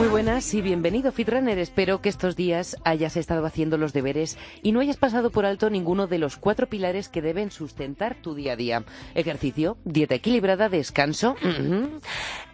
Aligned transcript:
Muy 0.00 0.08
buenas 0.08 0.54
y 0.54 0.62
bienvenido 0.62 1.12
Fitrunner. 1.12 1.58
Espero 1.58 2.00
que 2.00 2.08
estos 2.08 2.34
días 2.34 2.74
hayas 2.86 3.18
estado 3.18 3.44
haciendo 3.44 3.76
los 3.76 3.92
deberes 3.92 4.38
y 4.62 4.72
no 4.72 4.80
hayas 4.80 4.96
pasado 4.96 5.28
por 5.28 5.44
alto 5.44 5.68
ninguno 5.68 6.06
de 6.06 6.16
los 6.16 6.38
cuatro 6.38 6.70
pilares 6.70 7.10
que 7.10 7.20
deben 7.20 7.50
sustentar 7.50 8.14
tu 8.14 8.34
día 8.34 8.54
a 8.54 8.56
día. 8.56 8.84
Ejercicio, 9.14 9.76
dieta 9.84 10.14
equilibrada, 10.14 10.70
descanso 10.70 11.36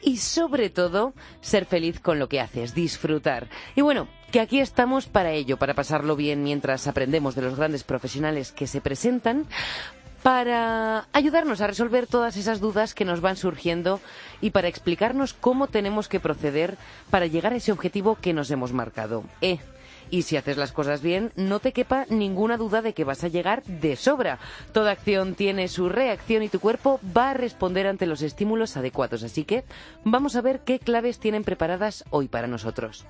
y 0.02 0.16
sobre 0.16 0.70
todo 0.70 1.14
ser 1.40 1.66
feliz 1.66 2.00
con 2.00 2.18
lo 2.18 2.28
que 2.28 2.40
haces, 2.40 2.74
disfrutar. 2.74 3.48
Y 3.76 3.80
bueno, 3.80 4.08
que 4.32 4.40
aquí 4.40 4.58
estamos 4.58 5.06
para 5.06 5.30
ello, 5.30 5.56
para 5.56 5.74
pasarlo 5.74 6.16
bien 6.16 6.42
mientras 6.42 6.88
aprendemos 6.88 7.36
de 7.36 7.42
los 7.42 7.54
grandes 7.54 7.84
profesionales 7.84 8.50
que 8.50 8.66
se 8.66 8.80
presentan, 8.80 9.46
para 10.26 11.06
ayudarnos 11.12 11.60
a 11.60 11.68
resolver 11.68 12.08
todas 12.08 12.36
esas 12.36 12.58
dudas 12.58 12.94
que 12.94 13.04
nos 13.04 13.20
van 13.20 13.36
surgiendo 13.36 14.00
y 14.40 14.50
para 14.50 14.66
explicarnos 14.66 15.34
cómo 15.34 15.68
tenemos 15.68 16.08
que 16.08 16.18
proceder 16.18 16.78
para 17.10 17.26
llegar 17.26 17.52
a 17.52 17.56
ese 17.58 17.70
objetivo 17.70 18.16
que 18.16 18.32
nos 18.32 18.50
hemos 18.50 18.72
marcado. 18.72 19.22
Eh, 19.40 19.60
y 20.10 20.22
si 20.22 20.36
haces 20.36 20.56
las 20.56 20.72
cosas 20.72 21.00
bien, 21.00 21.30
no 21.36 21.60
te 21.60 21.70
quepa 21.70 22.06
ninguna 22.10 22.56
duda 22.56 22.82
de 22.82 22.92
que 22.92 23.04
vas 23.04 23.22
a 23.22 23.28
llegar 23.28 23.62
de 23.66 23.94
sobra. 23.94 24.40
Toda 24.72 24.90
acción 24.90 25.36
tiene 25.36 25.68
su 25.68 25.88
reacción 25.88 26.42
y 26.42 26.48
tu 26.48 26.58
cuerpo 26.58 26.98
va 27.16 27.30
a 27.30 27.34
responder 27.34 27.86
ante 27.86 28.06
los 28.06 28.20
estímulos 28.20 28.76
adecuados. 28.76 29.22
Así 29.22 29.44
que 29.44 29.62
vamos 30.02 30.34
a 30.34 30.40
ver 30.40 30.58
qué 30.64 30.80
claves 30.80 31.20
tienen 31.20 31.44
preparadas 31.44 32.02
hoy 32.10 32.26
para 32.26 32.48
nosotros. 32.48 33.06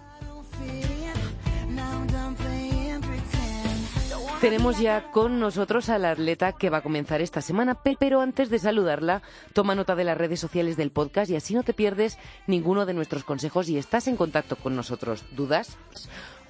Tenemos 4.40 4.78
ya 4.78 5.10
con 5.12 5.40
nosotros 5.40 5.88
a 5.88 5.98
la 5.98 6.10
atleta 6.10 6.52
que 6.52 6.68
va 6.68 6.78
a 6.78 6.82
comenzar 6.82 7.22
esta 7.22 7.40
semana, 7.40 7.74
pero 7.98 8.20
antes 8.20 8.50
de 8.50 8.58
saludarla, 8.58 9.22
toma 9.54 9.74
nota 9.74 9.96
de 9.96 10.04
las 10.04 10.18
redes 10.18 10.40
sociales 10.40 10.76
del 10.76 10.90
podcast 10.90 11.30
y 11.30 11.36
así 11.36 11.54
no 11.54 11.62
te 11.62 11.72
pierdes 11.72 12.18
ninguno 12.46 12.84
de 12.84 12.92
nuestros 12.92 13.24
consejos 13.24 13.70
y 13.70 13.78
estás 13.78 14.08
en 14.08 14.16
contacto 14.16 14.56
con 14.56 14.76
nosotros. 14.76 15.24
¿Dudas? 15.34 15.78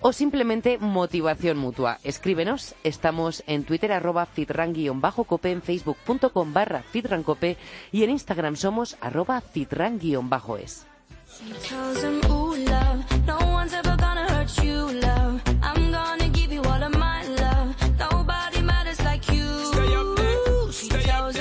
O 0.01 0.13
simplemente 0.13 0.79
motivación 0.79 1.59
mutua. 1.59 1.99
Escríbenos, 2.03 2.75
estamos 2.83 3.45
en 3.47 3.65
Twitter 3.65 3.93
arroba 3.93 4.27
fitran-cope, 4.27 5.53
en 5.53 5.63
facebook.com 5.63 6.53
barra 6.53 6.83
fitrancope 6.83 7.57
y 7.93 8.03
en 8.03 8.11
Instagram 8.11 8.57
somos 8.57 8.97
arroba 9.01 9.41
fitran-es. 9.41 10.87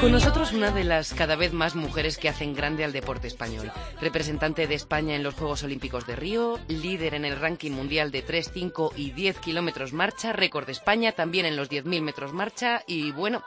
Con 0.06 0.12
nosotros 0.12 0.54
una 0.54 0.70
de 0.70 0.84
las 0.84 1.16
cada 1.16 1.36
vez 1.36 1.52
más 1.52 1.74
mujeres 1.74 2.20
que 2.20 2.30
hacen 2.30 2.54
grande 2.54 2.84
al 2.84 2.94
deporte 2.94 3.26
español. 3.26 3.72
Representante 4.00 4.68
de 4.68 4.76
España 4.76 5.16
en 5.16 5.24
los 5.24 5.34
Juegos 5.34 5.64
Olímpicos 5.64 6.06
de 6.06 6.16
Río, 6.16 6.60
líder 6.68 7.16
en 7.16 7.26
el 7.26 7.40
ranking 7.40 7.72
mundial 7.72 8.12
de 8.12 8.22
3, 8.22 8.52
5 8.54 8.94
y 8.96 9.10
10 9.14 9.40
kilómetros 9.40 9.94
marcha, 9.94 10.32
récord 10.32 10.68
de 10.68 10.74
España 10.74 11.14
también 11.14 11.48
en 11.48 11.56
los 11.56 11.72
10.000 11.72 12.04
metros 12.04 12.34
marcha 12.34 12.84
y 12.86 13.14
bueno, 13.14 13.42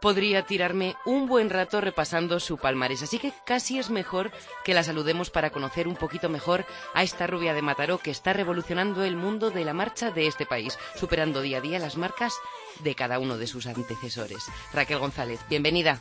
podría 0.00 0.42
tirarme 0.42 0.96
un 1.04 1.26
buen 1.26 1.50
rato 1.50 1.80
repasando 1.80 2.40
su 2.40 2.58
palmarés. 2.58 3.02
Así 3.02 3.18
que 3.18 3.32
casi 3.44 3.78
es 3.78 3.90
mejor 3.90 4.30
que 4.64 4.74
la 4.74 4.82
saludemos 4.82 5.30
para 5.30 5.50
conocer 5.50 5.88
un 5.88 5.96
poquito 5.96 6.28
mejor 6.28 6.64
a 6.94 7.02
esta 7.02 7.26
rubia 7.26 7.54
de 7.54 7.62
Mataró 7.62 7.98
que 7.98 8.10
está 8.10 8.32
revolucionando 8.32 9.04
el 9.04 9.16
mundo 9.16 9.50
de 9.50 9.64
la 9.64 9.74
marcha 9.74 10.10
de 10.10 10.26
este 10.26 10.46
país, 10.46 10.78
superando 10.94 11.40
día 11.40 11.58
a 11.58 11.60
día 11.60 11.78
las 11.78 11.96
marcas 11.96 12.34
de 12.82 12.94
cada 12.94 13.18
uno 13.18 13.38
de 13.38 13.46
sus 13.46 13.66
antecesores. 13.66 14.44
Raquel 14.72 14.98
González, 14.98 15.40
bienvenida. 15.48 16.00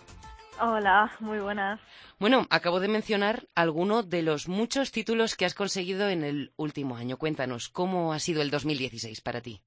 Hola, 0.59 1.11
muy 1.19 1.39
buenas. 1.39 1.79
Bueno, 2.17 2.47
acabo 2.49 2.79
de 2.79 2.87
mencionar 2.87 3.47
alguno 3.55 4.03
de 4.03 4.21
los 4.21 4.47
muchos 4.47 4.91
títulos 4.91 5.35
que 5.35 5.45
has 5.45 5.53
conseguido 5.53 6.07
en 6.09 6.23
el 6.23 6.53
último 6.55 6.95
año. 6.95 7.17
Cuéntanos, 7.17 7.67
¿cómo 7.67 8.13
ha 8.13 8.19
sido 8.19 8.41
el 8.41 8.51
2016 8.51 9.19
para 9.19 9.41
ti? 9.41 9.61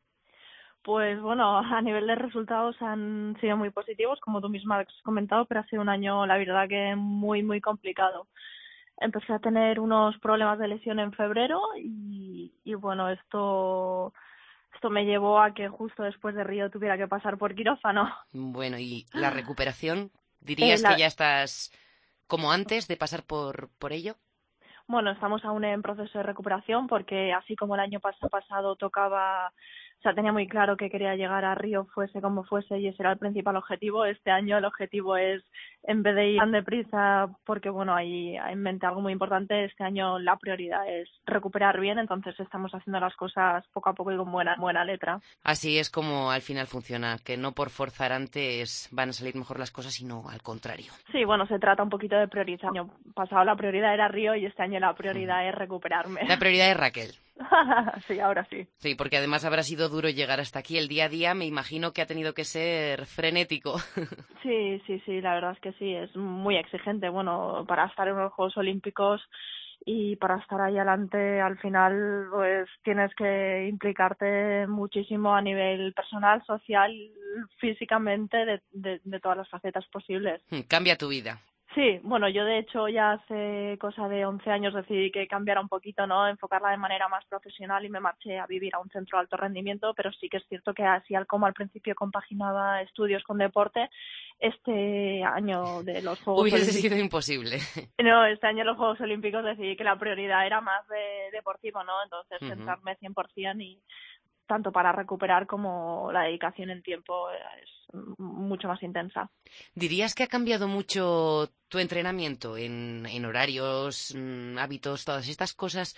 Pues 0.88 1.20
bueno, 1.20 1.58
a 1.58 1.82
nivel 1.82 2.06
de 2.06 2.14
resultados 2.14 2.74
han 2.80 3.36
sido 3.42 3.58
muy 3.58 3.68
positivos, 3.68 4.18
como 4.20 4.40
tú 4.40 4.48
misma 4.48 4.78
has 4.78 5.02
comentado, 5.02 5.44
pero 5.44 5.60
ha 5.60 5.66
sido 5.66 5.82
un 5.82 5.90
año, 5.90 6.24
la 6.24 6.38
verdad, 6.38 6.66
que 6.66 6.96
muy, 6.96 7.42
muy 7.42 7.60
complicado. 7.60 8.26
Empecé 8.98 9.34
a 9.34 9.38
tener 9.38 9.80
unos 9.80 10.18
problemas 10.20 10.58
de 10.58 10.68
lesión 10.68 10.98
en 10.98 11.12
febrero 11.12 11.60
y, 11.76 12.54
y 12.64 12.72
bueno, 12.72 13.10
esto 13.10 14.14
esto 14.74 14.88
me 14.88 15.04
llevó 15.04 15.38
a 15.42 15.52
que 15.52 15.68
justo 15.68 16.04
después 16.04 16.34
de 16.34 16.44
Río 16.44 16.70
tuviera 16.70 16.96
que 16.96 17.06
pasar 17.06 17.36
por 17.36 17.54
quirófano. 17.54 18.10
Bueno, 18.32 18.78
¿y 18.78 19.04
la 19.12 19.28
recuperación? 19.28 20.10
¿Dirías 20.40 20.82
que 20.82 20.96
ya 20.96 21.06
estás 21.06 21.70
como 22.26 22.50
antes 22.50 22.88
de 22.88 22.96
pasar 22.96 23.24
por, 23.24 23.68
por 23.78 23.92
ello? 23.92 24.14
Bueno, 24.86 25.10
estamos 25.10 25.44
aún 25.44 25.64
en 25.64 25.82
proceso 25.82 26.16
de 26.16 26.24
recuperación 26.24 26.86
porque 26.86 27.34
así 27.34 27.54
como 27.56 27.74
el 27.74 27.82
año 27.82 28.00
pasado 28.00 28.74
tocaba 28.76 29.52
o 29.98 30.00
sea, 30.00 30.14
tenía 30.14 30.32
muy 30.32 30.46
claro 30.46 30.76
que 30.76 30.90
quería 30.90 31.16
llegar 31.16 31.44
a 31.44 31.56
Río 31.56 31.86
fuese 31.92 32.20
como 32.20 32.44
fuese 32.44 32.78
y 32.78 32.86
ese 32.86 33.02
era 33.02 33.10
el 33.10 33.18
principal 33.18 33.56
objetivo. 33.56 34.04
Este 34.04 34.30
año 34.30 34.56
el 34.56 34.64
objetivo 34.64 35.16
es, 35.16 35.42
en 35.82 36.04
vez 36.04 36.14
de 36.14 36.30
ir 36.30 36.38
tan 36.38 36.52
deprisa, 36.52 37.28
porque 37.44 37.68
bueno, 37.68 37.96
hay 37.96 38.36
en 38.36 38.62
mente 38.62 38.86
algo 38.86 39.00
muy 39.00 39.12
importante, 39.12 39.64
este 39.64 39.82
año 39.82 40.20
la 40.20 40.36
prioridad 40.36 40.88
es 40.88 41.08
recuperar 41.26 41.80
bien, 41.80 41.98
entonces 41.98 42.38
estamos 42.38 42.70
haciendo 42.72 43.00
las 43.00 43.16
cosas 43.16 43.64
poco 43.72 43.90
a 43.90 43.94
poco 43.94 44.12
y 44.12 44.16
con 44.16 44.30
buena, 44.30 44.54
buena 44.56 44.84
letra. 44.84 45.20
Así 45.42 45.78
es 45.78 45.90
como 45.90 46.30
al 46.30 46.42
final 46.42 46.68
funciona, 46.68 47.16
que 47.24 47.36
no 47.36 47.50
por 47.50 47.70
forzar 47.70 48.12
antes 48.12 48.88
van 48.92 49.08
a 49.08 49.12
salir 49.12 49.34
mejor 49.34 49.58
las 49.58 49.72
cosas, 49.72 49.94
sino 49.94 50.28
al 50.28 50.42
contrario. 50.42 50.92
Sí, 51.10 51.24
bueno, 51.24 51.44
se 51.48 51.58
trata 51.58 51.82
un 51.82 51.90
poquito 51.90 52.16
de 52.16 52.28
priorizar. 52.28 52.70
El 52.70 52.82
año 52.82 52.90
pasado 53.14 53.44
la 53.44 53.56
prioridad 53.56 53.94
era 53.94 54.06
Río 54.06 54.36
y 54.36 54.46
este 54.46 54.62
año 54.62 54.78
la 54.78 54.94
prioridad 54.94 55.48
es 55.48 55.54
recuperarme. 55.56 56.20
La 56.28 56.38
prioridad 56.38 56.70
es 56.70 56.76
Raquel. 56.76 57.10
sí, 58.06 58.20
ahora 58.20 58.46
sí. 58.50 58.66
Sí, 58.76 58.94
porque 58.94 59.16
además 59.16 59.44
habrá 59.44 59.62
sido 59.62 59.88
duro 59.88 60.08
llegar 60.08 60.40
hasta 60.40 60.58
aquí. 60.58 60.78
El 60.78 60.88
día 60.88 61.06
a 61.06 61.08
día 61.08 61.34
me 61.34 61.46
imagino 61.46 61.92
que 61.92 62.02
ha 62.02 62.06
tenido 62.06 62.34
que 62.34 62.44
ser 62.44 63.06
frenético. 63.06 63.78
sí, 64.42 64.80
sí, 64.86 65.00
sí, 65.04 65.20
la 65.20 65.34
verdad 65.34 65.52
es 65.52 65.60
que 65.60 65.72
sí, 65.74 65.94
es 65.94 66.14
muy 66.16 66.56
exigente. 66.56 67.08
Bueno, 67.08 67.64
para 67.66 67.86
estar 67.86 68.08
en 68.08 68.16
los 68.16 68.32
Juegos 68.32 68.56
Olímpicos 68.56 69.20
y 69.86 70.16
para 70.16 70.38
estar 70.38 70.60
ahí 70.60 70.76
adelante 70.76 71.40
al 71.40 71.56
final 71.58 72.26
pues 72.32 72.68
tienes 72.82 73.14
que 73.14 73.68
implicarte 73.68 74.66
muchísimo 74.66 75.34
a 75.34 75.40
nivel 75.40 75.94
personal, 75.94 76.44
social, 76.44 76.92
físicamente, 77.58 78.36
de, 78.38 78.62
de, 78.72 79.00
de 79.04 79.20
todas 79.20 79.38
las 79.38 79.48
facetas 79.48 79.86
posibles. 79.86 80.42
Cambia 80.68 80.96
tu 80.96 81.08
vida. 81.08 81.40
Sí, 81.78 82.00
bueno, 82.02 82.28
yo 82.28 82.44
de 82.44 82.58
hecho 82.58 82.88
ya 82.88 83.12
hace 83.12 83.78
cosa 83.80 84.08
de 84.08 84.26
11 84.26 84.50
años 84.50 84.74
decidí 84.74 85.12
que 85.12 85.28
cambiara 85.28 85.60
un 85.60 85.68
poquito, 85.68 86.08
¿no? 86.08 86.26
Enfocarla 86.26 86.72
de 86.72 86.76
manera 86.76 87.06
más 87.06 87.24
profesional 87.26 87.84
y 87.84 87.88
me 87.88 88.00
marché 88.00 88.36
a 88.36 88.48
vivir 88.48 88.74
a 88.74 88.80
un 88.80 88.90
centro 88.90 89.16
de 89.16 89.20
alto 89.22 89.36
rendimiento, 89.36 89.94
pero 89.94 90.10
sí 90.10 90.28
que 90.28 90.38
es 90.38 90.46
cierto 90.48 90.74
que 90.74 90.82
así 90.82 91.14
al 91.14 91.28
como 91.28 91.46
al 91.46 91.52
principio 91.52 91.94
compaginaba 91.94 92.82
estudios 92.82 93.22
con 93.22 93.38
deporte, 93.38 93.88
este 94.40 95.22
año 95.22 95.84
de 95.84 96.02
los 96.02 96.20
Juegos 96.20 96.42
Hubiese 96.42 96.72
sido 96.72 96.96
imposible. 96.96 97.58
No, 98.02 98.26
este 98.26 98.48
año 98.48 98.58
de 98.58 98.64
los 98.64 98.76
Juegos 98.76 99.00
Olímpicos 99.00 99.44
decidí 99.44 99.76
que 99.76 99.84
la 99.84 99.98
prioridad 99.98 100.46
era 100.46 100.60
más 100.60 100.84
de 100.88 101.30
deportivo, 101.30 101.84
¿no? 101.84 101.92
Entonces 102.02 102.38
centrarme 102.40 102.96
100% 102.98 103.62
y 103.62 103.80
tanto 104.48 104.72
para 104.72 104.90
recuperar 104.90 105.46
como 105.46 106.10
la 106.12 106.22
dedicación 106.22 106.70
en 106.70 106.82
tiempo 106.82 107.30
es 107.30 107.70
mucho 108.18 108.66
más 108.66 108.82
intensa. 108.82 109.30
¿Dirías 109.74 110.14
que 110.14 110.24
ha 110.24 110.26
cambiado 110.26 110.66
mucho 110.66 111.50
tu 111.68 111.78
entrenamiento 111.78 112.56
en, 112.56 113.06
en 113.06 113.24
horarios, 113.24 114.14
mm, 114.16 114.58
hábitos, 114.58 115.04
todas 115.04 115.28
estas 115.28 115.54
cosas 115.54 115.94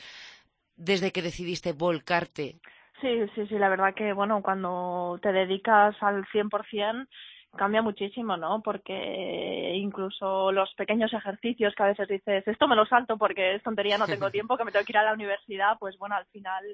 desde 0.77 1.13
que 1.13 1.23
decidiste 1.23 1.73
volcarte? 1.73 2.61
Sí, 3.01 3.27
sí, 3.35 3.47
sí, 3.47 3.59
la 3.59 3.71
verdad 3.71 3.95
que, 3.95 4.13
bueno, 4.13 4.43
cuando 4.43 5.19
te 5.23 5.33
dedicas 5.33 5.97
al 6.03 6.27
100%, 6.27 7.07
cambia 7.57 7.83
muchísimo, 7.83 8.37
¿no? 8.37 8.63
Porque 8.63 9.73
incluso 9.75 10.53
los 10.53 10.73
pequeños 10.75 11.13
ejercicios 11.13 11.75
que 11.75 11.83
a 11.83 11.87
veces 11.87 12.09
dices, 12.09 12.47
esto 12.47 12.69
me 12.69 12.77
lo 12.77 12.87
salto 12.87 13.17
porque 13.17 13.55
es 13.55 13.63
tontería, 13.63 13.99
no 13.99 14.07
tengo 14.07 14.31
tiempo, 14.31 14.57
que 14.57 14.65
me 14.65 14.73
tengo 14.73 14.85
que 14.85 14.93
ir 14.93 14.99
a 14.99 15.05
la 15.05 15.15
universidad, 15.15 15.79
pues 15.79 15.97
bueno, 15.99 16.15
al 16.15 16.27
final 16.27 16.65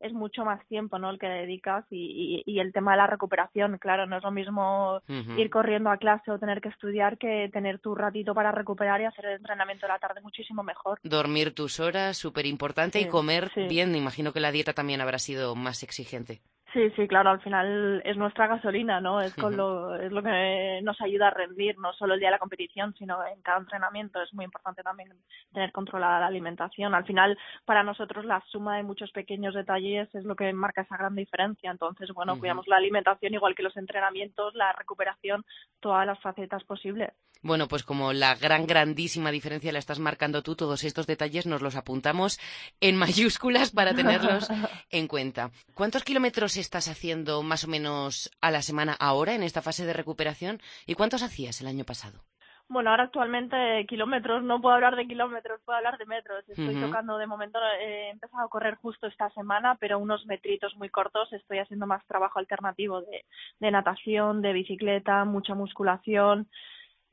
es 0.00 0.12
mucho 0.12 0.44
más 0.44 0.64
tiempo 0.66 0.98
¿no? 0.98 1.10
el 1.10 1.18
que 1.18 1.26
dedicas 1.26 1.84
y, 1.90 2.42
y, 2.46 2.52
y, 2.52 2.60
el 2.60 2.72
tema 2.72 2.92
de 2.92 2.98
la 2.98 3.06
recuperación, 3.06 3.78
claro, 3.78 4.06
no 4.06 4.16
es 4.18 4.22
lo 4.22 4.30
mismo 4.30 4.96
uh 4.96 5.12
-huh. 5.12 5.38
ir 5.38 5.50
corriendo 5.50 5.90
a 5.90 5.96
clase 5.96 6.30
o 6.30 6.38
tener 6.38 6.60
que 6.60 6.68
estudiar 6.68 7.16
que 7.18 7.48
tener 7.52 7.78
tu 7.78 7.94
ratito 7.94 8.34
para 8.34 8.52
recuperar 8.52 9.00
y 9.00 9.04
hacer 9.04 9.26
el 9.26 9.36
entrenamiento 9.36 9.86
de 9.86 9.92
la 9.92 9.98
tarde 9.98 10.20
muchísimo 10.20 10.62
mejor. 10.62 10.98
Dormir 11.02 11.54
tus 11.54 11.80
horas, 11.80 12.16
súper 12.16 12.46
importante, 12.46 12.98
sí, 12.98 13.06
y 13.06 13.08
comer 13.08 13.50
sí. 13.54 13.66
bien, 13.68 13.94
imagino 13.94 14.32
que 14.32 14.40
la 14.40 14.52
dieta 14.52 14.72
también 14.72 15.00
habrá 15.00 15.18
sido 15.18 15.54
más 15.54 15.82
exigente. 15.82 16.40
Sí, 16.74 16.90
sí, 16.96 17.06
claro, 17.06 17.30
al 17.30 17.40
final 17.40 18.02
es 18.04 18.16
nuestra 18.16 18.48
gasolina, 18.48 19.00
¿no? 19.00 19.20
Es, 19.20 19.32
con 19.36 19.56
lo, 19.56 19.94
es 19.94 20.10
lo 20.10 20.24
que 20.24 20.80
nos 20.82 21.00
ayuda 21.00 21.28
a 21.28 21.30
rendir, 21.30 21.78
no 21.78 21.92
solo 21.92 22.14
el 22.14 22.20
día 22.20 22.30
de 22.30 22.32
la 22.32 22.40
competición, 22.40 22.92
sino 22.98 23.24
en 23.24 23.40
cada 23.42 23.58
entrenamiento. 23.58 24.20
Es 24.20 24.34
muy 24.34 24.44
importante 24.44 24.82
también 24.82 25.08
tener 25.52 25.70
controlada 25.70 26.18
la 26.18 26.26
alimentación. 26.26 26.92
Al 26.92 27.04
final, 27.04 27.38
para 27.64 27.84
nosotros, 27.84 28.24
la 28.24 28.42
suma 28.50 28.76
de 28.76 28.82
muchos 28.82 29.12
pequeños 29.12 29.54
detalles 29.54 30.12
es 30.16 30.24
lo 30.24 30.34
que 30.34 30.52
marca 30.52 30.82
esa 30.82 30.96
gran 30.96 31.14
diferencia. 31.14 31.70
Entonces, 31.70 32.10
bueno, 32.12 32.40
cuidamos 32.40 32.66
la 32.66 32.78
alimentación 32.78 33.34
igual 33.34 33.54
que 33.54 33.62
los 33.62 33.76
entrenamientos, 33.76 34.56
la 34.56 34.72
recuperación, 34.72 35.44
todas 35.78 36.04
las 36.08 36.20
facetas 36.20 36.64
posibles. 36.64 37.12
Bueno, 37.44 37.68
pues 37.68 37.82
como 37.82 38.14
la 38.14 38.34
gran, 38.36 38.66
grandísima 38.66 39.30
diferencia 39.30 39.70
la 39.70 39.78
estás 39.78 39.98
marcando 39.98 40.42
tú, 40.42 40.56
todos 40.56 40.82
estos 40.82 41.06
detalles 41.06 41.44
nos 41.44 41.60
los 41.60 41.76
apuntamos 41.76 42.40
en 42.80 42.96
mayúsculas 42.96 43.70
para 43.70 43.94
tenerlos 43.94 44.48
en 44.90 45.06
cuenta. 45.06 45.50
¿Cuántos 45.74 46.04
kilómetros 46.04 46.56
estás 46.64 46.88
haciendo 46.88 47.42
más 47.42 47.64
o 47.64 47.68
menos 47.68 48.30
a 48.40 48.50
la 48.50 48.62
semana 48.62 48.96
ahora 48.98 49.34
en 49.34 49.42
esta 49.42 49.62
fase 49.62 49.84
de 49.84 49.92
recuperación 49.92 50.60
y 50.86 50.94
cuántos 50.94 51.22
hacías 51.22 51.60
el 51.60 51.68
año 51.68 51.84
pasado? 51.84 52.24
Bueno, 52.66 52.90
ahora 52.90 53.04
actualmente 53.04 53.84
kilómetros, 53.86 54.42
no 54.42 54.60
puedo 54.60 54.74
hablar 54.74 54.96
de 54.96 55.06
kilómetros, 55.06 55.60
puedo 55.64 55.76
hablar 55.76 55.98
de 55.98 56.06
metros. 56.06 56.48
Estoy 56.48 56.80
tocando 56.80 57.18
de 57.18 57.26
momento, 57.26 57.58
he 57.78 58.08
empezado 58.08 58.46
a 58.46 58.48
correr 58.48 58.76
justo 58.76 59.06
esta 59.06 59.28
semana, 59.30 59.76
pero 59.78 59.98
unos 59.98 60.24
metritos 60.24 60.74
muy 60.76 60.88
cortos. 60.88 61.30
Estoy 61.34 61.58
haciendo 61.58 61.86
más 61.86 62.04
trabajo 62.06 62.38
alternativo 62.38 63.02
de, 63.02 63.26
de 63.60 63.70
natación, 63.70 64.40
de 64.40 64.54
bicicleta, 64.54 65.26
mucha 65.26 65.54
musculación. 65.54 66.48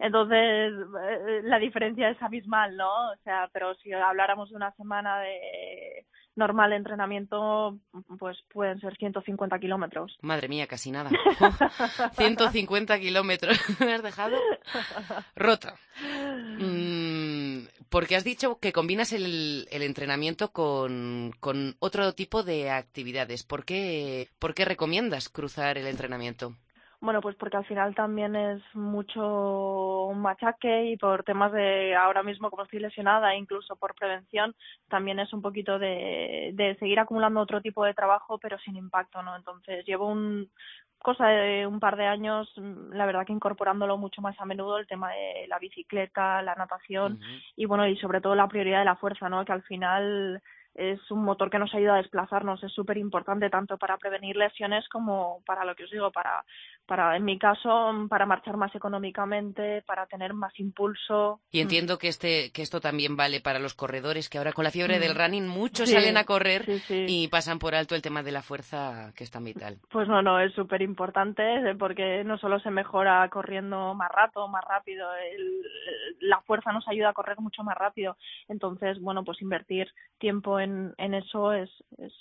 Entonces, 0.01 0.73
eh, 0.99 1.41
la 1.43 1.59
diferencia 1.59 2.09
es 2.09 2.19
abismal, 2.23 2.75
¿no? 2.75 3.11
O 3.11 3.15
sea, 3.23 3.49
pero 3.53 3.75
si 3.75 3.93
habláramos 3.93 4.49
de 4.49 4.55
una 4.55 4.71
semana 4.71 5.19
de 5.19 6.07
normal 6.35 6.73
entrenamiento, 6.73 7.77
pues 8.17 8.39
pueden 8.51 8.79
ser 8.79 8.97
150 8.97 9.59
kilómetros. 9.59 10.17
Madre 10.21 10.47
mía, 10.47 10.65
casi 10.65 10.89
nada. 10.89 11.11
150 12.13 12.99
kilómetros. 12.99 13.59
Me 13.79 13.93
has 13.93 14.01
dejado 14.01 14.37
rota. 15.35 15.75
Mm, 16.57 17.67
porque 17.89 18.15
has 18.15 18.23
dicho 18.23 18.57
que 18.59 18.73
combinas 18.73 19.13
el, 19.13 19.67
el 19.69 19.83
entrenamiento 19.83 20.51
con, 20.51 21.31
con, 21.39 21.75
otro 21.77 22.13
tipo 22.13 22.41
de 22.41 22.71
actividades. 22.71 23.43
¿Por 23.43 23.65
qué, 23.65 24.29
¿Por 24.39 24.55
qué 24.55 24.65
recomiendas 24.65 25.29
cruzar 25.29 25.77
el 25.77 25.85
entrenamiento? 25.85 26.55
Bueno, 27.01 27.19
pues 27.19 27.35
porque 27.35 27.57
al 27.57 27.65
final 27.65 27.95
también 27.95 28.35
es 28.35 28.61
mucho 28.75 30.11
machaque 30.15 30.85
y 30.91 30.97
por 30.97 31.23
temas 31.23 31.51
de 31.51 31.95
ahora 31.95 32.21
mismo 32.21 32.51
como 32.51 32.61
estoy 32.61 32.79
lesionada, 32.79 33.35
incluso 33.35 33.75
por 33.75 33.95
prevención, 33.95 34.53
también 34.87 35.17
es 35.19 35.33
un 35.33 35.41
poquito 35.41 35.79
de, 35.79 36.51
de 36.53 36.75
seguir 36.79 36.99
acumulando 36.99 37.39
otro 37.39 37.59
tipo 37.59 37.83
de 37.83 37.95
trabajo 37.95 38.37
pero 38.37 38.59
sin 38.59 38.75
impacto, 38.75 39.23
¿no? 39.23 39.35
Entonces 39.35 39.83
llevo 39.83 40.07
un 40.09 40.51
cosa 40.99 41.27
de 41.27 41.65
un 41.65 41.79
par 41.79 41.97
de 41.97 42.05
años, 42.05 42.47
la 42.55 43.07
verdad 43.07 43.25
que 43.25 43.33
incorporándolo 43.33 43.97
mucho 43.97 44.21
más 44.21 44.39
a 44.39 44.45
menudo 44.45 44.77
el 44.77 44.85
tema 44.85 45.09
de 45.11 45.47
la 45.47 45.57
bicicleta, 45.57 46.43
la 46.43 46.53
natación 46.53 47.19
y 47.55 47.65
bueno, 47.65 47.87
y 47.87 47.97
sobre 47.97 48.21
todo 48.21 48.35
la 48.35 48.47
prioridad 48.47 48.79
de 48.79 48.85
la 48.85 48.95
fuerza, 48.95 49.27
¿no? 49.27 49.43
Que 49.43 49.53
al 49.53 49.63
final 49.63 50.41
es 50.75 50.99
un 51.11 51.23
motor 51.23 51.49
que 51.49 51.59
nos 51.59 51.73
ayuda 51.73 51.95
a 51.95 51.97
desplazarnos, 51.97 52.63
es 52.63 52.71
súper 52.71 52.97
importante 52.97 53.49
tanto 53.49 53.77
para 53.77 53.97
prevenir 53.97 54.35
lesiones 54.35 54.87
como 54.89 55.41
para 55.45 55.65
lo 55.65 55.75
que 55.75 55.83
os 55.83 55.91
digo, 55.91 56.11
para, 56.11 56.43
para, 56.85 57.15
en 57.15 57.25
mi 57.25 57.37
caso, 57.37 58.07
para 58.09 58.25
marchar 58.25 58.57
más 58.57 58.73
económicamente, 58.75 59.81
para 59.85 60.05
tener 60.05 60.33
más 60.33 60.57
impulso. 60.59 61.41
Y 61.51 61.59
entiendo 61.59 61.97
que 61.97 62.07
este, 62.07 62.51
que 62.51 62.61
esto 62.61 62.79
también 62.79 63.17
vale 63.17 63.41
para 63.41 63.59
los 63.59 63.73
corredores, 63.73 64.29
que 64.29 64.37
ahora 64.37 64.53
con 64.53 64.63
la 64.63 64.71
fiebre 64.71 64.99
del 64.99 65.13
mm. 65.13 65.17
running 65.17 65.47
muchos 65.47 65.89
salen 65.89 66.17
a 66.17 66.23
correr 66.23 66.65
y 66.89 67.27
pasan 67.27 67.59
por 67.59 67.75
alto 67.75 67.95
el 67.95 68.01
tema 68.01 68.23
de 68.23 68.31
la 68.31 68.41
fuerza 68.41 69.11
que 69.15 69.23
es 69.23 69.31
tan 69.31 69.43
vital. 69.43 69.77
Pues 69.89 70.07
no, 70.07 70.21
no, 70.21 70.39
es 70.39 70.53
súper 70.53 70.81
importante 70.81 71.43
porque 71.77 72.23
no 72.23 72.37
solo 72.37 72.59
se 72.59 72.71
mejora 72.71 73.27
corriendo 73.29 73.93
más 73.93 74.11
rato, 74.11 74.47
más 74.47 74.63
rápido, 74.63 75.07
la 76.19 76.39
fuerza 76.41 76.71
nos 76.71 76.87
ayuda 76.87 77.09
a 77.09 77.13
correr 77.13 77.39
mucho 77.39 77.63
más 77.63 77.77
rápido. 77.77 78.15
Entonces, 78.47 78.99
bueno, 79.01 79.23
pues 79.23 79.41
invertir 79.41 79.87
tiempo 80.17 80.59
en, 80.61 80.93
en 80.97 81.13
eso 81.13 81.53
es, 81.53 81.69
es, 81.97 82.13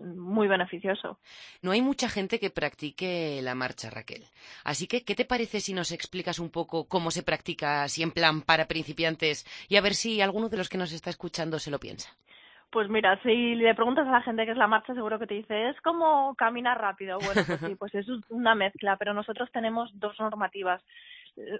muy 0.00 0.48
beneficioso. 0.48 1.18
No 1.62 1.70
hay 1.70 1.82
mucha 1.82 2.08
gente 2.08 2.38
que 2.38 2.50
practique 2.50 3.40
la 3.42 3.54
marcha, 3.54 3.90
Raquel. 3.90 4.24
Así 4.64 4.86
que, 4.86 5.04
¿qué 5.04 5.14
te 5.14 5.24
parece 5.24 5.60
si 5.60 5.72
nos 5.72 5.92
explicas 5.92 6.38
un 6.38 6.50
poco 6.50 6.86
cómo 6.88 7.10
se 7.10 7.22
practica 7.22 7.82
así 7.82 8.02
en 8.02 8.10
plan 8.10 8.42
para 8.42 8.68
principiantes 8.68 9.46
y 9.68 9.76
a 9.76 9.80
ver 9.80 9.94
si 9.94 10.20
alguno 10.20 10.48
de 10.48 10.56
los 10.56 10.68
que 10.68 10.78
nos 10.78 10.92
está 10.92 11.10
escuchando 11.10 11.58
se 11.58 11.70
lo 11.70 11.78
piensa? 11.78 12.10
Pues 12.70 12.88
mira, 12.90 13.18
si 13.22 13.54
le 13.54 13.74
preguntas 13.74 14.06
a 14.06 14.10
la 14.10 14.22
gente 14.22 14.44
qué 14.44 14.50
es 14.50 14.56
la 14.56 14.66
marcha, 14.66 14.92
seguro 14.92 15.18
que 15.18 15.26
te 15.26 15.34
dice, 15.34 15.70
es 15.70 15.80
como 15.80 16.34
caminar 16.34 16.78
rápido. 16.78 17.18
Bueno, 17.18 17.42
pues 17.46 17.60
sí, 17.60 17.74
pues 17.78 17.94
es 17.94 18.06
una 18.28 18.54
mezcla, 18.54 18.96
pero 18.96 19.14
nosotros 19.14 19.50
tenemos 19.52 19.90
dos 19.94 20.18
normativas. 20.18 20.82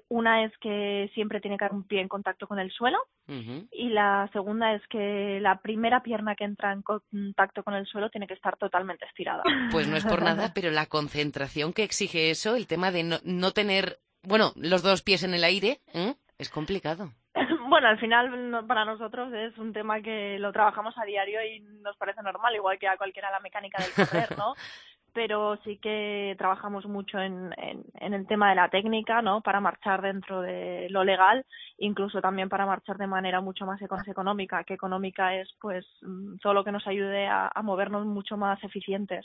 Una 0.08 0.44
es 0.44 0.52
que 0.58 1.10
siempre 1.14 1.40
tiene 1.40 1.58
que 1.58 1.64
haber 1.64 1.76
un 1.76 1.86
pie 1.86 2.00
en 2.00 2.08
contacto 2.08 2.46
con 2.46 2.58
el 2.58 2.70
suelo 2.70 2.98
y 3.28 3.88
la 3.88 4.30
segunda 4.32 4.72
es 4.74 4.82
que 4.88 5.38
la 5.40 5.60
primera 5.60 6.02
pierna 6.02 6.36
que 6.36 6.44
entra 6.44 6.72
en 6.72 6.82
contacto 6.82 7.62
con 7.62 7.74
el 7.74 7.86
suelo 7.86 8.08
tiene 8.08 8.26
que 8.26 8.34
estar 8.34 8.56
totalmente 8.56 9.04
estirada. 9.04 9.42
Pues 9.72 9.88
no 9.88 9.96
es 9.96 10.04
por 10.04 10.22
nada, 10.22 10.52
pero 10.54 10.70
la 10.70 10.86
concentración 10.86 11.72
que 11.72 11.82
exige 11.82 12.30
eso, 12.30 12.56
el 12.56 12.66
tema 12.66 12.90
de 12.90 13.02
no, 13.02 13.16
no 13.24 13.50
tener, 13.52 13.98
bueno, 14.22 14.52
los 14.56 14.82
dos 14.82 15.02
pies 15.02 15.24
en 15.24 15.34
el 15.34 15.44
aire, 15.44 15.80
¿eh? 15.92 16.14
es 16.38 16.50
complicado. 16.50 17.10
Bueno, 17.68 17.88
al 17.88 17.98
final 17.98 18.64
para 18.68 18.84
nosotros 18.84 19.32
es 19.34 19.58
un 19.58 19.72
tema 19.72 20.00
que 20.00 20.38
lo 20.38 20.52
trabajamos 20.52 20.96
a 20.96 21.04
diario 21.04 21.42
y 21.42 21.60
nos 21.82 21.96
parece 21.96 22.22
normal, 22.22 22.54
igual 22.54 22.78
que 22.78 22.86
a 22.86 22.96
cualquiera 22.96 23.30
la 23.30 23.40
mecánica 23.40 23.82
del 23.82 23.92
correr, 23.92 24.38
¿no? 24.38 24.54
pero 25.16 25.58
sí 25.64 25.78
que 25.78 26.34
trabajamos 26.36 26.84
mucho 26.84 27.18
en, 27.18 27.50
en, 27.56 28.12
el 28.12 28.26
tema 28.26 28.50
de 28.50 28.54
la 28.54 28.68
técnica, 28.68 29.22
¿no? 29.22 29.40
Para 29.40 29.62
marchar 29.62 30.02
dentro 30.02 30.42
de 30.42 30.88
lo 30.90 31.04
legal, 31.04 31.46
incluso 31.78 32.20
también 32.20 32.50
para 32.50 32.66
marchar 32.66 32.98
de 32.98 33.06
manera 33.06 33.40
mucho 33.40 33.64
más 33.64 33.80
económica, 34.06 34.62
que 34.64 34.74
económica 34.74 35.34
es 35.34 35.48
pues 35.58 35.86
mm, 36.02 36.36
todo 36.42 36.52
lo 36.52 36.64
que 36.64 36.72
nos 36.72 36.86
ayude 36.86 37.26
a, 37.28 37.50
movernos 37.62 38.04
mucho 38.04 38.36
más 38.36 38.62
eficientes. 38.62 39.24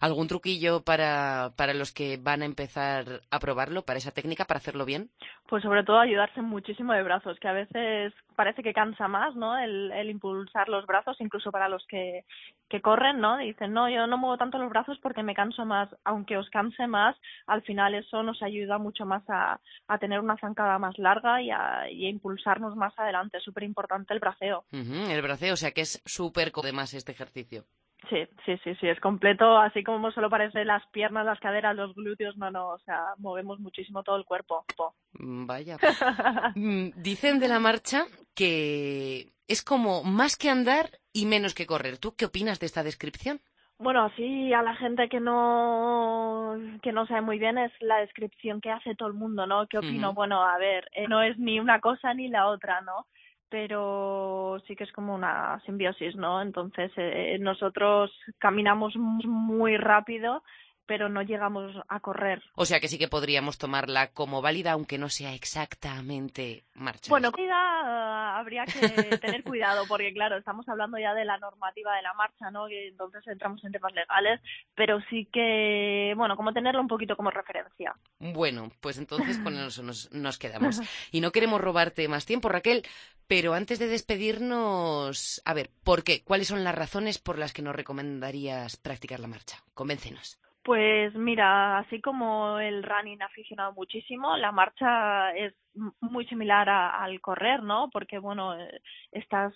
¿Algún 0.00 0.28
truquillo 0.28 0.84
para, 0.84 1.50
para 1.56 1.74
los 1.74 1.92
que 1.92 2.16
van 2.16 2.42
a 2.42 2.46
empezar 2.46 3.22
a 3.32 3.40
probarlo, 3.40 3.82
para 3.82 3.98
esa 3.98 4.12
técnica, 4.12 4.44
para 4.44 4.58
hacerlo 4.58 4.84
bien? 4.84 5.10
Pues 5.48 5.64
sobre 5.64 5.82
todo 5.82 5.98
ayudarse 5.98 6.40
muchísimo 6.40 6.92
de 6.92 7.02
brazos, 7.02 7.36
que 7.40 7.48
a 7.48 7.52
veces 7.52 8.14
parece 8.36 8.62
que 8.62 8.72
cansa 8.72 9.08
más, 9.08 9.34
¿no? 9.34 9.58
El, 9.58 9.90
el 9.90 10.08
impulsar 10.08 10.68
los 10.68 10.86
brazos, 10.86 11.20
incluso 11.20 11.50
para 11.50 11.68
los 11.68 11.84
que, 11.88 12.24
que 12.70 12.80
corren, 12.80 13.20
¿no? 13.20 13.36
Dicen, 13.38 13.72
no, 13.72 13.90
yo 13.90 14.06
no 14.06 14.16
muevo 14.16 14.38
tanto 14.38 14.56
los 14.56 14.70
brazos 14.70 14.98
porque 15.00 15.22
me 15.22 15.34
canso 15.34 15.64
más. 15.64 15.88
Aunque 16.04 16.36
os 16.36 16.48
canse 16.50 16.86
más, 16.86 17.16
al 17.46 17.62
final 17.62 17.94
eso 17.94 18.22
nos 18.22 18.42
ayuda 18.42 18.78
mucho 18.78 19.06
más 19.06 19.22
a, 19.28 19.60
a 19.88 19.98
tener 19.98 20.20
una 20.20 20.36
zancada 20.38 20.78
más 20.78 20.98
larga 20.98 21.42
y 21.42 21.50
a, 21.50 21.90
y 21.90 22.06
a 22.06 22.10
impulsarnos 22.10 22.76
más 22.76 22.96
adelante. 22.98 23.38
Es 23.38 23.44
súper 23.44 23.64
importante 23.64 24.14
el 24.14 24.20
braceo. 24.20 24.64
el 24.72 25.22
braceo, 25.22 25.54
o 25.54 25.56
sea 25.56 25.72
que 25.72 25.82
es 25.82 26.02
súper 26.04 26.52
además 26.60 26.94
este 26.94 27.12
ejercicio. 27.12 27.64
Sí, 28.08 28.16
sí, 28.46 28.56
sí, 28.64 28.74
sí, 28.80 28.88
es 28.88 28.98
completo, 28.98 29.58
así 29.58 29.84
como 29.84 30.10
solo 30.10 30.30
parece 30.30 30.64
las 30.64 30.86
piernas, 30.88 31.26
las 31.26 31.38
caderas, 31.38 31.76
los 31.76 31.94
glúteos, 31.94 32.34
no, 32.38 32.50
no, 32.50 32.70
o 32.70 32.78
sea, 32.78 32.98
movemos 33.18 33.60
muchísimo 33.60 34.02
todo 34.02 34.16
el 34.16 34.24
cuerpo. 34.24 34.64
Mm, 35.12 35.46
vaya. 35.46 35.76
Mm, 36.54 36.90
dicen 36.96 37.38
de 37.38 37.48
la 37.48 37.60
marcha 37.60 38.06
que 38.34 39.28
es 39.46 39.62
como 39.62 40.02
más 40.02 40.36
que 40.36 40.48
andar 40.48 40.90
y 41.12 41.26
menos 41.26 41.54
que 41.54 41.66
correr. 41.66 41.98
¿Tú 41.98 42.14
qué 42.16 42.24
opinas 42.24 42.58
de 42.58 42.66
esta 42.66 42.82
descripción? 42.82 43.40
Bueno, 43.80 44.02
así 44.04 44.52
a 44.52 44.62
la 44.62 44.76
gente 44.76 45.08
que 45.08 45.20
no 45.20 46.54
que 46.82 46.92
no 46.92 47.06
sabe 47.06 47.22
muy 47.22 47.38
bien 47.38 47.56
es 47.56 47.72
la 47.80 47.96
descripción 47.96 48.60
que 48.60 48.70
hace 48.70 48.94
todo 48.94 49.08
el 49.08 49.14
mundo, 49.14 49.46
¿no? 49.46 49.66
¿Qué 49.68 49.78
opino? 49.78 50.12
Bueno, 50.12 50.42
a 50.42 50.58
ver, 50.58 50.86
eh, 50.94 51.08
no 51.08 51.22
es 51.22 51.38
ni 51.38 51.58
una 51.58 51.80
cosa 51.80 52.12
ni 52.12 52.28
la 52.28 52.46
otra, 52.48 52.82
¿no? 52.82 53.06
Pero 53.48 54.62
sí 54.66 54.76
que 54.76 54.84
es 54.84 54.92
como 54.92 55.14
una 55.14 55.60
simbiosis, 55.64 56.14
¿no? 56.14 56.42
Entonces 56.42 56.92
eh, 56.96 57.38
nosotros 57.40 58.12
caminamos 58.38 58.94
muy 58.96 59.78
rápido 59.78 60.42
pero 60.90 61.08
no 61.08 61.22
llegamos 61.22 61.72
a 61.86 62.00
correr. 62.00 62.42
O 62.56 62.64
sea 62.64 62.80
que 62.80 62.88
sí 62.88 62.98
que 62.98 63.06
podríamos 63.06 63.58
tomarla 63.58 64.08
como 64.08 64.42
válida, 64.42 64.72
aunque 64.72 64.98
no 64.98 65.08
sea 65.08 65.34
exactamente 65.34 66.64
marcha. 66.74 67.10
Bueno, 67.10 67.30
habría 67.52 68.64
que 68.64 69.16
tener 69.18 69.44
cuidado, 69.44 69.84
porque 69.86 70.12
claro, 70.12 70.36
estamos 70.36 70.68
hablando 70.68 70.98
ya 70.98 71.14
de 71.14 71.24
la 71.24 71.38
normativa 71.38 71.94
de 71.94 72.02
la 72.02 72.12
marcha, 72.14 72.50
¿no? 72.50 72.68
Y 72.68 72.74
entonces 72.88 73.24
entramos 73.28 73.62
en 73.62 73.70
temas 73.70 73.92
legales, 73.94 74.40
pero 74.74 74.98
sí 75.08 75.28
que, 75.32 76.12
bueno, 76.16 76.36
como 76.36 76.52
tenerlo 76.52 76.80
un 76.80 76.88
poquito 76.88 77.14
como 77.14 77.30
referencia. 77.30 77.94
Bueno, 78.18 78.72
pues 78.80 78.98
entonces 78.98 79.38
con 79.38 79.56
eso 79.58 79.84
nos, 79.84 80.10
nos 80.10 80.38
quedamos. 80.38 80.80
Y 81.12 81.20
no 81.20 81.30
queremos 81.30 81.60
robarte 81.60 82.08
más 82.08 82.26
tiempo, 82.26 82.48
Raquel, 82.48 82.82
pero 83.28 83.54
antes 83.54 83.78
de 83.78 83.86
despedirnos, 83.86 85.40
a 85.44 85.54
ver, 85.54 85.70
¿por 85.84 86.02
qué? 86.02 86.24
¿Cuáles 86.24 86.48
son 86.48 86.64
las 86.64 86.74
razones 86.74 87.18
por 87.18 87.38
las 87.38 87.52
que 87.52 87.62
nos 87.62 87.76
recomendarías 87.76 88.76
practicar 88.76 89.20
la 89.20 89.28
marcha? 89.28 89.62
Convéncenos. 89.72 90.40
Pues 90.70 91.12
mira, 91.16 91.78
así 91.78 92.00
como 92.00 92.60
el 92.60 92.84
running 92.84 93.20
ha 93.22 93.26
aficionado 93.26 93.72
muchísimo, 93.72 94.36
la 94.36 94.52
marcha 94.52 95.32
es 95.32 95.52
muy 96.00 96.24
similar 96.26 96.68
al 96.68 97.20
correr, 97.20 97.64
¿no? 97.64 97.90
Porque 97.92 98.20
bueno, 98.20 98.56
eh, 98.56 98.80
estás 99.10 99.52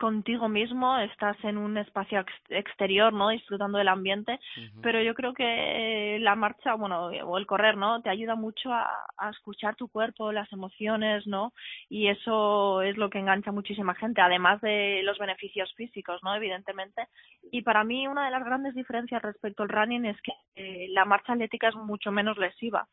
contigo 0.00 0.48
mismo, 0.48 0.98
estás 0.98 1.36
en 1.44 1.58
un 1.58 1.76
espacio 1.76 2.24
exterior, 2.48 3.12
¿no? 3.12 3.28
Disfrutando 3.28 3.76
del 3.76 3.88
ambiente, 3.88 4.40
pero 4.82 5.02
yo 5.02 5.14
creo 5.14 5.34
que 5.34 6.16
la 6.20 6.34
marcha, 6.34 6.74
bueno, 6.74 7.08
o 7.08 7.36
el 7.36 7.46
correr, 7.46 7.76
¿no? 7.76 8.00
Te 8.00 8.08
ayuda 8.08 8.34
mucho 8.34 8.72
a, 8.72 8.88
escuchar 9.30 9.76
tu 9.76 9.88
cuerpo, 9.88 10.32
las 10.32 10.50
emociones, 10.52 11.26
¿no? 11.26 11.52
Y 11.90 12.08
eso 12.08 12.80
es 12.80 12.96
lo 12.96 13.10
que 13.10 13.18
engancha 13.18 13.50
a 13.50 13.52
muchísima 13.52 13.94
gente, 13.94 14.22
además 14.22 14.62
de 14.62 15.02
los 15.04 15.18
beneficios 15.18 15.72
físicos, 15.76 16.20
¿no? 16.24 16.34
Evidentemente. 16.34 17.06
Y 17.52 17.60
para 17.60 17.84
mí 17.84 18.08
una 18.08 18.24
de 18.24 18.30
las 18.30 18.44
grandes 18.44 18.74
diferencias 18.74 19.20
respecto 19.20 19.62
al 19.62 19.68
running 19.68 20.06
es 20.06 20.16
que 20.22 20.32
eh, 20.56 20.86
la 20.90 21.04
marcha 21.04 21.34
atlética 21.34 21.68
es 21.68 21.74
mucho 21.76 22.10
menos 22.10 22.38
lesiva 22.38 22.88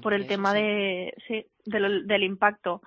por 0.00 0.14
el 0.14 0.28
tema 0.28 0.54
de, 0.54 1.12
sí, 1.26 1.44
del 1.64 2.22
impacto 2.22 2.82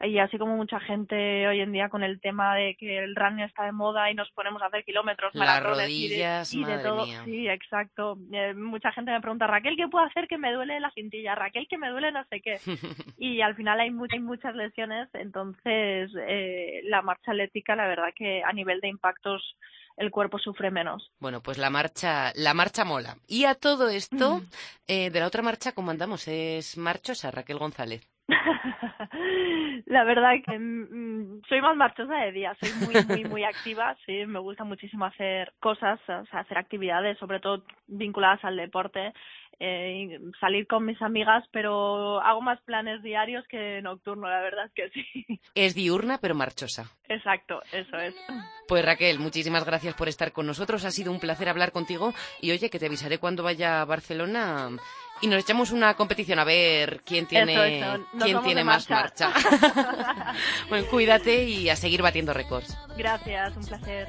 y 0.00 0.18
así 0.18 0.38
como 0.38 0.56
mucha 0.56 0.80
gente 0.80 1.46
hoy 1.48 1.60
en 1.60 1.72
día 1.72 1.88
con 1.88 2.02
el 2.02 2.20
tema 2.20 2.54
de 2.54 2.76
que 2.76 2.98
el 2.98 3.16
running 3.16 3.44
está 3.44 3.64
de 3.64 3.72
moda 3.72 4.10
y 4.10 4.14
nos 4.14 4.30
ponemos 4.32 4.62
a 4.62 4.66
hacer 4.66 4.84
kilómetros, 4.84 5.34
Las 5.34 5.62
rodillas, 5.62 6.52
y 6.52 6.64
de, 6.64 6.78
todo. 6.78 7.06
Sí, 7.24 7.48
exacto. 7.48 8.18
Eh, 8.32 8.54
mucha 8.54 8.92
gente 8.92 9.10
me 9.10 9.20
pregunta, 9.20 9.46
Raquel, 9.46 9.76
¿qué 9.76 9.88
puedo 9.88 10.04
hacer 10.04 10.28
que 10.28 10.38
me 10.38 10.52
duele 10.52 10.80
la 10.80 10.90
cintilla? 10.92 11.34
Raquel, 11.34 11.66
que 11.68 11.78
me 11.78 11.90
duele 11.90 12.12
no 12.12 12.24
sé 12.30 12.40
qué. 12.40 12.58
y 13.18 13.40
al 13.40 13.54
final 13.56 13.80
hay, 13.80 13.90
hay 14.10 14.20
muchas 14.20 14.54
lesiones, 14.54 15.08
entonces 15.14 16.10
eh, 16.28 16.80
la 16.84 17.02
marcha 17.02 17.32
atlética, 17.32 17.76
la 17.76 17.86
verdad 17.86 18.12
que 18.14 18.42
a 18.44 18.52
nivel 18.52 18.80
de 18.80 18.88
impactos 18.88 19.56
el 19.96 20.10
cuerpo 20.10 20.38
sufre 20.38 20.70
menos. 20.70 21.10
Bueno, 21.18 21.42
pues 21.42 21.58
la 21.58 21.70
marcha, 21.70 22.32
la 22.34 22.54
marcha 22.54 22.84
mola. 22.84 23.16
Y 23.26 23.44
a 23.44 23.54
todo 23.54 23.88
esto, 23.88 24.42
eh, 24.86 25.10
de 25.10 25.20
la 25.20 25.26
otra 25.26 25.42
marcha, 25.42 25.72
como 25.72 25.90
andamos, 25.90 26.28
es 26.28 26.76
marchosa, 26.76 27.30
Raquel 27.30 27.58
González. 27.58 28.06
la 29.86 30.04
verdad 30.04 30.32
que 30.44 30.58
mm, 30.58 31.42
soy 31.48 31.60
más 31.60 31.76
marchosa 31.76 32.14
de 32.16 32.32
día, 32.32 32.56
soy 32.60 32.70
muy, 32.86 33.04
muy, 33.04 33.24
muy 33.24 33.44
activa, 33.44 33.96
sí, 34.04 34.26
me 34.26 34.40
gusta 34.40 34.64
muchísimo 34.64 35.04
hacer 35.04 35.52
cosas, 35.60 36.00
hacer 36.08 36.58
actividades, 36.58 37.18
sobre 37.18 37.38
todo 37.38 37.62
vinculadas 37.86 38.44
al 38.44 38.56
deporte 38.56 39.12
eh, 39.58 40.18
salir 40.38 40.66
con 40.66 40.84
mis 40.84 41.00
amigas, 41.00 41.44
pero 41.50 42.20
hago 42.20 42.42
más 42.42 42.60
planes 42.62 43.02
diarios 43.02 43.44
que 43.48 43.80
nocturno, 43.82 44.28
la 44.28 44.40
verdad 44.40 44.66
es 44.66 44.72
que 44.72 44.90
sí. 44.90 45.40
Es 45.54 45.74
diurna, 45.74 46.18
pero 46.18 46.34
marchosa. 46.34 46.90
Exacto, 47.08 47.62
eso 47.72 47.96
es. 47.96 48.14
Pues 48.68 48.84
Raquel, 48.84 49.18
muchísimas 49.18 49.64
gracias 49.64 49.94
por 49.94 50.08
estar 50.08 50.32
con 50.32 50.46
nosotros. 50.46 50.84
Ha 50.84 50.90
sido 50.90 51.12
un 51.12 51.20
placer 51.20 51.48
hablar 51.48 51.72
contigo. 51.72 52.12
Y 52.40 52.50
oye, 52.50 52.68
que 52.68 52.78
te 52.78 52.86
avisaré 52.86 53.18
cuando 53.18 53.42
vaya 53.42 53.80
a 53.80 53.84
Barcelona 53.84 54.70
y 55.22 55.28
nos 55.28 55.40
echamos 55.40 55.70
una 55.70 55.94
competición 55.94 56.38
a 56.38 56.44
ver 56.44 57.00
quién 57.04 57.26
tiene, 57.26 57.98
quién 58.20 58.42
tiene 58.42 58.64
más 58.64 58.90
marcha. 58.90 59.32
bueno, 60.68 60.86
cuídate 60.90 61.44
y 61.44 61.70
a 61.70 61.76
seguir 61.76 62.02
batiendo 62.02 62.34
récords. 62.34 62.76
Gracias, 62.96 63.56
un 63.56 63.64
placer. 63.64 64.08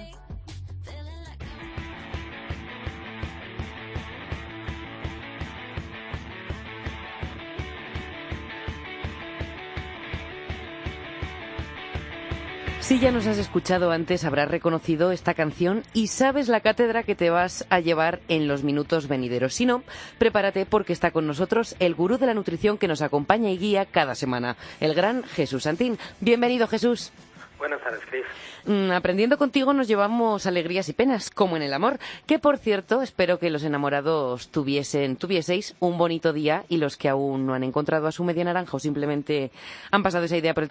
Si 12.88 13.00
ya 13.00 13.12
nos 13.12 13.27
has 13.27 13.38
escuchado 13.38 13.91
antes, 13.91 14.24
habrás 14.24 14.50
reconocido 14.50 15.12
esta 15.12 15.34
canción 15.34 15.84
y 15.94 16.08
sabes 16.08 16.48
la 16.48 16.62
cátedra 16.62 17.03
que 17.03 17.15
te 17.15 17.29
vas 17.29 17.65
a 17.70 17.82
llevar 17.82 18.22
en 18.29 18.48
los 18.48 18.63
minutos 18.63 19.10
venideros. 19.10 19.56
Si 19.56 19.65
no, 19.65 19.84
prepárate 20.20 20.65
porque 20.65 20.94
está 20.94 21.12
con 21.12 21.27
nosotros 21.27 21.75
el 21.79 21.96
gurú 21.96 22.17
de 22.17 22.27
la 22.27 22.34
nutrición 22.34 22.77
que 22.77 22.88
nos 22.88 23.01
acompaña 23.01 23.51
y 23.51 23.58
guía 23.58 23.86
cada 23.86 24.15
semana, 24.15 24.56
el 24.79 24.94
gran 24.94 25.24
Jesús 25.24 25.63
Santín. 25.63 26.00
Bienvenido, 26.22 26.65
Jesús. 26.65 27.12
Buenas 27.58 27.82
tardes, 27.82 28.02
Cris. 28.10 28.26
Mm, 28.66 28.92
aprendiendo 28.92 29.38
contigo 29.38 29.74
nos 29.74 29.88
llevamos 29.88 30.46
alegrías 30.46 30.90
y 30.90 30.94
penas, 30.94 31.32
como 31.32 31.58
en 31.58 31.64
el 31.64 31.74
amor. 31.74 31.98
Que 32.28 32.38
por 32.38 32.58
cierto, 32.58 33.02
espero 33.02 33.40
que 33.40 33.50
los 33.50 33.64
enamorados 33.64 34.50
tuviesen, 34.50 35.16
tuvieseis 35.16 35.76
un 35.80 35.98
bonito 35.98 36.34
día 36.34 36.66
y 36.70 36.78
los 36.78 36.98
que 36.98 37.10
aún 37.10 37.46
no 37.46 37.56
han 37.56 37.64
encontrado 37.64 38.08
a 38.08 38.12
su 38.12 38.24
media 38.24 38.44
naranja 38.44 38.78
o 38.78 38.80
simplemente 38.80 39.52
han 39.90 40.04
pasado 40.04 40.26
esa 40.26 40.38
idea 40.38 40.54
por 40.54 40.68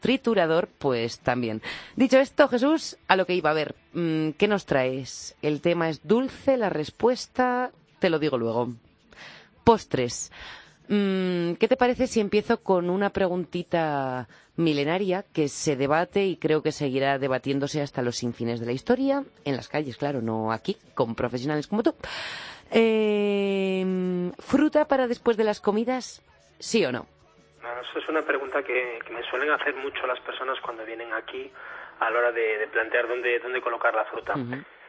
triturador, 0.00 0.68
pues 0.78 1.20
también. 1.20 1.62
Dicho 1.94 2.18
esto, 2.18 2.48
Jesús, 2.48 2.96
a 3.06 3.16
lo 3.16 3.26
que 3.26 3.34
iba 3.34 3.50
a 3.50 3.54
ver, 3.54 3.76
mm, 3.92 4.30
¿qué 4.30 4.48
nos 4.48 4.66
traes? 4.66 5.36
El 5.40 5.60
tema 5.60 5.88
es 5.88 6.06
dulce, 6.06 6.56
la 6.56 6.68
respuesta, 6.68 7.70
te 8.00 8.10
lo 8.10 8.18
digo 8.18 8.38
luego. 8.38 8.72
Postres. 9.62 10.32
Mm, 10.88 11.54
¿Qué 11.54 11.66
te 11.68 11.76
parece 11.76 12.06
si 12.06 12.20
empiezo 12.20 12.62
con 12.62 12.90
una 12.90 13.10
preguntita 13.10 14.28
milenaria 14.56 15.24
que 15.34 15.48
se 15.48 15.76
debate 15.76 16.24
y 16.24 16.36
creo 16.36 16.62
que 16.62 16.72
seguirá 16.72 17.18
debatiéndose 17.18 17.80
hasta 17.80 18.02
los 18.02 18.22
infines 18.22 18.60
de 18.60 18.66
la 18.66 18.72
historia, 18.72 19.24
en 19.44 19.56
las 19.56 19.68
calles, 19.68 19.96
claro, 19.96 20.20
no 20.20 20.52
aquí, 20.52 20.76
con 20.94 21.14
profesionales 21.14 21.66
como 21.66 21.82
tú? 21.82 21.94
Eh, 22.70 24.30
¿Fruta 24.38 24.86
para 24.86 25.06
después 25.06 25.36
de 25.36 25.44
las 25.44 25.60
comidas? 25.60 26.22
¿Sí 26.58 26.84
o 26.84 26.92
no? 26.92 27.06
Eso 27.82 27.98
es 27.98 28.08
una 28.08 28.22
pregunta 28.22 28.62
que, 28.62 28.98
me 29.10 29.22
suelen 29.30 29.50
hacer 29.50 29.74
mucho 29.76 30.06
las 30.06 30.20
personas 30.20 30.58
cuando 30.60 30.84
vienen 30.84 31.12
aquí 31.14 31.50
a 32.00 32.10
la 32.10 32.18
hora 32.18 32.32
de, 32.32 32.68
plantear 32.70 33.08
dónde, 33.08 33.38
dónde 33.38 33.60
colocar 33.62 33.94
la 33.94 34.04
fruta. 34.04 34.34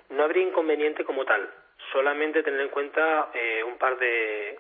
No 0.10 0.24
habría 0.24 0.46
inconveniente 0.46 1.06
como 1.06 1.24
tal, 1.24 1.50
solamente 1.92 2.44
tener 2.44 2.62
en 2.62 2.70
cuenta 2.70 3.30
eh, 3.34 3.64
un 3.64 3.78
par 3.78 3.98
de 3.98 4.60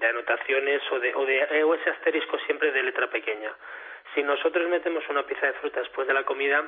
de 0.00 0.06
anotaciones 0.06 0.82
o 0.90 0.98
de, 0.98 1.14
o 1.14 1.24
de 1.26 1.38
eh, 1.50 1.62
o 1.62 1.74
ese 1.74 1.90
asterisco 1.90 2.38
siempre 2.46 2.72
de 2.72 2.82
letra 2.82 3.08
pequeña. 3.08 3.52
Si 4.14 4.22
nosotros 4.22 4.68
metemos 4.68 5.08
una 5.08 5.24
pieza 5.24 5.46
de 5.46 5.52
fruta 5.54 5.80
después 5.80 6.08
de 6.08 6.14
la 6.14 6.24
comida, 6.24 6.64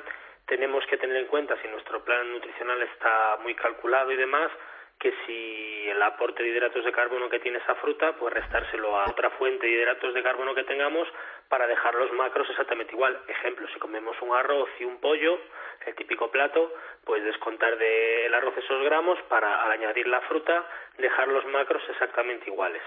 tenemos 0.47 0.85
que 0.87 0.99
tener 0.99 1.17
en 1.17 1.27
cuenta 1.27 1.57
si 1.61 1.69
nuestro 1.69 2.05
plan 2.05 2.31
nutricional 2.31 2.81
está 2.83 3.39
muy 3.43 3.55
calculado 3.55 4.13
y 4.13 4.17
demás, 4.17 4.51
que 4.99 5.13
si 5.27 5.91
el 5.91 6.01
aporte 6.01 6.45
de 6.45 6.51
hidratos 6.51 6.85
de 6.85 6.93
carbono 6.93 7.29
que 7.29 7.41
tiene 7.41 7.59
esa 7.59 7.75
fruta, 7.77 8.13
pues 8.13 8.33
restárselo 8.33 8.97
a 9.01 9.11
otra 9.11 9.31
fuente 9.31 9.67
de 9.67 9.73
hidratos 9.73 10.15
de 10.15 10.23
carbono 10.23 10.55
que 10.55 10.63
tengamos 10.63 11.09
para 11.49 11.67
dejar 11.67 11.95
los 11.97 12.13
macros 12.13 12.49
exactamente 12.51 12.93
igual. 12.93 13.19
Ejemplo, 13.27 13.67
si 13.75 13.81
comemos 13.81 14.17
un 14.23 14.33
arroz 14.33 14.69
y 14.79 14.85
un 14.85 15.01
pollo, 15.01 15.41
el 15.87 15.97
típico 15.97 16.31
plato, 16.31 16.73
pues 17.05 17.25
descontar 17.25 17.77
del 17.79 18.33
arroz 18.33 18.57
esos 18.57 18.85
gramos 18.85 19.21
para 19.23 19.65
al 19.65 19.73
añadir 19.73 20.07
la 20.07 20.21
fruta 20.21 20.65
dejar 20.99 21.27
los 21.27 21.45
macros 21.47 21.83
exactamente 21.89 22.49
iguales. 22.49 22.83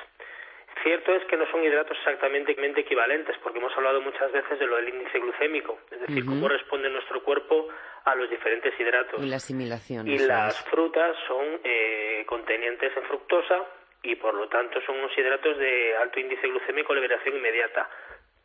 Cierto 0.83 1.15
es 1.15 1.23
que 1.25 1.37
no 1.37 1.49
son 1.51 1.63
hidratos 1.63 1.97
exactamente 1.97 2.51
equivalentes, 2.51 3.35
porque 3.41 3.59
hemos 3.59 3.75
hablado 3.75 4.01
muchas 4.01 4.31
veces 4.31 4.59
de 4.59 4.67
lo 4.67 4.75
del 4.75 4.89
índice 4.89 5.19
glucémico, 5.19 5.79
es 5.89 6.01
decir, 6.01 6.25
cómo 6.25 6.47
responde 6.47 6.89
nuestro 6.89 7.23
cuerpo 7.23 7.67
a 8.03 8.13
los 8.15 8.29
diferentes 8.29 8.77
hidratos. 8.79 9.23
Y 9.23 9.27
la 9.27 9.37
asimilación. 9.37 10.07
Y 10.07 10.19
las 10.19 10.63
frutas 10.69 11.15
son 11.27 11.59
eh, 11.63 12.23
contenientes 12.27 12.95
en 12.95 13.03
fructosa 13.03 13.65
y 14.03 14.15
por 14.15 14.35
lo 14.35 14.47
tanto 14.47 14.79
son 14.81 14.97
unos 14.99 15.17
hidratos 15.17 15.57
de 15.57 15.95
alto 15.97 16.19
índice 16.19 16.47
glucémico, 16.47 16.93
liberación 16.93 17.35
inmediata. 17.35 17.89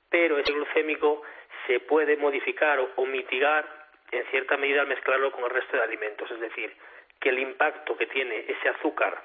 Pero 0.08 0.38
ese 0.38 0.52
glucémico 0.52 1.22
se 1.66 1.80
puede 1.80 2.16
modificar 2.16 2.80
o 2.96 3.06
mitigar 3.06 3.66
en 4.10 4.25
cierta 4.30 4.56
medida 4.56 4.82
al 4.82 4.88
mezclarlo 4.88 5.30
con 5.30 5.44
el 5.44 5.50
resto 5.50 5.76
de 5.76 5.82
alimentos, 5.82 6.30
es 6.30 6.40
decir, 6.40 6.75
que 7.20 7.28
el 7.28 7.38
impacto 7.38 7.96
que 7.96 8.06
tiene 8.06 8.44
ese 8.49 8.68
azúcar 8.68 9.22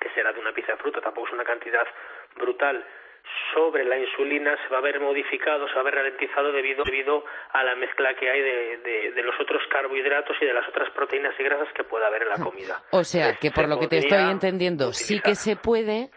que 0.00 0.10
será 0.10 0.32
de 0.32 0.40
una 0.40 0.52
pieza 0.52 0.72
de 0.72 0.78
fruta, 0.78 1.00
tampoco 1.00 1.28
es 1.28 1.34
una 1.34 1.44
cantidad 1.44 1.86
brutal, 2.36 2.84
sobre 3.54 3.84
la 3.84 3.98
insulina 3.98 4.56
se 4.62 4.72
va 4.72 4.78
a 4.78 4.80
ver 4.80 5.00
modificado, 5.00 5.68
se 5.68 5.74
va 5.74 5.80
a 5.80 5.84
ver 5.84 5.94
ralentizado 5.94 6.52
debido, 6.52 6.84
debido 6.84 7.24
a 7.52 7.62
la 7.62 7.74
mezcla 7.76 8.14
que 8.14 8.28
hay 8.28 8.40
de, 8.40 9.12
de, 9.14 9.22
los 9.22 9.38
otros 9.40 9.62
carbohidratos 9.70 10.36
y 10.40 10.46
de 10.46 10.54
las 10.54 10.68
otras 10.68 10.90
proteínas 10.90 11.34
y 11.38 11.42
grasas 11.42 11.68
que 11.74 11.84
pueda 11.84 12.06
haber 12.06 12.22
en 12.22 12.28
la 12.28 12.38
comida. 12.38 12.82
O 12.90 13.04
sea, 13.04 13.36
que 13.36 13.50
por 13.50 13.68
lo 13.68 13.78
que 13.78 13.88
te 13.88 13.98
estoy 13.98 14.30
entendiendo, 14.30 14.92
sí 14.92 15.20
que 15.20 15.34
se 15.34 15.56
puede, 15.56 16.10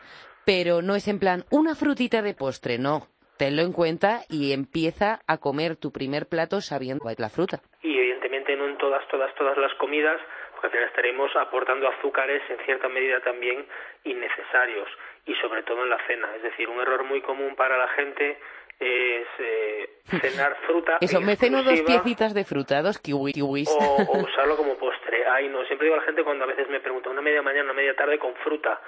pero 0.46 0.82
no 0.82 0.96
es 0.96 1.08
en 1.08 1.20
plan 1.20 1.44
una 1.52 1.76
frutita 1.76 2.22
de 2.22 2.34
postre, 2.34 2.78
no. 2.78 3.08
Tenlo 3.38 3.64
en 3.64 3.74
cuenta 3.74 4.22
y 4.30 4.54
empieza 4.54 5.20
a 5.28 5.38
comer 5.40 5.76
tu 5.76 5.92
primer 5.92 6.28
plato 6.28 6.62
sabiendo 6.62 7.04
la 7.18 7.30
fruta. 7.30 7.60
Y 7.84 7.98
evidentemente 7.98 8.56
no 8.56 8.66
en 8.66 8.78
todas, 8.78 9.06
todas, 9.10 9.36
todas 9.36 9.58
las 9.58 9.74
comidas 9.76 10.22
porque 10.56 10.68
al 10.68 10.72
final 10.72 10.88
estaremos 10.88 11.36
aportando 11.36 11.88
azúcares 11.88 12.42
en 12.50 12.58
cierta 12.66 12.90
medida 12.90 13.20
también 13.20 13.66
innecesarios 14.04 14.88
y 15.26 15.36
sobre 15.36 15.64
todo 15.64 15.84
en 15.84 15.90
la 15.90 16.00
cena. 16.08 16.30
Es 16.36 16.44
decir, 16.44 16.70
un 16.70 16.80
error 16.80 17.04
muy 17.04 17.22
común 17.22 17.56
para 17.56 17.78
la 17.78 17.88
gente 17.90 18.38
es 18.80 19.28
eh, 19.40 19.90
cenar 20.22 20.56
fruta. 20.68 20.98
Eso, 21.02 21.22
me 21.22 21.36
ceno 21.36 21.64
dos 21.64 21.82
piecitas 21.82 22.34
de 22.34 22.44
fruta, 22.44 22.82
dos 22.82 23.00
kiwis. 23.00 23.70
O, 23.70 24.20
usarlo 24.24 24.58
como 24.58 24.76
postre. 24.78 25.26
Ay, 25.28 25.50
no, 25.50 25.64
siempre 25.66 25.86
digo 25.86 25.96
a 25.96 26.00
la 26.00 26.06
gente 26.06 26.24
cuando 26.24 26.44
a 26.44 26.48
veces 26.48 26.70
me 26.70 26.80
pregunta 26.80 27.10
una 27.10 27.22
media 27.22 27.42
mañana, 27.42 27.66
una 27.66 27.74
media 27.74 27.96
tarde 27.96 28.18
con 28.20 28.34
fruta. 28.36 28.80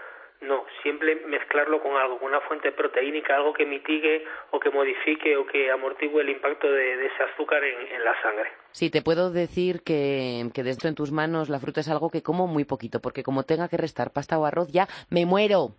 No, 0.42 0.66
siempre 0.84 1.16
mezclarlo 1.26 1.82
con 1.82 1.98
algo, 1.98 2.20
con 2.20 2.30
una 2.30 2.42
fuente 2.42 2.72
proteínica, 2.72 3.36
algo 3.36 3.54
que 3.54 3.66
mitigue 3.66 4.24
o 4.52 4.60
que 4.60 4.70
modifique 4.70 5.36
o 5.36 5.48
que 5.48 5.72
amortigue 5.72 6.22
el 6.22 6.30
impacto 6.30 6.72
de, 6.72 7.06
ese 7.06 7.24
azúcar 7.34 7.64
en, 7.64 8.04
la 8.04 8.22
sangre. 8.22 8.52
Sí, 8.72 8.92
te 8.92 9.02
puedo 9.02 9.32
decir 9.32 9.82
que, 9.84 10.46
que 10.54 10.64
de 10.64 10.70
esto 10.70 10.88
en 10.88 10.96
tus 10.96 11.12
manos 11.12 11.50
la 11.50 11.60
fruta 11.60 11.80
es 11.80 11.90
algo 11.90 12.12
que 12.12 12.22
como 12.22 12.46
muy 12.46 12.66
poquito, 12.66 13.00
porque 13.02 13.24
como 13.24 13.44
tenga 13.44 13.68
que 13.68 13.78
restar 13.78 14.12
pasta 14.12 14.38
o 14.38 14.46
arroz 14.46 14.72
ya 14.72 14.88
me 15.10 15.26
muero. 15.26 15.74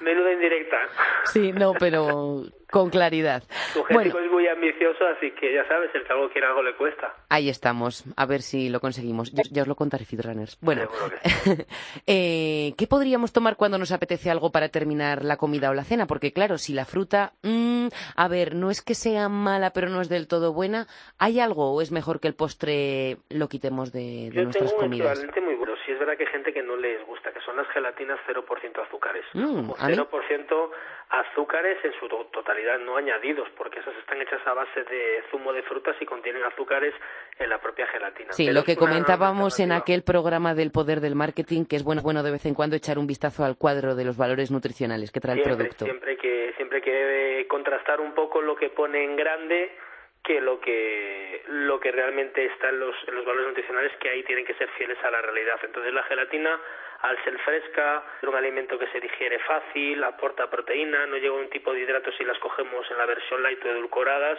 Menuda 0.00 0.32
indirecta. 0.32 0.76
Sí, 1.24 1.52
no, 1.52 1.74
pero 1.78 2.44
con 2.70 2.90
claridad. 2.90 3.42
Tu 3.74 3.84
bueno. 3.92 4.18
es 4.18 4.30
muy 4.30 4.46
ambicioso, 4.46 5.04
así 5.06 5.32
que 5.32 5.52
ya 5.52 5.66
sabes, 5.66 5.90
el 5.94 6.04
que 6.04 6.12
algo 6.12 6.30
quiere 6.30 6.46
algo 6.46 6.62
le 6.62 6.74
cuesta. 6.76 7.14
Ahí 7.28 7.48
estamos, 7.48 8.04
a 8.16 8.26
ver 8.26 8.42
si 8.42 8.68
lo 8.68 8.80
conseguimos. 8.80 9.32
Ya, 9.32 9.62
os 9.62 9.68
lo 9.68 9.74
contaré, 9.74 10.04
Feedrunners. 10.04 10.58
Bueno, 10.60 10.88
eh, 12.06 12.74
¿qué 12.78 12.86
podríamos 12.86 13.32
tomar 13.32 13.56
cuando 13.56 13.78
nos 13.78 13.92
apetece 13.92 14.30
algo 14.30 14.50
para 14.52 14.68
terminar 14.68 15.24
la 15.24 15.36
comida 15.36 15.70
o 15.70 15.74
la 15.74 15.84
cena? 15.84 16.06
Porque 16.06 16.32
claro, 16.32 16.58
si 16.58 16.72
la 16.72 16.84
fruta, 16.84 17.32
mmm, 17.42 17.88
a 18.16 18.28
ver, 18.28 18.54
no 18.54 18.70
es 18.70 18.82
que 18.82 18.94
sea 18.94 19.28
mala, 19.28 19.70
pero 19.72 19.88
no 19.88 20.00
es 20.00 20.08
del 20.08 20.28
todo 20.28 20.52
buena, 20.52 20.86
¿hay 21.18 21.40
algo 21.40 21.72
o 21.72 21.82
es 21.82 21.90
mejor 21.90 22.20
que 22.20 22.28
el 22.28 22.34
postre 22.34 23.18
lo 23.28 23.48
quitemos 23.48 23.92
de, 23.92 24.30
de 24.32 24.44
nuestras 24.44 24.72
comidas? 24.74 25.18
muy 25.40 25.54
bueno. 25.54 25.69
Verdad 26.00 26.16
que 26.16 26.24
hay 26.24 26.32
gente 26.32 26.54
que 26.54 26.62
no 26.62 26.76
les 26.76 27.04
gusta, 27.04 27.30
que 27.30 27.42
son 27.42 27.58
las 27.58 27.68
gelatinas 27.68 28.18
0% 28.26 28.82
azúcares. 28.82 29.22
Mm, 29.34 29.68
o 29.68 29.76
0% 29.76 30.70
azúcares 31.10 31.76
en 31.84 31.92
su 32.00 32.08
totalidad, 32.08 32.78
no 32.78 32.96
añadidos, 32.96 33.46
porque 33.54 33.80
esas 33.80 33.94
están 33.98 34.18
hechas 34.22 34.40
a 34.46 34.54
base 34.54 34.82
de 34.84 35.22
zumo 35.30 35.52
de 35.52 35.62
frutas 35.62 35.94
y 36.00 36.06
contienen 36.06 36.42
azúcares 36.44 36.94
en 37.38 37.50
la 37.50 37.58
propia 37.58 37.86
gelatina. 37.88 38.32
Sí, 38.32 38.50
lo 38.50 38.64
que 38.64 38.76
comentábamos 38.76 39.60
en 39.60 39.72
aquel 39.72 40.02
programa 40.02 40.54
del 40.54 40.70
poder 40.70 41.00
del 41.00 41.16
marketing, 41.16 41.66
que 41.66 41.76
es 41.76 41.84
bueno, 41.84 42.00
bueno 42.00 42.22
de 42.22 42.30
vez 42.30 42.46
en 42.46 42.54
cuando 42.54 42.76
echar 42.76 42.98
un 42.98 43.06
vistazo 43.06 43.44
al 43.44 43.58
cuadro 43.58 43.94
de 43.94 44.06
los 44.06 44.16
valores 44.16 44.50
nutricionales 44.50 45.12
que 45.12 45.20
trae 45.20 45.36
el 45.36 45.42
producto. 45.42 45.84
Siempre 45.84 46.16
que, 46.16 46.54
siempre 46.56 46.80
que 46.80 47.44
contrastar 47.46 48.00
un 48.00 48.14
poco 48.14 48.40
lo 48.40 48.56
que 48.56 48.70
pone 48.70 49.04
en 49.04 49.16
grande 49.16 49.70
que 50.22 50.40
lo 50.40 50.60
que 50.60 51.42
lo 51.48 51.80
que 51.80 51.90
realmente 51.90 52.44
está 52.44 52.68
en 52.68 52.80
los, 52.80 52.94
en 53.08 53.14
los 53.14 53.24
valores 53.24 53.48
nutricionales 53.48 53.92
que 54.00 54.10
ahí 54.10 54.22
tienen 54.24 54.44
que 54.44 54.54
ser 54.54 54.68
fieles 54.70 54.98
a 55.02 55.10
la 55.10 55.22
realidad. 55.22 55.58
Entonces 55.62 55.92
la 55.92 56.02
gelatina 56.04 56.60
al 57.02 57.22
ser 57.24 57.38
fresca, 57.38 58.04
es 58.20 58.28
un 58.28 58.34
alimento 58.34 58.78
que 58.78 58.86
se 58.88 59.00
digiere 59.00 59.38
fácil, 59.40 60.04
aporta 60.04 60.50
proteína, 60.50 61.06
no 61.06 61.16
lleva 61.16 61.36
un 61.36 61.48
tipo 61.48 61.72
de 61.72 61.80
hidratos 61.80 62.14
si 62.18 62.24
las 62.24 62.38
cogemos 62.38 62.86
en 62.90 62.98
la 62.98 63.06
versión 63.06 63.42
light 63.42 63.64
o 63.64 63.68
edulcoradas, 63.68 64.38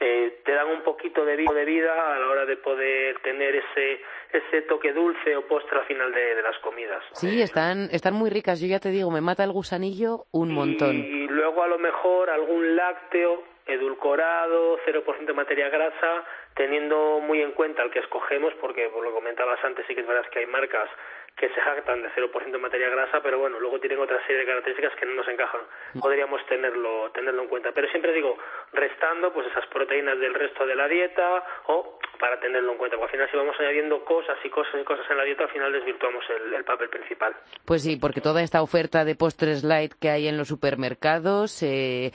eh, 0.00 0.40
te 0.44 0.52
dan 0.52 0.68
un 0.68 0.82
poquito 0.82 1.24
de 1.24 1.36
vida, 1.36 1.52
de 1.52 1.64
vida 1.64 2.14
a 2.14 2.18
la 2.18 2.28
hora 2.28 2.46
de 2.46 2.56
poder 2.56 3.18
tener 3.20 3.56
ese 3.56 4.00
ese 4.32 4.62
toque 4.62 4.92
dulce 4.92 5.36
o 5.36 5.46
postre 5.46 5.78
al 5.78 5.86
final 5.86 6.12
de, 6.12 6.40
las 6.40 6.56
comidas. 6.58 7.02
Sí, 7.12 7.42
están 7.42 7.88
están 7.90 8.14
muy 8.14 8.30
ricas. 8.30 8.60
Yo 8.60 8.68
ya 8.68 8.78
te 8.78 8.90
digo, 8.90 9.10
me 9.10 9.20
mata 9.20 9.42
el 9.42 9.52
gusanillo 9.52 10.26
un 10.30 10.52
montón. 10.52 10.94
Y 10.94 11.26
luego 11.26 11.62
a 11.62 11.68
lo 11.68 11.78
mejor 11.78 12.30
algún 12.30 12.76
lácteo 12.76 13.42
edulcorado, 13.68 14.78
0% 14.84 15.26
de 15.26 15.32
materia 15.32 15.68
grasa, 15.68 16.24
teniendo 16.58 17.20
muy 17.20 17.40
en 17.40 17.52
cuenta 17.52 17.84
el 17.84 17.90
que 17.90 18.00
escogemos, 18.00 18.52
porque 18.60 18.88
por 18.88 19.04
lo 19.04 19.14
comentabas 19.14 19.64
antes, 19.64 19.86
sí 19.86 19.94
que 19.94 20.00
es 20.00 20.06
verdad 20.06 20.28
que 20.28 20.40
hay 20.40 20.46
marcas 20.46 20.90
que 21.38 21.48
se 21.50 21.60
jactan 21.60 22.02
de 22.02 22.10
0% 22.10 22.50
de 22.50 22.58
materia 22.58 22.88
grasa, 22.88 23.20
pero 23.22 23.38
bueno, 23.38 23.60
luego 23.60 23.78
tienen 23.78 24.00
otra 24.00 24.20
serie 24.26 24.38
de 24.38 24.46
características 24.46 24.98
que 24.98 25.06
no 25.06 25.14
nos 25.14 25.28
encajan. 25.28 25.60
Podríamos 26.00 26.44
tenerlo, 26.46 27.12
tenerlo 27.12 27.42
en 27.42 27.48
cuenta. 27.48 27.70
Pero 27.70 27.88
siempre 27.90 28.12
digo, 28.12 28.36
restando 28.72 29.32
pues 29.32 29.46
esas 29.46 29.64
proteínas 29.66 30.18
del 30.18 30.34
resto 30.34 30.66
de 30.66 30.74
la 30.74 30.88
dieta 30.88 31.44
o 31.66 32.00
para 32.18 32.40
tenerlo 32.40 32.72
en 32.72 32.78
cuenta. 32.78 32.96
Porque 32.96 33.16
al 33.16 33.28
final 33.28 33.30
si 33.30 33.36
vamos 33.36 33.56
añadiendo 33.60 34.04
cosas 34.04 34.36
y 34.42 34.50
cosas 34.50 34.74
y 34.80 34.84
cosas 34.84 35.08
en 35.08 35.16
la 35.16 35.22
dieta, 35.22 35.44
al 35.44 35.50
final 35.50 35.72
desvirtuamos 35.72 36.24
el, 36.28 36.64
papel 36.64 36.88
principal. 36.88 37.36
Pues 37.64 37.84
sí, 37.84 37.96
porque 37.96 38.20
toda 38.20 38.42
esta 38.42 38.60
oferta 38.60 39.04
de 39.04 39.14
postres 39.14 39.62
light 39.62 39.92
que 40.00 40.10
hay 40.10 40.26
en 40.26 40.36
los 40.36 40.48
supermercados, 40.48 41.62
eh, 41.62 42.10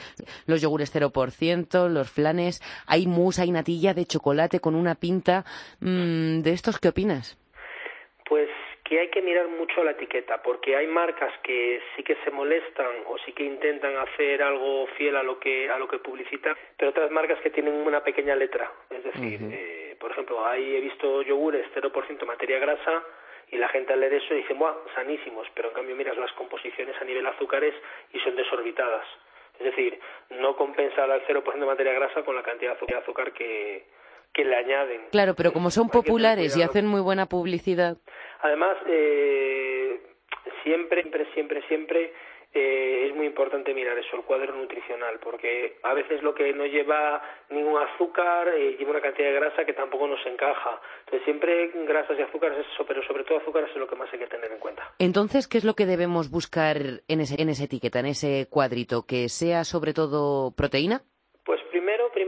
los 0.48 0.62
yogures 0.62 0.94
0%, 0.94 1.90
los 1.90 2.12
flanes, 2.12 2.62
hay 2.88 3.08
mousse, 3.08 3.40
hay 3.40 3.52
natilla 3.52 3.94
de 3.94 4.06
chocolate 4.06 4.33
con 4.60 4.76
una 4.76 4.96
pinta. 4.96 5.46
Mm, 5.80 6.42
¿De 6.42 6.52
estos 6.52 6.80
qué 6.80 6.90
opinas? 6.90 7.38
Pues 8.28 8.50
que 8.84 9.00
hay 9.00 9.10
que 9.10 9.22
mirar 9.22 9.48
mucho 9.48 9.84
la 9.84 9.92
etiqueta, 9.92 10.42
porque 10.44 10.76
hay 10.76 10.88
marcas 10.88 11.34
que 11.42 11.82
sí 11.96 12.04
que 12.04 12.16
se 12.24 12.32
molestan 12.32 12.92
o 13.08 13.18
sí 13.20 13.32
que 13.32 13.44
intentan 13.44 13.96
hacer 13.98 14.44
algo 14.44 14.88
fiel 14.98 15.16
a 15.16 15.24
lo 15.24 15.40
que 15.40 15.70
a 15.70 15.78
lo 15.78 15.88
que 15.88 16.00
publicitan, 16.00 16.56
pero 16.78 16.92
otras 16.92 17.10
marcas 17.10 17.40
que 17.42 17.50
tienen 17.50 17.74
una 17.74 18.04
pequeña 18.04 18.36
letra, 18.36 18.70
es 18.90 19.04
decir, 19.04 19.40
eh, 19.52 19.96
por 20.00 20.12
ejemplo, 20.12 20.46
ahí 20.46 20.76
he 20.76 20.82
visto 20.82 21.22
yogures 21.22 21.66
0% 21.74 22.26
materia 22.26 22.60
grasa 22.60 23.04
y 23.52 23.58
la 23.58 23.70
gente 23.70 23.94
al 23.94 24.00
leer 24.00 24.16
eso 24.16 24.34
dice, 24.34 24.54
¡buah, 24.54 24.76
sanísimos! 24.96 25.48
Pero 25.54 25.70
en 25.70 25.76
cambio 25.76 25.96
miras 25.96 26.18
las 26.18 26.32
composiciones 26.34 26.96
a 27.00 27.06
nivel 27.06 27.26
azúcares 27.28 27.74
y 28.12 28.20
son 28.20 28.36
desorbitadas. 28.36 29.06
Es 29.60 29.66
decir, 29.66 30.00
no 30.32 30.56
compensa 30.56 31.06
el 31.06 31.22
0% 31.26 31.60
de 31.60 31.66
materia 31.66 31.94
grasa 31.94 32.24
con 32.24 32.36
la 32.36 32.44
cantidad 32.44 32.78
de 32.80 32.96
azúcar 32.96 33.32
que, 33.32 33.86
que 34.34 34.44
le 34.44 34.56
añaden. 34.56 35.02
Claro, 35.12 35.36
pero 35.36 35.54
como 35.54 35.70
son 35.70 35.90
populares 35.90 36.58
y 36.58 36.62
hacen 36.62 36.88
muy 36.88 37.02
buena 37.02 37.28
publicidad. 37.28 37.98
Además, 38.42 38.76
eh, 38.88 40.02
siempre, 40.64 41.04
siempre, 41.04 41.26
siempre, 41.34 41.62
siempre 41.68 42.14
eh, 42.56 43.08
es 43.08 43.16
muy 43.16 43.26
importante 43.26 43.74
mirar 43.74 43.98
eso, 43.98 44.16
el 44.16 44.24
cuadro 44.24 44.56
nutricional, 44.56 45.20
porque 45.20 45.78
a 45.82 45.94
veces 45.96 46.22
lo 46.22 46.36
que 46.36 46.54
no 46.54 46.66
lleva 46.66 47.22
ningún 47.50 47.82
azúcar 47.82 48.50
eh, 48.50 48.76
lleva 48.78 48.92
una 48.92 49.02
cantidad 49.02 49.30
de 49.30 49.34
grasa 49.34 49.66
que 49.66 49.74
tampoco 49.74 50.08
nos 50.08 50.24
encaja. 50.26 50.80
Entonces, 51.00 51.26
siempre 51.26 51.72
grasas 51.88 52.18
y 52.20 52.22
azúcares 52.22 52.60
es 52.60 52.68
eso, 52.74 52.86
pero 52.86 53.02
sobre 53.04 53.24
todo 53.24 53.40
azúcares 53.40 53.72
es 53.72 53.78
lo 53.78 53.88
que 53.88 53.96
más 53.96 54.12
hay 54.14 54.20
que 54.20 54.28
tener 54.28 54.52
en 54.52 54.60
cuenta. 54.60 54.84
Entonces, 55.00 55.48
¿qué 55.48 55.58
es 55.58 55.64
lo 55.64 55.74
que 55.74 55.88
debemos 55.88 56.30
buscar 56.30 56.78
en, 57.08 57.22
ese, 57.22 57.42
en 57.42 57.50
esa 57.50 57.64
etiqueta, 57.64 58.00
en 58.00 58.08
ese 58.08 58.48
cuadrito? 58.50 59.06
¿Que 59.08 59.30
sea 59.30 59.64
sobre 59.64 59.94
todo 59.94 60.54
proteína? 60.56 61.02
Pues 61.46 61.60
primero, 61.72 61.83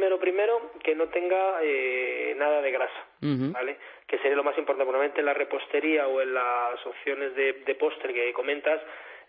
primero, 0.06 0.20
primero, 0.20 0.72
que 0.84 0.94
no 0.96 1.08
tenga 1.08 1.60
eh, 1.64 2.34
nada 2.38 2.62
de 2.62 2.72
grasa, 2.72 3.06
¿vale? 3.22 3.78
Que 4.08 4.18
sería 4.20 4.36
lo 4.36 4.44
más 4.44 4.58
importante. 4.58 4.86
Normalmente 4.86 5.20
en 5.20 5.26
la 5.26 5.34
repostería 5.34 6.08
o 6.08 6.22
en 6.22 6.34
las 6.34 6.86
opciones 6.86 7.36
de, 7.36 7.54
de 7.66 7.76
postre 7.76 8.14
que 8.14 8.34
comentas, 8.34 8.82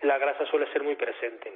la 0.02 0.18
grasa 0.18 0.44
suele 0.46 0.70
ser 0.72 0.82
muy 0.82 0.94
presente. 0.96 1.52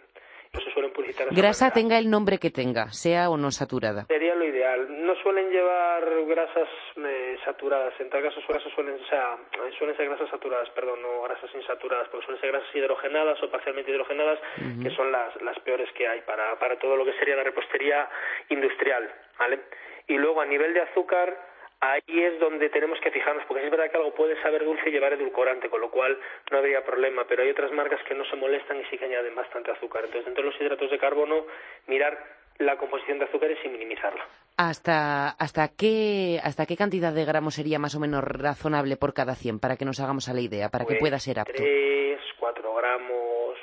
Grasa 1.31 1.71
tenga 1.71 1.99
el 1.99 2.11
nombre 2.11 2.39
que 2.39 2.51
tenga, 2.51 2.91
sea 2.91 3.31
o 3.31 3.37
no 3.37 3.51
saturada. 3.51 4.07
Sería 4.07 4.35
lo 4.35 4.45
ideal. 4.45 4.87
No 5.07 5.15
suelen 5.23 5.51
llevar 5.51 6.03
grasas 6.27 6.69
eh, 6.97 7.37
saturadas. 7.45 7.95
En 8.01 8.11
tal 8.11 8.23
caso, 8.23 8.41
suelen, 8.75 8.95
o 8.95 9.07
sea, 9.07 9.37
suelen 9.79 9.97
ser 9.97 10.09
grasas 10.09 10.29
saturadas, 10.31 10.69
perdón, 10.71 11.03
no 11.03 11.23
grasas 11.23 11.51
insaturadas, 11.55 12.09
porque 12.09 12.27
suelen 12.27 12.41
ser 12.41 12.53
grasas 12.53 12.75
hidrogenadas 12.75 13.43
o 13.43 13.51
parcialmente 13.51 13.91
hidrogenadas, 13.91 14.39
que 14.83 14.91
son 14.91 15.13
las, 15.13 15.41
las 15.43 15.59
peores 15.61 15.91
que 15.93 16.09
hay 16.09 16.21
para, 16.23 16.59
para 16.59 16.79
todo 16.79 16.97
lo 16.97 17.05
que 17.05 17.13
sería 17.15 17.37
la 17.37 17.45
repostería 17.45 18.09
industrial. 18.49 19.09
¿vale? 19.39 19.61
Y 20.09 20.15
luego, 20.15 20.41
a 20.41 20.47
nivel 20.47 20.75
de 20.75 20.81
azúcar, 20.81 21.50
ahí 21.81 22.23
es 22.23 22.39
donde 22.39 22.69
tenemos 22.69 23.01
que 23.01 23.11
fijarnos, 23.11 23.45
porque 23.47 23.65
es 23.65 23.71
verdad 23.71 23.91
que 23.91 23.97
algo 23.97 24.15
puede 24.15 24.41
saber 24.43 24.65
dulce 24.65 24.89
y 24.89 24.93
llevar 24.93 25.15
edulcorante, 25.15 25.69
con 25.69 25.81
lo 25.81 25.91
cual 25.91 26.19
no 26.51 26.59
habría 26.59 26.85
problema, 26.85 27.25
pero 27.27 27.43
hay 27.43 27.51
otras 27.51 27.73
marcas 27.73 28.01
que 28.07 28.15
no 28.15 28.25
se 28.27 28.37
molestan 28.37 28.81
y 28.81 28.85
sí 28.85 28.99
que 28.99 29.07
añaden 29.07 29.35
bastante 29.35 29.71
azúcar. 29.71 30.05
Entonces, 30.05 30.27
dentro 30.27 30.45
de 30.45 30.51
los 30.51 30.61
hidratos 30.61 30.91
de 30.91 30.99
carbono, 30.99 31.47
mirar 31.87 32.19
la 32.59 32.77
composición 32.77 33.19
de 33.19 33.25
azúcares 33.25 33.59
y 33.65 33.69
minimizarla. 33.69 34.27
¿Hasta, 34.59 35.31
hasta, 35.31 35.69
qué, 35.69 36.39
¿Hasta 36.45 36.67
qué 36.67 36.77
cantidad 36.77 37.15
de 37.15 37.25
gramos 37.25 37.55
sería 37.55 37.79
más 37.79 37.95
o 37.95 38.01
menos 38.01 38.23
razonable 38.23 38.99
por 38.99 39.15
cada 39.15 39.35
100 39.35 39.59
para 39.59 39.77
que 39.77 39.87
nos 39.87 40.01
hagamos 40.01 40.29
a 40.29 40.35
la 40.35 40.43
idea, 40.43 40.69
para 40.69 40.85
que 40.85 40.95
pues 40.95 41.01
pueda 41.01 41.19
ser 41.19 41.41
apto? 41.41 41.55
3, 41.57 42.21
4 42.39 42.75
gramos, 42.75 43.57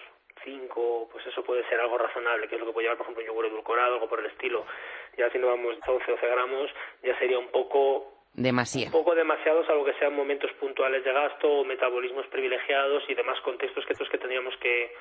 5, 0.44 1.10
pues 1.12 1.28
eso 1.28 1.44
puede 1.44 1.64
ser 1.70 1.80
algo 1.80 2.00
razonable, 2.00 2.48
que 2.48 2.56
es 2.56 2.62
lo 2.62 2.66
que 2.66 2.74
puede 2.74 2.86
llevar, 2.86 2.98
por 2.98 3.06
ejemplo, 3.06 3.22
un 3.22 3.28
yogur 3.28 3.46
edulcorado, 3.46 3.94
algo 3.94 4.10
por 4.10 4.22
el 4.22 4.26
estilo 4.26 4.66
ya 5.18 5.30
si 5.32 5.38
no 5.40 5.48
vamos 5.48 5.76
12 5.86 6.12
12 6.12 6.28
gramos, 6.28 6.72
ya 7.04 7.18
sería 7.20 7.40
un 7.40 7.50
poco 7.50 8.18
Demasiado. 8.38 8.96
Un 8.96 9.04
poco 9.04 9.16
demasiado, 9.16 9.66
salvo 9.66 9.84
que 9.84 9.96
sean 9.96 10.16
momentos 10.16 10.52
puntuales 10.60 11.04
de 11.04 11.12
gasto 11.12 11.52
o 11.52 11.66
metabolismos 11.66 12.28
privilegiados 12.28 13.02
y 13.10 13.16
demás 13.16 13.42
contextos 13.42 13.84
que 13.84 13.94
estos 13.94 14.08
que 14.10 14.20
tendríamos 14.20 14.56
que, 14.58 14.92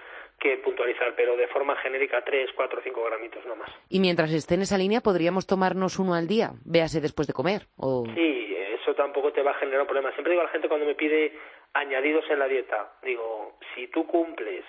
que 0.41 0.57
puntualizar, 0.57 1.15
pero 1.15 1.37
de 1.37 1.47
forma 1.49 1.77
genérica 1.77 2.25
3, 2.25 2.49
4, 2.57 2.81
5 2.83 3.05
gramitos 3.05 3.45
no 3.45 3.55
más. 3.55 3.69
Y 3.91 4.01
mientras 4.01 4.33
esté 4.33 4.55
en 4.55 4.63
esa 4.63 4.79
línea, 4.79 5.03
¿podríamos 5.03 5.47
tomarnos 5.47 5.99
uno 5.99 6.15
al 6.15 6.27
día? 6.27 6.53
Véase 6.65 7.03
después 7.03 7.29
de 7.29 7.35
comer. 7.35 7.67
O... 7.77 8.07
Sí, 8.15 8.57
eso 8.81 8.95
tampoco 8.95 9.31
te 9.33 9.43
va 9.43 9.51
a 9.51 9.61
generar 9.61 9.83
un 9.83 9.87
problema. 9.87 10.13
Siempre 10.13 10.31
digo 10.31 10.41
a 10.41 10.47
la 10.47 10.53
gente 10.53 10.69
cuando 10.69 10.87
me 10.87 10.95
pide 10.95 11.35
añadidos 11.75 12.25
en 12.31 12.39
la 12.39 12.49
dieta, 12.49 12.95
digo, 13.03 13.59
si 13.75 13.89
tú 13.89 14.07
cumples 14.07 14.65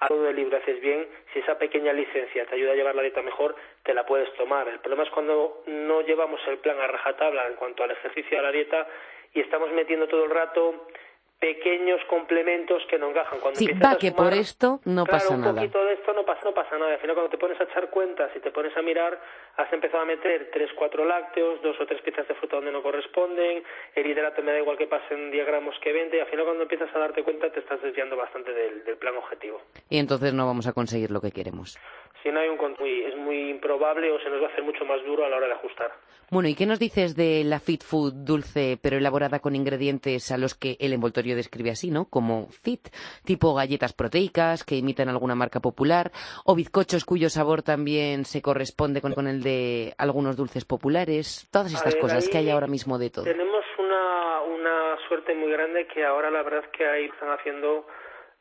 algo 0.00 0.22
de 0.22 0.32
libro 0.32 0.56
haces 0.56 0.80
bien, 0.80 1.06
si 1.32 1.40
esa 1.40 1.58
pequeña 1.58 1.92
licencia 1.92 2.46
te 2.46 2.54
ayuda 2.54 2.72
a 2.72 2.74
llevar 2.74 2.94
la 2.94 3.02
dieta 3.02 3.22
mejor, 3.22 3.54
te 3.82 3.94
la 3.94 4.06
puedes 4.06 4.32
tomar. 4.34 4.66
El 4.68 4.80
problema 4.80 5.04
es 5.04 5.10
cuando 5.10 5.62
no 5.66 6.00
llevamos 6.00 6.40
el 6.48 6.58
plan 6.58 6.80
a 6.80 6.86
rajatabla 6.86 7.46
en 7.46 7.54
cuanto 7.54 7.84
al 7.84 7.90
ejercicio 7.90 8.36
y 8.36 8.40
a 8.40 8.42
la 8.42 8.52
dieta 8.52 8.88
y 9.34 9.40
estamos 9.40 9.70
metiendo 9.72 10.08
todo 10.08 10.24
el 10.24 10.30
rato 10.30 10.86
pequeños 11.40 12.00
complementos 12.08 12.82
que 12.88 12.98
no 12.98 13.10
encajan. 13.10 13.40
Cuando 13.40 13.58
sí, 13.58 13.66
va 13.72 13.96
que 13.96 14.12
por 14.12 14.34
esto 14.34 14.80
no 14.84 15.06
pasa 15.06 15.36
nada. 15.36 15.50
un 15.50 15.56
poquito 15.56 15.82
de 15.82 15.94
esto 15.94 16.12
no 16.12 16.24
pasa, 16.24 16.42
no 16.44 16.52
pasa 16.52 16.78
nada. 16.78 16.92
Al 16.92 17.00
final, 17.00 17.16
cuando 17.16 17.30
te 17.30 17.38
pones 17.38 17.58
a 17.58 17.64
echar 17.64 17.88
cuentas 17.88 18.30
y 18.36 18.40
te 18.40 18.50
pones 18.50 18.76
a 18.76 18.82
mirar, 18.82 19.18
has 19.56 19.72
empezado 19.72 20.02
a 20.02 20.06
meter 20.06 20.50
tres, 20.52 20.70
cuatro 20.76 21.04
lácteos, 21.06 21.62
dos 21.62 21.80
o 21.80 21.86
tres 21.86 22.02
piezas 22.02 22.28
de 22.28 22.34
fruta 22.34 22.56
donde 22.56 22.70
no 22.70 22.82
corresponden, 22.82 23.64
el 23.94 24.06
hidrato 24.06 24.42
me 24.42 24.52
da 24.52 24.58
igual 24.58 24.76
que 24.76 24.86
pasen 24.86 25.30
diagramos 25.30 25.74
que 25.82 25.92
20, 25.92 26.14
y 26.14 26.20
al 26.20 26.26
final 26.26 26.44
cuando 26.44 26.62
empiezas 26.64 26.94
a 26.94 26.98
darte 26.98 27.22
cuenta 27.24 27.50
te 27.50 27.60
estás 27.60 27.80
desviando 27.80 28.16
bastante 28.16 28.52
del, 28.52 28.84
del 28.84 28.98
plan 28.98 29.16
objetivo. 29.16 29.62
Y 29.88 29.98
entonces 29.98 30.34
no 30.34 30.46
vamos 30.46 30.66
a 30.66 30.74
conseguir 30.74 31.10
lo 31.10 31.22
que 31.22 31.32
queremos. 31.32 31.78
Si 32.22 32.30
no 32.30 32.40
hay 32.40 32.48
un 32.48 32.58
muy, 32.78 33.02
es 33.04 33.16
muy 33.16 33.50
improbable 33.50 34.10
o 34.10 34.20
se 34.20 34.28
nos 34.28 34.42
va 34.42 34.46
a 34.46 34.50
hacer 34.50 34.62
mucho 34.62 34.84
más 34.84 35.02
duro 35.04 35.24
a 35.24 35.28
la 35.28 35.36
hora 35.36 35.46
de 35.46 35.54
ajustar. 35.54 35.92
Bueno, 36.30 36.48
¿y 36.48 36.54
qué 36.54 36.64
nos 36.64 36.78
dices 36.78 37.16
de 37.16 37.42
la 37.44 37.58
fit 37.58 37.82
food 37.82 38.12
dulce 38.14 38.78
pero 38.80 38.96
elaborada 38.96 39.40
con 39.40 39.56
ingredientes 39.56 40.30
a 40.30 40.38
los 40.38 40.54
que 40.54 40.76
el 40.78 40.92
envoltorio 40.92 41.34
describe 41.34 41.70
así, 41.70 41.90
¿no? 41.90 42.04
Como 42.04 42.46
fit, 42.62 42.88
tipo 43.24 43.52
galletas 43.52 43.92
proteicas 43.92 44.64
que 44.64 44.76
imitan 44.76 45.08
alguna 45.08 45.34
marca 45.34 45.58
popular 45.58 46.12
o 46.44 46.54
bizcochos 46.54 47.04
cuyo 47.04 47.28
sabor 47.30 47.62
también 47.62 48.24
se 48.24 48.42
corresponde 48.42 49.00
con, 49.00 49.26
el 49.26 49.42
de 49.42 49.92
algunos 49.98 50.36
dulces 50.36 50.64
populares, 50.64 51.48
todas 51.52 51.74
estas 51.74 51.96
cosas 51.96 52.28
que 52.28 52.38
hay 52.38 52.48
ahora 52.48 52.68
mismo 52.68 52.96
de 52.96 53.10
todo. 53.10 53.24
Tenemos 53.24 53.64
una, 53.78 54.40
una 54.42 54.96
suerte 55.08 55.34
muy 55.34 55.50
grande 55.50 55.88
que 55.88 56.04
ahora 56.04 56.30
la 56.30 56.42
verdad 56.44 56.62
es 56.64 56.70
que 56.70 56.86
ahí 56.86 57.06
están 57.06 57.30
haciendo 57.30 57.86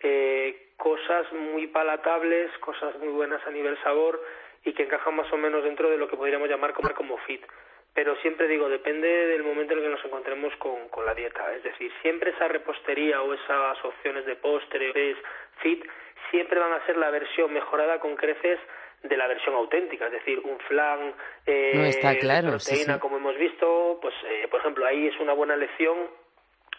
eh, 0.01 0.68
cosas 0.79 1.31
muy 1.33 1.67
palatables, 1.67 2.49
cosas 2.59 2.97
muy 2.97 3.09
buenas 3.09 3.45
a 3.45 3.51
nivel 3.51 3.77
sabor 3.83 4.19
y 4.63 4.73
que 4.73 4.83
encajan 4.83 5.15
más 5.15 5.31
o 5.31 5.37
menos 5.37 5.63
dentro 5.63 5.89
de 5.89 5.97
lo 5.97 6.07
que 6.07 6.17
podríamos 6.17 6.49
llamar 6.49 6.73
como, 6.73 6.89
como 6.95 7.17
fit. 7.19 7.45
Pero 7.93 8.15
siempre 8.21 8.47
digo, 8.47 8.69
depende 8.69 9.07
del 9.07 9.43
momento 9.43 9.73
en 9.73 9.79
el 9.79 9.85
que 9.85 9.91
nos 9.91 10.05
encontremos 10.05 10.55
con, 10.55 10.87
con 10.87 11.05
la 11.05 11.13
dieta. 11.13 11.53
Es 11.53 11.63
decir, 11.63 11.91
siempre 12.01 12.31
esa 12.31 12.47
repostería 12.47 13.21
o 13.21 13.33
esas 13.33 13.83
opciones 13.83 14.25
de 14.25 14.37
postres 14.37 15.17
fit 15.61 15.83
siempre 16.31 16.59
van 16.59 16.71
a 16.71 16.85
ser 16.85 16.97
la 16.97 17.09
versión 17.09 17.51
mejorada 17.51 17.99
con 17.99 18.15
creces 18.15 18.59
de 19.03 19.17
la 19.17 19.27
versión 19.27 19.55
auténtica, 19.55 20.07
es 20.07 20.11
decir, 20.11 20.39
un 20.39 20.59
flan 20.59 21.13
eh, 21.45 21.71
no 21.73 21.85
está 21.85 22.17
claro, 22.17 22.49
proteína 22.49 22.99
como 22.99 23.15
hemos 23.15 23.37
visto, 23.37 23.97
pues 24.01 24.13
eh, 24.25 24.47
por 24.51 24.59
ejemplo 24.59 24.85
ahí 24.85 25.07
es 25.07 25.17
una 25.21 25.31
buena 25.31 25.55
lección 25.55 25.95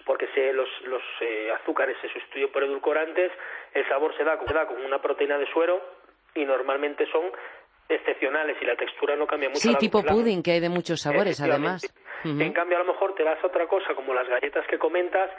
porque 0.04 0.26
se, 0.34 0.52
los, 0.52 0.68
los 0.82 1.02
eh, 1.20 1.50
azúcares 1.60 1.96
se 2.00 2.08
sustituyen 2.08 2.50
por 2.50 2.64
edulcorantes, 2.64 3.32
el 3.74 3.88
sabor 3.88 4.16
se 4.16 4.24
da, 4.24 4.38
se 4.46 4.54
da 4.54 4.66
con 4.66 4.82
una 4.84 5.00
proteína 5.00 5.38
de 5.38 5.46
suero 5.52 5.80
y 6.34 6.44
normalmente 6.44 7.06
son 7.10 7.30
excepcionales 7.88 8.56
y 8.60 8.64
la 8.64 8.76
textura 8.76 9.16
no 9.16 9.26
cambia 9.26 9.48
mucho. 9.48 9.60
Sí, 9.60 9.74
tipo 9.76 10.02
pudding, 10.02 10.42
que 10.42 10.52
hay 10.52 10.60
de 10.60 10.68
muchos 10.68 11.00
sabores 11.00 11.40
además. 11.40 11.82
En 12.24 12.52
cambio, 12.52 12.76
a 12.76 12.80
lo 12.84 12.92
mejor 12.92 13.14
te 13.14 13.24
das 13.24 13.42
otra 13.42 13.66
cosa, 13.66 13.94
como 13.94 14.12
las 14.12 14.28
galletas 14.28 14.66
que 14.66 14.78
comentas, 14.78 15.30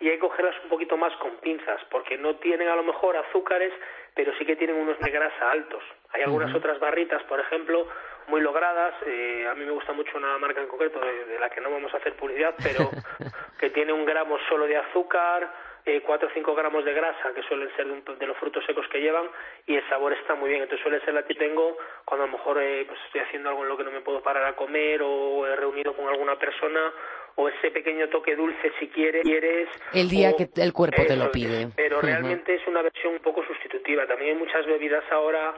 y 0.00 0.08
hay 0.08 0.14
que 0.14 0.20
cogerlas 0.20 0.56
un 0.64 0.70
poquito 0.70 0.96
más 0.96 1.14
con 1.16 1.36
pinzas, 1.36 1.80
porque 1.90 2.16
no 2.16 2.36
tienen 2.36 2.68
a 2.68 2.76
lo 2.76 2.82
mejor 2.82 3.16
azúcares, 3.18 3.72
pero 4.14 4.32
sí 4.38 4.46
que 4.46 4.56
tienen 4.56 4.76
unos 4.76 4.98
de 4.98 5.10
grasa 5.10 5.50
altos. 5.50 5.82
Hay 6.12 6.22
algunas 6.22 6.54
otras 6.54 6.80
barritas, 6.80 7.22
por 7.24 7.38
ejemplo, 7.38 7.86
muy 8.26 8.40
logradas. 8.40 8.94
Eh, 9.06 9.46
a 9.48 9.54
mí 9.54 9.64
me 9.64 9.72
gusta 9.72 9.92
mucho 9.92 10.16
una 10.16 10.38
marca 10.38 10.60
en 10.60 10.68
concreto 10.68 11.00
de, 11.00 11.38
la 11.38 11.50
que 11.50 11.60
no 11.60 11.70
vamos 11.70 11.92
a 11.92 11.98
hacer 11.98 12.14
publicidad, 12.14 12.54
pero 12.62 12.90
que 13.60 13.70
tiene 13.70 13.92
un 13.92 14.06
gramo 14.06 14.38
solo 14.48 14.66
de 14.66 14.78
azúcar, 14.78 15.52
eh, 15.84 16.02
4 16.04 16.28
o 16.28 16.30
5 16.32 16.54
gramos 16.54 16.84
de 16.84 16.94
grasa, 16.94 17.34
que 17.34 17.42
suelen 17.42 17.70
ser 17.76 17.86
de, 17.86 18.26
los 18.26 18.36
frutos 18.38 18.64
secos 18.64 18.86
que 18.88 19.00
llevan, 19.00 19.28
y 19.66 19.76
el 19.76 19.88
sabor 19.90 20.14
está 20.14 20.34
muy 20.34 20.48
bien. 20.48 20.62
Entonces 20.62 20.82
suele 20.82 21.04
ser 21.04 21.12
la 21.12 21.24
que 21.24 21.34
tengo 21.34 21.76
cuando 22.06 22.24
a 22.24 22.26
lo 22.26 22.38
mejor 22.38 22.58
eh, 22.62 22.84
pues 22.88 22.98
estoy 23.06 23.20
haciendo 23.20 23.50
algo 23.50 23.62
en 23.62 23.68
lo 23.68 23.76
que 23.76 23.84
no 23.84 23.90
me 23.90 24.00
puedo 24.00 24.22
parar 24.22 24.44
a 24.44 24.56
comer 24.56 25.02
o 25.02 25.46
he 25.46 25.56
reunido 25.56 25.94
con 25.94 26.08
alguna 26.08 26.36
persona 26.36 26.92
o 27.36 27.48
ese 27.48 27.70
pequeño 27.70 28.08
toque 28.08 28.36
dulce 28.36 28.72
si 28.78 28.88
quieres. 28.88 29.22
quieres 29.22 29.68
el 29.92 30.08
día 30.08 30.34
que 30.36 30.48
el 30.56 30.72
cuerpo 30.72 31.02
te 31.06 31.16
lo 31.16 31.30
pide. 31.30 31.68
Pero 31.76 32.00
realmente 32.00 32.54
es 32.54 32.66
una 32.66 32.82
versión 32.82 33.14
un 33.14 33.20
poco 33.20 33.44
sustitutiva. 33.44 34.06
También 34.06 34.32
hay 34.32 34.36
muchas 34.36 34.66
bebidas 34.66 35.04
ahora 35.10 35.54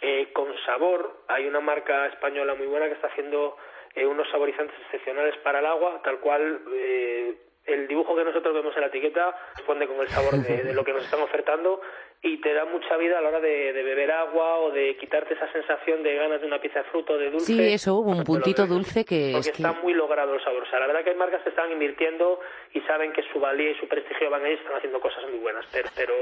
eh, 0.00 0.28
con 0.32 0.46
sabor. 0.64 1.24
Hay 1.28 1.46
una 1.46 1.60
marca 1.60 2.06
española 2.06 2.54
muy 2.54 2.66
buena 2.66 2.86
que 2.86 2.94
está 2.94 3.08
haciendo 3.08 3.56
eh, 3.94 4.06
unos 4.06 4.28
saborizantes 4.30 4.76
excepcionales 4.84 5.36
para 5.38 5.60
el 5.60 5.66
agua, 5.66 6.00
tal 6.04 6.20
cual 6.20 6.60
eh, 6.74 7.34
el 7.66 7.88
dibujo 7.88 8.14
que 8.14 8.24
nosotros 8.24 8.54
vemos 8.54 8.74
en 8.76 8.80
la 8.80 8.86
etiqueta 8.86 9.36
responde 9.56 9.86
con 9.86 10.00
el 10.00 10.08
sabor 10.08 10.34
de, 10.34 10.72
lo 10.72 10.84
que 10.84 10.92
nos 10.92 11.04
están 11.04 11.20
ofertando 11.20 11.80
y 12.22 12.40
te 12.40 12.54
da 12.54 12.64
mucha 12.64 12.96
vida 12.96 13.18
a 13.18 13.20
la 13.20 13.28
hora 13.28 13.40
de, 13.40 13.72
beber 13.72 14.10
agua 14.12 14.58
o 14.58 14.70
de 14.70 14.96
quitarte 14.96 15.34
esa 15.34 15.50
sensación 15.52 16.02
de 16.02 16.14
ganas 16.14 16.40
de 16.40 16.46
una 16.46 16.60
pieza 16.60 16.80
de 16.80 16.84
fruto, 16.86 17.18
de 17.18 17.30
dulce. 17.30 17.46
Sí, 17.46 17.72
eso, 17.72 17.98
un 17.98 18.24
puntito 18.24 18.66
dulce 18.66 19.04
que 19.04 19.32
porque 19.32 19.50
está 19.50 19.72
muy 19.72 19.94
logrado 19.94 20.34
el 20.34 20.42
sabor. 20.42 20.62
O 20.62 20.70
sea, 20.70 20.80
la 20.80 20.86
verdad 20.86 21.02
que 21.02 21.10
hay 21.10 21.16
marcas 21.16 21.42
que 21.42 21.50
están 21.50 21.70
invirtiendo 21.72 22.40
y 22.72 22.80
saben 22.82 23.12
que 23.12 23.22
su 23.32 23.40
valía 23.40 23.70
y 23.70 23.74
su 23.76 23.88
prestigio 23.88 24.30
van 24.30 24.44
a 24.44 24.48
ir, 24.48 24.58
están 24.58 24.76
haciendo 24.76 25.00
cosas 25.00 25.24
muy 25.28 25.38
buenas. 25.38 25.66
pero 25.94 26.14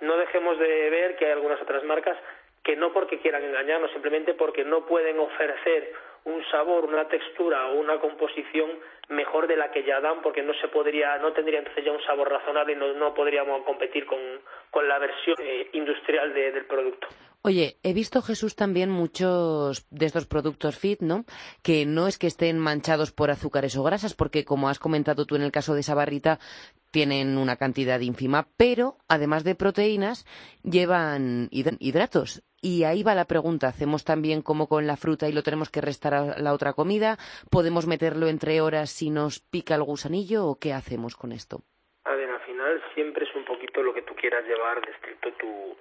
no 0.00 0.16
dejemos 0.16 0.58
de 0.58 0.90
ver 0.90 1.16
que 1.16 1.26
hay 1.26 1.32
algunas 1.32 1.60
otras 1.62 1.82
marcas 1.84 2.16
que 2.62 2.76
no 2.76 2.92
porque 2.92 3.20
quieran 3.20 3.44
engañarnos, 3.44 3.90
simplemente 3.92 4.34
porque 4.34 4.64
no 4.64 4.86
pueden 4.86 5.18
ofrecer 5.18 5.92
un 6.24 6.42
sabor, 6.50 6.84
una 6.86 7.06
textura 7.08 7.68
o 7.68 7.80
una 7.80 8.00
composición 8.00 8.70
mejor 9.08 9.46
de 9.46 9.56
la 9.56 9.70
que 9.70 9.84
ya 9.84 10.00
dan, 10.00 10.22
porque 10.22 10.42
no 10.42 10.54
se 10.54 10.68
podría, 10.68 11.18
no 11.18 11.32
tendría 11.32 11.58
entonces 11.58 11.84
ya 11.84 11.92
un 11.92 12.02
sabor 12.04 12.30
razonable 12.30 12.72
y 12.72 12.76
no, 12.76 13.14
podríamos 13.14 13.62
competir 13.64 14.06
con, 14.06 14.18
con 14.70 14.88
la 14.88 14.98
versión 14.98 15.36
eh, 15.40 15.68
industrial 15.72 16.32
del 16.32 16.64
producto. 16.64 17.08
Oye, 17.42 17.76
he 17.82 17.92
visto, 17.92 18.22
Jesús, 18.22 18.56
también 18.56 18.88
muchos 18.88 19.86
de 19.90 20.06
estos 20.06 20.26
productos 20.26 20.78
fit, 20.78 21.02
¿no? 21.02 21.26
Que 21.62 21.84
no 21.84 22.08
es 22.08 22.16
que 22.16 22.26
estén 22.26 22.58
manchados 22.58 23.12
por 23.12 23.30
azúcares 23.30 23.76
o 23.76 23.82
grasas, 23.82 24.14
porque 24.14 24.46
como 24.46 24.70
has 24.70 24.78
comentado 24.78 25.26
tú 25.26 25.36
en 25.36 25.42
el 25.42 25.52
caso 25.52 25.74
de 25.74 25.80
esa 25.80 25.94
barrita, 25.94 26.38
tienen 26.90 27.36
una 27.36 27.56
cantidad 27.56 28.00
ínfima, 28.00 28.48
pero 28.56 28.96
además 29.08 29.44
de 29.44 29.56
proteínas, 29.56 30.24
llevan 30.62 31.48
hidratos. 31.50 32.42
Y 32.64 32.84
ahí 32.84 33.02
va 33.02 33.14
la 33.14 33.26
pregunta. 33.26 33.68
¿Hacemos 33.68 34.04
también 34.04 34.40
como 34.40 34.68
con 34.68 34.86
la 34.86 34.96
fruta 34.96 35.28
y 35.28 35.32
lo 35.32 35.42
tenemos 35.42 35.68
que 35.68 35.82
restar 35.82 36.14
a 36.14 36.38
la 36.38 36.54
otra 36.54 36.72
comida? 36.72 37.18
¿Podemos 37.50 37.86
meterlo 37.86 38.26
entre 38.26 38.62
horas 38.62 38.88
si 38.88 39.10
nos 39.10 39.38
pica 39.38 39.74
el 39.74 39.82
gusanillo 39.82 40.46
o 40.46 40.56
qué 40.58 40.72
hacemos 40.72 41.14
con 41.14 41.32
esto? 41.32 41.58
A 42.04 42.14
ver, 42.14 42.30
al 42.30 42.40
final 42.40 42.82
siempre 42.94 43.26
es 43.26 43.34
un 43.36 43.44
poquito 43.44 43.82
lo 43.82 43.92
que 43.92 44.00
tú 44.00 44.14
quieras 44.16 44.46
llevar 44.46 44.80
de 44.80 44.92
tu, 45.32 45.76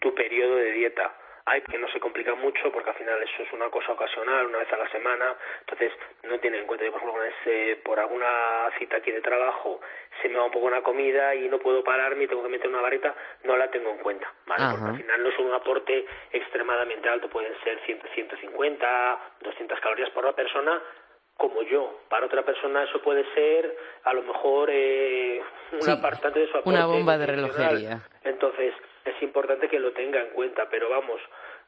tu 0.00 0.14
periodo 0.14 0.56
de 0.56 0.72
dieta 0.72 1.16
hay 1.48 1.62
que 1.62 1.78
no 1.78 1.88
se 1.88 1.98
complica 1.98 2.34
mucho 2.34 2.70
porque 2.70 2.90
al 2.90 2.96
final 2.96 3.22
eso 3.22 3.42
es 3.42 3.52
una 3.52 3.70
cosa 3.70 3.92
ocasional, 3.92 4.46
una 4.46 4.58
vez 4.58 4.72
a 4.72 4.76
la 4.76 4.90
semana, 4.90 5.34
entonces 5.60 5.92
no 6.24 6.38
tiene 6.40 6.58
en 6.58 6.66
cuenta, 6.66 6.84
yo 6.84 6.92
por 6.92 7.00
ejemplo, 7.00 7.82
por 7.84 7.98
alguna 7.98 8.70
cita 8.78 8.98
aquí 8.98 9.10
de 9.10 9.22
trabajo 9.22 9.80
se 10.22 10.28
me 10.28 10.38
va 10.38 10.44
un 10.44 10.50
poco 10.50 10.66
una 10.66 10.82
comida 10.82 11.34
y 11.34 11.48
no 11.48 11.58
puedo 11.58 11.82
pararme 11.82 12.24
y 12.24 12.28
tengo 12.28 12.42
que 12.42 12.48
meter 12.48 12.68
una 12.68 12.80
varita, 12.80 13.14
no 13.44 13.56
la 13.56 13.70
tengo 13.70 13.90
en 13.90 13.98
cuenta, 13.98 14.32
¿vale? 14.46 14.64
Porque 14.70 14.90
al 14.90 14.96
final 14.96 15.22
no 15.22 15.28
es 15.28 15.38
un 15.38 15.52
aporte 15.52 16.06
extremadamente 16.32 17.08
alto, 17.08 17.28
pueden 17.28 17.52
ser 17.62 17.78
100, 17.84 18.00
150, 18.14 19.20
200 19.40 19.80
calorías 19.80 20.10
por 20.10 20.24
la 20.24 20.32
persona, 20.32 20.82
como 21.36 21.62
yo. 21.62 22.00
Para 22.08 22.26
otra 22.26 22.44
persona 22.44 22.82
eso 22.82 23.00
puede 23.00 23.24
ser 23.34 23.76
a 24.04 24.12
lo 24.12 24.22
mejor 24.22 24.68
eh, 24.72 25.40
una 25.72 25.96
de 25.96 26.46
su 26.46 26.56
aporte. 26.58 26.68
Una 26.68 26.86
bomba 26.86 27.16
de 27.16 27.26
relojería. 27.26 28.00
Entonces, 28.24 28.74
es 29.04 29.22
importante 29.22 29.68
que 29.68 29.78
lo 29.78 29.92
tenga 29.92 30.20
en 30.20 30.30
cuenta, 30.30 30.68
pero 30.68 30.90
vamos, 30.90 31.20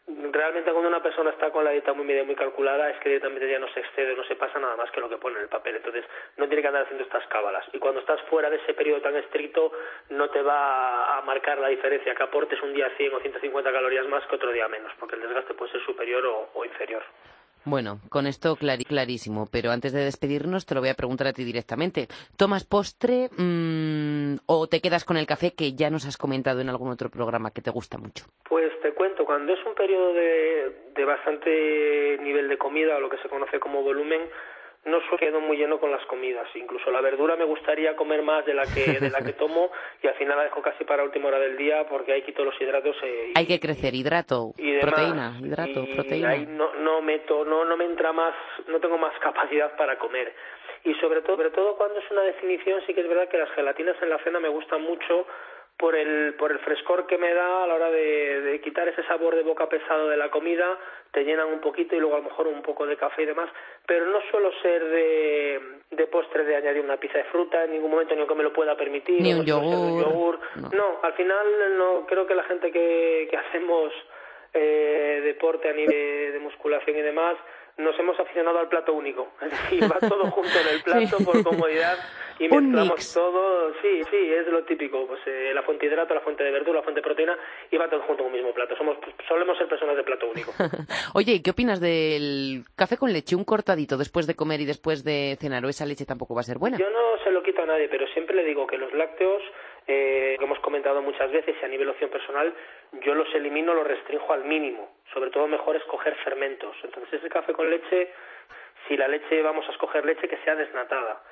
realmente 0.06 0.70
cuando 0.72 0.88
una 0.88 1.02
persona 1.02 1.30
está 1.30 1.50
con 1.50 1.64
la 1.64 1.70
dieta 1.70 1.92
muy 1.92 2.04
media, 2.04 2.24
muy 2.24 2.34
calculada, 2.34 2.90
es 2.90 2.98
que 3.00 3.08
directamente 3.08 3.50
ya 3.50 3.58
no 3.58 3.68
se 3.68 3.80
excede, 3.80 4.16
no 4.16 4.24
se 4.24 4.36
pasa 4.36 4.58
nada 4.58 4.76
más 4.76 4.90
que 4.90 5.00
lo 5.00 5.08
que 5.08 5.18
pone 5.18 5.36
en 5.36 5.42
el 5.42 5.48
papel. 5.48 5.76
Entonces, 5.76 6.04
no 6.36 6.46
tiene 6.46 6.62
que 6.62 6.68
andar 6.68 6.84
haciendo 6.84 7.04
estas 7.04 7.26
cábalas. 7.28 7.64
Y 7.72 7.78
cuando 7.78 8.00
estás 8.00 8.20
fuera 8.22 8.50
de 8.50 8.56
ese 8.56 8.74
periodo 8.74 9.00
tan 9.00 9.16
estricto, 9.16 9.72
no 10.10 10.30
te 10.30 10.42
va 10.42 11.18
a 11.18 11.22
marcar 11.22 11.58
la 11.58 11.68
diferencia 11.68 12.14
que 12.14 12.22
aportes 12.22 12.60
un 12.62 12.74
día 12.74 12.90
100 12.96 13.14
o 13.14 13.20
150 13.20 13.72
calorías 13.72 14.06
más 14.06 14.26
que 14.26 14.36
otro 14.36 14.52
día 14.52 14.68
menos, 14.68 14.92
porque 14.98 15.16
el 15.16 15.22
desgaste 15.22 15.54
puede 15.54 15.72
ser 15.72 15.84
superior 15.84 16.24
o 16.54 16.64
inferior. 16.64 17.02
Bueno, 17.64 18.00
con 18.08 18.26
esto 18.26 18.56
clarísimo, 18.56 19.46
pero 19.52 19.70
antes 19.70 19.92
de 19.92 20.04
despedirnos 20.04 20.64
te 20.64 20.74
lo 20.74 20.80
voy 20.80 20.88
a 20.88 20.94
preguntar 20.94 21.26
a 21.26 21.32
ti 21.32 21.44
directamente. 21.44 22.08
¿Tomas 22.36 22.64
postre 22.64 23.28
mm, 23.36 24.36
o 24.46 24.66
te 24.66 24.80
quedas 24.80 25.04
con 25.04 25.18
el 25.18 25.26
café 25.26 25.52
que 25.52 25.74
ya 25.74 25.90
nos 25.90 26.06
has 26.06 26.16
comentado 26.16 26.60
en 26.60 26.70
algún 26.70 26.90
otro 26.90 27.10
programa 27.10 27.50
que 27.50 27.60
te 27.60 27.70
gusta 27.70 27.98
mucho? 27.98 28.24
Pues 28.48 28.72
te 28.80 28.92
cuento, 28.92 29.24
cuando 29.26 29.52
es 29.52 29.64
un 29.66 29.74
periodo 29.74 30.14
de, 30.14 30.72
de 30.94 31.04
bastante 31.04 32.18
nivel 32.22 32.48
de 32.48 32.56
comida, 32.56 32.96
o 32.96 33.00
lo 33.00 33.10
que 33.10 33.18
se 33.18 33.28
conoce 33.28 33.60
como 33.60 33.82
volumen, 33.82 34.22
no 34.84 35.00
solo 35.02 35.18
quedo 35.18 35.40
muy 35.40 35.56
lleno 35.58 35.78
con 35.78 35.90
las 35.90 36.04
comidas. 36.06 36.46
Incluso 36.54 36.90
la 36.90 37.00
verdura 37.00 37.36
me 37.36 37.44
gustaría 37.44 37.94
comer 37.96 38.22
más 38.22 38.46
de 38.46 38.54
la 38.54 38.62
que 38.62 38.98
de 38.98 39.10
la 39.10 39.20
que 39.20 39.34
tomo 39.34 39.70
y 40.02 40.06
al 40.06 40.14
final 40.14 40.38
la 40.38 40.44
dejo 40.44 40.62
casi 40.62 40.84
para 40.84 41.04
última 41.04 41.28
hora 41.28 41.38
del 41.38 41.56
día 41.56 41.86
porque 41.88 42.12
ahí 42.12 42.22
quito 42.22 42.44
los 42.44 42.58
hidratos. 42.60 42.96
Eh, 43.02 43.32
Hay 43.34 43.46
que 43.46 43.60
crecer 43.60 43.94
hidrato, 43.94 44.52
proteína, 44.80 45.38
hidrato, 45.42 45.84
proteína. 45.94 46.30
Ahí 46.30 46.46
no, 46.46 46.74
no 46.76 47.02
meto, 47.02 47.44
no, 47.44 47.64
no 47.64 47.76
me 47.76 47.84
entra 47.84 48.12
más, 48.12 48.34
no 48.68 48.80
tengo 48.80 48.96
más 48.96 49.18
capacidad 49.20 49.76
para 49.76 49.98
comer. 49.98 50.32
Y 50.84 50.94
sobre 50.94 51.20
todo, 51.20 51.36
sobre 51.36 51.50
todo 51.50 51.76
cuando 51.76 51.98
es 51.98 52.10
una 52.10 52.22
definición, 52.22 52.80
sí 52.86 52.94
que 52.94 53.02
es 53.02 53.08
verdad 53.08 53.28
que 53.28 53.36
las 53.36 53.50
gelatinas 53.50 53.96
en 54.00 54.08
la 54.08 54.18
cena 54.24 54.40
me 54.40 54.48
gustan 54.48 54.82
mucho 54.82 55.26
por 55.80 55.96
el, 55.96 56.34
por 56.34 56.52
el 56.52 56.58
frescor 56.58 57.06
que 57.06 57.16
me 57.16 57.32
da 57.32 57.64
a 57.64 57.66
la 57.66 57.74
hora 57.74 57.90
de, 57.90 58.42
de, 58.42 58.60
quitar 58.60 58.86
ese 58.86 59.02
sabor 59.04 59.34
de 59.34 59.42
boca 59.42 59.66
pesado 59.66 60.10
de 60.10 60.16
la 60.18 60.30
comida, 60.30 60.78
te 61.10 61.24
llenan 61.24 61.48
un 61.48 61.60
poquito 61.60 61.96
y 61.96 61.98
luego 61.98 62.16
a 62.16 62.18
lo 62.18 62.24
mejor 62.24 62.48
un 62.48 62.60
poco 62.60 62.86
de 62.86 62.98
café 62.98 63.22
y 63.22 63.26
demás, 63.26 63.48
pero 63.86 64.04
no 64.04 64.20
suelo 64.30 64.52
ser 64.60 64.84
de, 64.84 65.60
de 65.90 66.06
postre 66.06 66.44
de 66.44 66.54
añadir 66.54 66.84
una 66.84 66.98
pizza 66.98 67.16
de 67.16 67.24
fruta 67.24 67.64
en 67.64 67.72
ningún 67.72 67.90
momento 67.90 68.14
ni 68.14 68.26
que 68.26 68.34
me 68.34 68.42
lo 68.42 68.52
pueda 68.52 68.76
permitir. 68.76 69.22
Ni 69.22 69.32
un 69.32 69.46
yogur. 69.46 70.38
No. 70.74 71.00
al 71.02 71.14
final 71.14 71.46
no 71.78 72.04
creo 72.06 72.26
que 72.26 72.34
la 72.34 72.44
gente 72.44 72.70
que, 72.70 73.26
que 73.30 73.36
hacemos 73.38 73.90
eh, 74.52 75.22
deporte 75.24 75.70
a 75.70 75.72
nivel 75.72 76.32
de 76.32 76.38
musculación 76.40 76.98
y 76.98 77.00
demás, 77.00 77.36
nos 77.80 77.98
hemos 77.98 78.18
aficionado 78.18 78.58
al 78.58 78.68
plato 78.68 78.92
único. 78.92 79.32
Es 79.42 79.50
decir, 79.50 79.84
va 79.84 79.98
todo 79.98 80.30
junto 80.30 80.58
en 80.58 80.68
el 80.74 80.82
plato 80.82 81.24
por 81.24 81.42
comodidad 81.42 81.98
y 82.40 82.48
mezclamos 82.48 83.12
todo, 83.12 83.70
sí, 83.82 84.00
sí, 84.10 84.32
es 84.32 84.46
lo 84.46 84.64
típico, 84.64 85.06
pues 85.06 85.20
eh, 85.26 85.52
la 85.54 85.62
fuente 85.62 85.86
de 85.86 85.92
hidrato, 85.92 86.14
la 86.14 86.22
fuente 86.22 86.42
de 86.42 86.50
verdura, 86.50 86.78
la 86.78 86.82
fuente 86.82 87.00
de 87.00 87.04
proteína 87.04 87.36
y 87.70 87.76
va 87.76 87.90
todo 87.90 88.00
junto 88.00 88.22
en 88.22 88.28
un 88.28 88.32
mismo 88.32 88.54
plato. 88.54 88.74
Somos, 88.76 88.96
solemos 89.28 89.58
ser 89.58 89.68
personas 89.68 89.94
de 89.94 90.04
plato 90.04 90.26
único. 90.26 90.52
Oye, 91.14 91.34
¿y 91.34 91.42
qué 91.42 91.50
opinas 91.50 91.80
del 91.80 92.64
café 92.74 92.96
con 92.96 93.12
leche, 93.12 93.36
un 93.36 93.44
cortadito 93.44 93.98
después 93.98 94.26
de 94.26 94.36
comer 94.36 94.62
y 94.62 94.64
después 94.64 95.04
de 95.04 95.36
cenar 95.38 95.62
o 95.66 95.68
esa 95.68 95.84
leche 95.84 96.06
tampoco 96.06 96.34
va 96.34 96.40
a 96.40 96.44
ser 96.44 96.56
buena? 96.56 96.78
Yo 96.78 96.88
no 96.88 97.22
se 97.22 97.30
lo 97.30 97.42
quito 97.42 97.60
a 97.60 97.66
nadie, 97.66 97.88
pero 97.90 98.06
siempre 98.08 98.34
le 98.34 98.44
digo 98.44 98.66
que 98.66 98.78
los 98.78 98.92
lácteos 98.94 99.42
eh, 99.92 100.36
que 100.38 100.44
hemos 100.44 100.60
comentado 100.60 101.02
muchas 101.02 101.32
veces 101.32 101.56
y 101.60 101.64
a 101.64 101.68
nivel 101.68 101.88
opción 101.88 102.10
personal, 102.10 102.54
yo 103.02 103.12
los 103.14 103.34
elimino, 103.34 103.74
los 103.74 103.86
restringo 103.86 104.32
al 104.32 104.44
mínimo. 104.44 104.88
Sobre 105.12 105.30
todo 105.30 105.48
mejor 105.48 105.74
escoger 105.74 106.14
fermentos. 106.22 106.76
Entonces 106.84 107.14
ese 107.14 107.28
café 107.28 107.52
con 107.52 107.68
leche 107.68 108.12
si 108.86 108.96
la 108.96 109.08
leche 109.08 109.42
vamos 109.42 109.66
a 109.68 109.72
escoger 109.72 110.04
leche 110.04 110.28
que 110.28 110.36
sea 110.38 110.54
desnatada. 110.54 111.22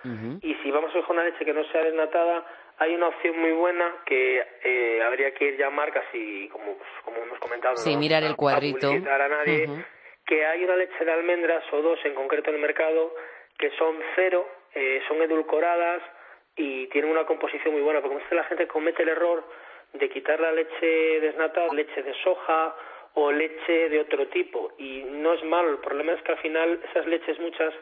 Y 0.43 0.55
si 0.57 0.71
vamos 0.73 0.93
a 0.95 0.99
escoger 0.99 1.17
una 1.21 1.25
leche 1.25 1.45
que 1.45 1.53
no 1.53 1.65
sea 1.71 1.83
desnatada, 1.83 2.45
hay 2.79 2.95
una 2.95 3.09
opción 3.09 3.39
muy 3.39 3.53
buena 3.53 3.95
que 4.05 4.45
eh, 4.65 5.03
habría 5.05 5.33
que 5.35 5.47
ir 5.47 5.57
ya 5.57 5.69
a 5.69 5.71
marcas 5.71 6.05
y, 6.13 6.49
como, 6.49 6.77
pues, 6.77 6.91
como 7.05 7.19
hemos 7.19 7.39
comentado, 7.39 7.77
sí, 7.77 7.97
mirar 7.97 8.25
el 8.25 8.37
cuadrito. 8.37 8.91
A 8.91 9.29
nadie, 9.29 9.69
que 10.27 10.47
hay 10.47 10.65
una 10.65 10.77
leche 10.77 11.05
de 11.05 11.13
almendras 11.13 11.65
o 11.73 11.81
dos 11.81 11.99
en 12.05 12.15
concreto 12.15 12.51
en 12.51 12.57
el 12.57 12.63
mercado 12.63 13.15
que 13.57 13.71
son 13.79 13.97
cero, 14.15 14.49
eh, 14.75 15.01
son 15.09 15.23
edulcoradas 15.23 16.03
y 16.59 16.89
tienen 16.89 17.11
una 17.11 17.25
composición 17.25 17.73
muy 17.73 17.83
buena, 17.83 18.03
porque 18.03 18.35
la 18.35 18.45
gente 18.45 18.67
comete 18.67 19.03
el 19.03 19.11
error 19.11 19.45
de 19.93 20.09
quitar 20.11 20.41
la 20.41 20.53
leche 20.53 21.21
desnatada, 21.21 21.73
leche 21.73 22.03
de 22.03 22.13
soja 22.23 22.77
o 23.15 23.33
leche 23.33 23.89
de 23.89 24.01
otro 24.01 24.27
tipo 24.29 24.73
y 24.77 25.05
no 25.05 25.33
es 25.33 25.43
malo, 25.45 25.71
el 25.71 25.79
problema 25.79 26.13
es 26.13 26.23
que 26.23 26.33
al 26.33 26.39
final 26.39 26.81
esas 26.91 27.07
leches 27.07 27.39
muchas 27.39 27.73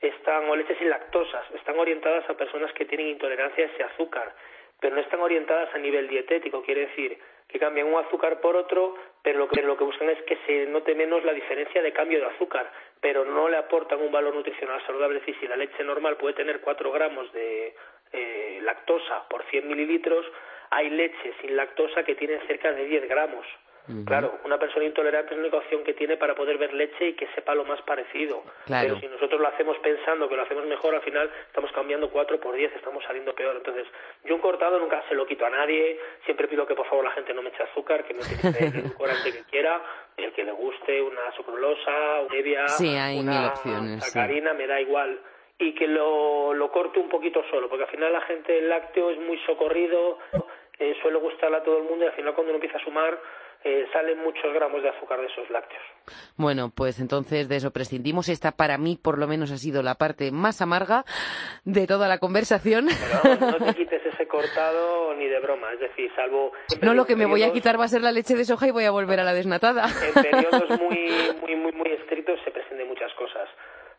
están, 0.00 0.50
o 0.50 0.56
leches 0.56 0.76
sin 0.78 0.90
lactosas, 0.90 1.50
están 1.54 1.78
orientadas 1.78 2.28
a 2.28 2.36
personas 2.36 2.72
que 2.74 2.84
tienen 2.84 3.08
intolerancia 3.08 3.64
a 3.64 3.68
ese 3.68 3.82
azúcar, 3.84 4.34
pero 4.80 4.94
no 4.94 5.00
están 5.00 5.20
orientadas 5.20 5.74
a 5.74 5.78
nivel 5.78 6.08
dietético, 6.08 6.62
quiere 6.62 6.88
decir 6.88 7.18
que 7.48 7.58
cambian 7.58 7.86
un 7.86 8.04
azúcar 8.04 8.40
por 8.40 8.56
otro, 8.56 8.96
pero 9.22 9.38
lo 9.38 9.48
que, 9.48 9.62
lo 9.62 9.76
que 9.76 9.84
buscan 9.84 10.10
es 10.10 10.20
que 10.22 10.36
se 10.46 10.66
note 10.66 10.94
menos 10.94 11.24
la 11.24 11.32
diferencia 11.32 11.80
de 11.80 11.92
cambio 11.92 12.18
de 12.20 12.26
azúcar, 12.26 12.70
pero 13.00 13.24
no 13.24 13.48
le 13.48 13.56
aportan 13.56 14.00
un 14.00 14.10
valor 14.10 14.34
nutricional 14.34 14.84
saludable. 14.84 15.18
Es 15.18 15.26
decir, 15.26 15.40
si 15.40 15.48
la 15.48 15.56
leche 15.56 15.84
normal 15.84 16.16
puede 16.16 16.34
tener 16.34 16.60
4 16.60 16.90
gramos 16.90 17.32
de 17.32 17.74
eh, 18.12 18.60
lactosa 18.62 19.28
por 19.28 19.44
100 19.44 19.68
mililitros, 19.68 20.26
hay 20.70 20.90
leche 20.90 21.34
sin 21.40 21.56
lactosa 21.56 22.02
que 22.04 22.14
tienen 22.14 22.40
cerca 22.46 22.72
de 22.72 22.84
10 22.84 23.08
gramos. 23.08 23.46
Claro, 24.04 24.40
una 24.44 24.58
persona 24.58 24.84
intolerante 24.84 25.30
es 25.30 25.36
la 25.36 25.42
única 25.42 25.58
opción 25.58 25.84
que 25.84 25.94
tiene 25.94 26.16
para 26.16 26.34
poder 26.34 26.58
ver 26.58 26.74
leche 26.74 27.10
y 27.10 27.12
que 27.14 27.28
sepa 27.36 27.54
lo 27.54 27.64
más 27.64 27.80
parecido. 27.82 28.42
Pero 28.66 28.98
si 28.98 29.06
nosotros 29.06 29.40
lo 29.40 29.46
hacemos 29.46 29.78
pensando 29.78 30.28
que 30.28 30.34
lo 30.34 30.42
hacemos 30.42 30.66
mejor, 30.66 30.96
al 30.96 31.02
final 31.02 31.30
estamos 31.46 31.70
cambiando 31.70 32.10
4 32.10 32.40
por 32.40 32.56
10, 32.56 32.74
estamos 32.74 33.04
saliendo 33.04 33.32
peor. 33.32 33.54
Entonces, 33.54 33.86
yo 34.24 34.34
un 34.34 34.40
cortado 34.40 34.80
nunca 34.80 35.04
se 35.08 35.14
lo 35.14 35.24
quito 35.24 35.46
a 35.46 35.50
nadie, 35.50 36.00
siempre 36.24 36.48
pido 36.48 36.66
que 36.66 36.74
por 36.74 36.88
favor 36.88 37.04
la 37.04 37.12
gente 37.12 37.32
no 37.32 37.42
me 37.42 37.50
eche 37.50 37.62
azúcar, 37.62 38.04
que 38.04 38.14
me 38.14 38.20
utilice 38.20 38.58
el 38.58 38.74
edulcorante 38.74 39.32
que 39.32 39.44
quiera, 39.44 39.80
el 40.16 40.32
que 40.32 40.42
le 40.42 40.52
guste, 40.52 41.00
una 41.00 41.30
sucralosa, 41.36 42.22
una 42.22 42.28
stevia, 42.28 42.66
una 43.20 44.00
sacarina, 44.00 44.52
me 44.52 44.66
da 44.66 44.80
igual 44.80 45.20
y 45.58 45.74
que 45.74 45.86
lo, 45.86 46.52
lo 46.54 46.70
corte 46.70 46.98
un 46.98 47.08
poquito 47.08 47.42
solo, 47.50 47.68
porque 47.68 47.84
al 47.84 47.90
final 47.90 48.12
la 48.12 48.20
gente 48.22 48.58
el 48.58 48.68
lácteo 48.68 49.10
es 49.10 49.18
muy 49.18 49.38
socorrido, 49.46 50.18
eh, 50.78 50.94
suele 51.00 51.18
gustarle 51.18 51.56
a 51.56 51.62
todo 51.62 51.78
el 51.78 51.84
mundo 51.84 52.04
y 52.04 52.08
al 52.08 52.14
final 52.14 52.34
cuando 52.34 52.50
uno 52.50 52.56
empieza 52.56 52.78
a 52.78 52.84
sumar 52.84 53.18
eh, 53.64 53.84
salen 53.92 54.18
muchos 54.18 54.52
gramos 54.52 54.80
de 54.82 54.90
azúcar 54.90 55.20
de 55.20 55.26
esos 55.26 55.50
lácteos. 55.50 55.82
Bueno, 56.36 56.70
pues 56.72 57.00
entonces 57.00 57.48
de 57.48 57.56
eso 57.56 57.72
prescindimos. 57.72 58.28
Esta 58.28 58.52
para 58.52 58.78
mí 58.78 58.96
por 58.96 59.18
lo 59.18 59.26
menos 59.26 59.50
ha 59.50 59.56
sido 59.56 59.82
la 59.82 59.96
parte 59.96 60.30
más 60.30 60.62
amarga 60.62 61.04
de 61.64 61.86
toda 61.86 62.06
la 62.06 62.18
conversación. 62.18 62.86
Pero 63.22 63.50
no 63.58 63.66
te 63.66 63.74
quites 63.74 64.06
ese 64.06 64.28
cortado 64.28 65.14
ni 65.14 65.26
de 65.26 65.40
broma, 65.40 65.72
es 65.72 65.80
decir, 65.80 66.12
salvo... 66.14 66.52
No, 66.80 66.94
lo 66.94 67.06
que 67.06 67.16
me 67.16 67.26
voy 67.26 67.42
a 67.42 67.52
quitar 67.52 67.80
va 67.80 67.84
a 67.84 67.88
ser 67.88 68.02
la 68.02 68.12
leche 68.12 68.36
de 68.36 68.44
soja 68.44 68.68
y 68.68 68.70
voy 68.70 68.84
a 68.84 68.92
volver 68.92 69.18
a 69.18 69.24
la 69.24 69.34
desnatada. 69.34 69.86
En 70.06 70.22
periodos 70.22 70.80
muy, 70.80 71.10
muy, 71.40 71.56
muy, 71.56 71.72
muy 71.72 71.90
estrictos 71.90 72.38
se 72.44 72.52
presenten 72.52 72.86
muchas 72.86 73.12
cosas 73.14 73.48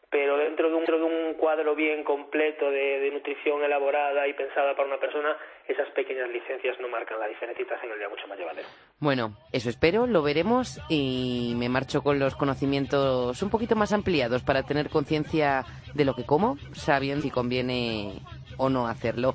pero 0.10 0.38
dentro 0.38 0.70
de 0.70 0.74
un, 0.74 0.80
dentro 0.80 1.00
de 1.00 1.04
un 1.04 1.34
cuadro 1.34 1.76
bien 1.76 2.04
completo 2.04 2.72
de, 2.72 3.12
nutrición 3.12 3.64
elaborada 3.64 4.28
y 4.28 4.34
pensada 4.34 4.76
para 4.76 4.88
una 4.88 5.00
persona, 5.00 5.36
esas 5.68 5.90
pequeñas 5.90 6.30
licencias 6.30 6.80
no 6.80 6.88
marcan 6.88 7.20
la 7.20 7.28
diferencia 7.28 7.66
y 7.68 7.74
hacen 7.74 7.92
el 7.92 7.98
día 7.98 8.08
mucho 8.08 8.28
más 8.28 8.38
llevadero. 8.38 8.68
Bueno, 9.00 9.34
eso 9.52 9.70
espero, 9.70 10.08
lo 10.08 10.22
veremos 10.22 10.80
y 10.88 11.54
me 11.58 11.68
marcho 11.68 12.04
con 12.04 12.20
los 12.20 12.36
conocimientos 12.36 13.42
un 13.42 13.50
poquito 13.50 13.76
más 13.76 13.92
ampliados 13.92 14.44
para 14.44 14.64
tener 14.64 14.90
conciencia 14.90 15.66
de 15.94 16.06
lo 16.06 16.14
que 16.16 16.26
como, 16.26 16.58
sabiendo 16.74 17.24
si 17.24 17.32
conviene 17.32 18.22
o 18.58 18.70
no 18.70 18.88
hacerlo. 18.88 19.34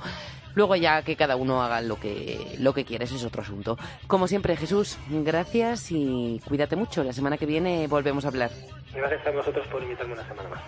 Luego 0.54 0.76
ya 0.76 1.02
que 1.02 1.16
cada 1.16 1.36
uno 1.36 1.62
haga 1.62 1.80
lo 1.80 1.98
que, 1.98 2.56
lo 2.58 2.74
que 2.74 2.84
quiera, 2.84 3.04
ese 3.04 3.16
es 3.16 3.24
otro 3.24 3.42
asunto. 3.42 3.76
Como 4.06 4.28
siempre, 4.28 4.56
Jesús, 4.56 4.98
gracias 5.08 5.90
y 5.90 6.40
cuídate 6.46 6.76
mucho. 6.76 7.04
La 7.04 7.12
semana 7.12 7.38
que 7.38 7.46
viene 7.46 7.86
volvemos 7.88 8.24
a 8.24 8.28
hablar. 8.28 8.50
Gracias 8.94 9.26
a 9.26 9.30
vosotros 9.30 9.66
por 9.68 9.82
invitarme 9.82 10.14
una 10.14 10.26
semana 10.26 10.48
más. 10.48 10.60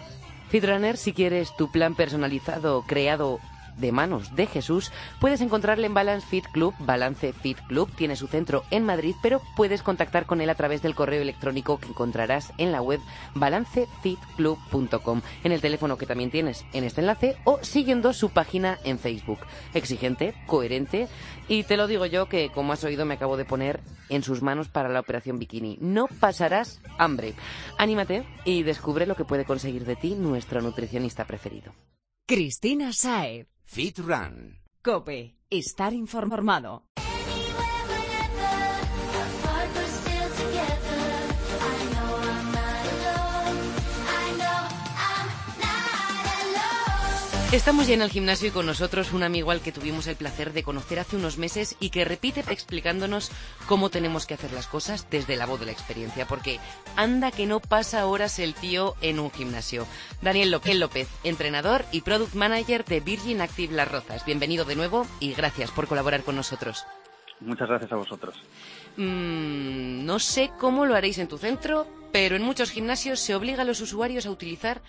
Fitrunner, 0.49 0.97
si 0.97 1.13
quieres 1.13 1.55
tu 1.57 1.71
plan 1.71 1.95
personalizado 1.95 2.85
creado 2.87 3.41
de 3.77 3.93
manos 3.93 4.35
de 4.35 4.47
Jesús, 4.47 4.93
puedes 5.21 5.41
encontrarle 5.41 5.87
en 5.87 5.95
Balance 5.95 6.27
Fit 6.27 6.47
Club. 6.53 6.75
Balance 6.81 7.33
Fit 7.33 7.59
Club 7.67 7.91
tiene 7.95 8.17
su 8.17 8.27
centro 8.27 8.65
en 8.71 8.85
Madrid, 8.85 9.15
pero 9.23 9.41
puedes 9.57 9.83
contactar 9.83 10.27
con 10.27 10.41
él 10.41 10.51
a 10.51 10.55
través 10.55 10.83
del 10.83 10.95
correo 10.95 11.23
electrónico 11.23 11.79
que 11.79 11.89
encontrarás 11.89 12.53
en 12.59 12.73
la 12.73 12.83
web 12.83 13.01
balancefitclub.com, 13.35 15.23
en 15.45 15.53
el 15.53 15.61
teléfono 15.61 15.99
que 15.99 16.07
también 16.07 16.31
tienes 16.31 16.65
en 16.73 16.85
este 16.85 17.01
enlace 17.01 17.37
o 17.45 17.59
siguiendo 17.63 18.13
su 18.13 18.31
página 18.31 18.79
en 18.85 18.99
Facebook. 18.99 19.41
Exigente, 19.75 20.35
coherente 20.47 21.09
y 21.49 21.65
te 21.65 21.77
lo 21.77 21.87
digo 21.87 22.07
yo 22.07 22.29
que, 22.29 22.51
como 22.51 22.73
has 22.73 22.85
oído, 22.85 23.05
me 23.05 23.15
acabo 23.15 23.37
de 23.37 23.45
poner 23.45 23.81
en 24.09 24.23
sus 24.23 24.43
manos 24.43 24.69
para 24.69 24.89
la 24.89 25.01
operación 25.01 25.39
bikini. 25.39 25.79
No 25.81 26.07
pasarás 26.07 26.81
hambre. 26.99 27.35
Anímate 27.79 28.25
y 28.45 28.63
descubre 28.63 29.07
lo 29.07 29.15
que 29.15 29.25
puede 29.25 29.45
conseguir 29.45 29.85
de 29.85 29.97
ti 29.97 30.15
nuestro 30.15 30.63
nutricionista 30.63 31.27
preferido. 31.27 31.73
Cristina 32.27 32.93
Sae. 32.93 33.47
Fit 33.67 33.99
Run. 33.99 34.61
Cope. 34.83 35.37
Estar 35.51 35.93
informado. 35.93 36.85
Estamos 47.55 47.87
ya 47.87 47.95
en 47.95 48.03
el 48.03 48.11
gimnasio 48.11 48.49
y 48.49 48.51
con 48.51 48.67
nosotros 48.67 49.13
un 49.13 49.23
amigo 49.23 49.53
al 49.53 49.61
que 49.61 49.71
tuvimos 49.71 50.09
el 50.09 50.17
placer 50.17 50.53
de 50.53 50.65
conocer 50.65 50.99
hace 50.99 51.15
unos 51.15 51.39
meses 51.39 51.77
y 51.79 51.91
que 51.91 52.05
repite 52.05 52.41
explicándonos 52.49 53.31
cómo 53.69 53.91
tenemos 53.91 54.27
que 54.27 54.35
hacer 54.35 54.53
las 54.53 54.67
cosas 54.67 55.09
desde 55.09 55.37
la 55.37 55.47
voz 55.47 55.61
de 55.61 55.67
la 55.67 55.73
experiencia, 55.73 56.27
porque 56.27 56.59
anda 56.97 57.31
que 57.31 57.47
no 57.47 57.61
pasa 57.61 58.07
horas 58.07 58.41
el 58.41 58.55
tío 58.55 58.97
en 59.03 59.21
un 59.21 59.31
gimnasio. 59.31 59.87
Daniel 60.21 60.51
López, 60.51 60.75
López 60.75 61.09
entrenador 61.23 61.85
y 61.93 62.01
product 62.01 62.35
manager 62.35 62.85
de 62.85 62.99
Virgin 62.99 63.41
Active 63.41 63.73
Las 63.73 63.91
Rozas. 63.91 64.27
Bienvenido 64.27 64.65
de 64.65 64.75
nuevo 64.75 65.07
y 65.21 65.33
gracias 65.33 65.71
por 65.71 65.87
colaborar 65.87 66.25
con 66.25 66.35
nosotros. 66.35 66.85
Muchas 67.39 67.69
gracias 67.69 67.93
a 67.93 67.97
vosotros. 67.97 68.35
Mm, 68.97 70.05
no 70.05 70.19
sé 70.19 70.51
cómo 70.59 70.87
lo 70.87 70.95
haréis 70.95 71.19
en 71.19 71.29
tu 71.29 71.39
centro, 71.39 71.87
pero 72.13 72.37
en 72.37 72.43
muchos 72.43 72.71
gimnasios 72.71 73.21
se 73.21 73.35
obliga 73.35 73.63
a 73.63 73.67
los 73.67 73.81
usuarios 73.81 74.27
a 74.27 74.31
utilizar 74.31 74.83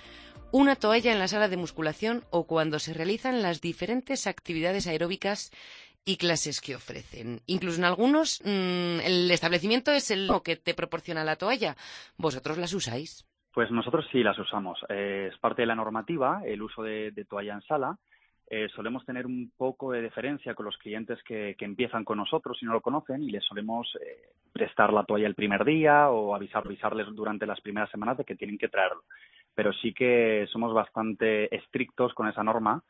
una 0.52 0.76
toalla 0.76 1.12
en 1.12 1.20
la 1.20 1.28
sala 1.28 1.48
de 1.48 1.58
musculación 1.58 2.24
o 2.30 2.46
cuando 2.46 2.80
se 2.80 2.94
realizan 2.94 3.42
las 3.42 3.62
diferentes 3.62 4.28
actividades 4.28 4.88
aeróbicas 4.88 5.52
y 6.06 6.18
clases 6.18 6.62
que 6.62 6.76
ofrecen. 6.76 7.42
Incluso 7.48 7.80
en 7.80 7.86
algunos 7.86 8.42
mm, 8.46 9.00
el 9.04 9.32
establecimiento 9.32 9.92
es 9.92 10.12
el 10.12 10.30
que 10.44 10.56
te 10.56 10.76
proporciona 10.76 11.24
la 11.24 11.36
toalla. 11.36 11.76
¿Vosotros 12.18 12.58
las 12.58 12.74
usáis? 12.74 13.26
Pues 13.52 13.72
nosotros 13.72 14.06
sí 14.12 14.22
las 14.22 14.38
usamos. 14.38 14.80
Eh, 14.90 15.30
es 15.32 15.40
parte 15.40 15.64
de 15.64 15.66
la 15.66 15.76
normativa 15.76 16.42
el 16.46 16.62
uso 16.62 16.84
de, 16.84 17.12
toalla 17.28 17.56
en 17.56 17.62
sala. 17.62 17.98
Eh, 18.48 18.68
solemos 18.76 19.06
tener 19.06 19.26
un 19.26 19.52
poco 19.58 19.92
de 19.92 20.02
deferencia 20.02 20.54
con 20.54 20.66
los 20.66 20.78
clientes 20.78 21.22
que, 21.24 21.56
empiezan 21.60 22.04
con 22.04 22.18
nosotros 22.18 22.58
y 22.62 22.66
no 22.66 22.74
lo 22.74 22.82
conocen 22.82 23.24
y 23.24 23.32
les 23.32 23.44
solemos 23.44 23.98
eh, 24.02 24.30
prestar 24.54 24.94
la 24.94 25.04
toalla 25.04 25.26
el 25.26 25.36
primer 25.36 25.66
día 25.66 26.10
o 26.10 26.36
avisar, 26.36 26.64
avisarles 26.66 27.08
durante 27.16 27.48
las 27.48 27.60
primeras 27.62 27.90
semanas 27.90 28.18
de 28.18 28.24
que 28.24 28.36
tienen 28.36 28.58
que 28.58 28.70
traerlo 28.70 29.04
pero 29.56 29.72
sí 29.74 29.94
que 29.94 30.46
somos 30.52 30.74
bastante 30.74 31.56
estrictos 31.56 32.14
con 32.14 32.28
esa 32.28 32.44
norma 32.44 32.84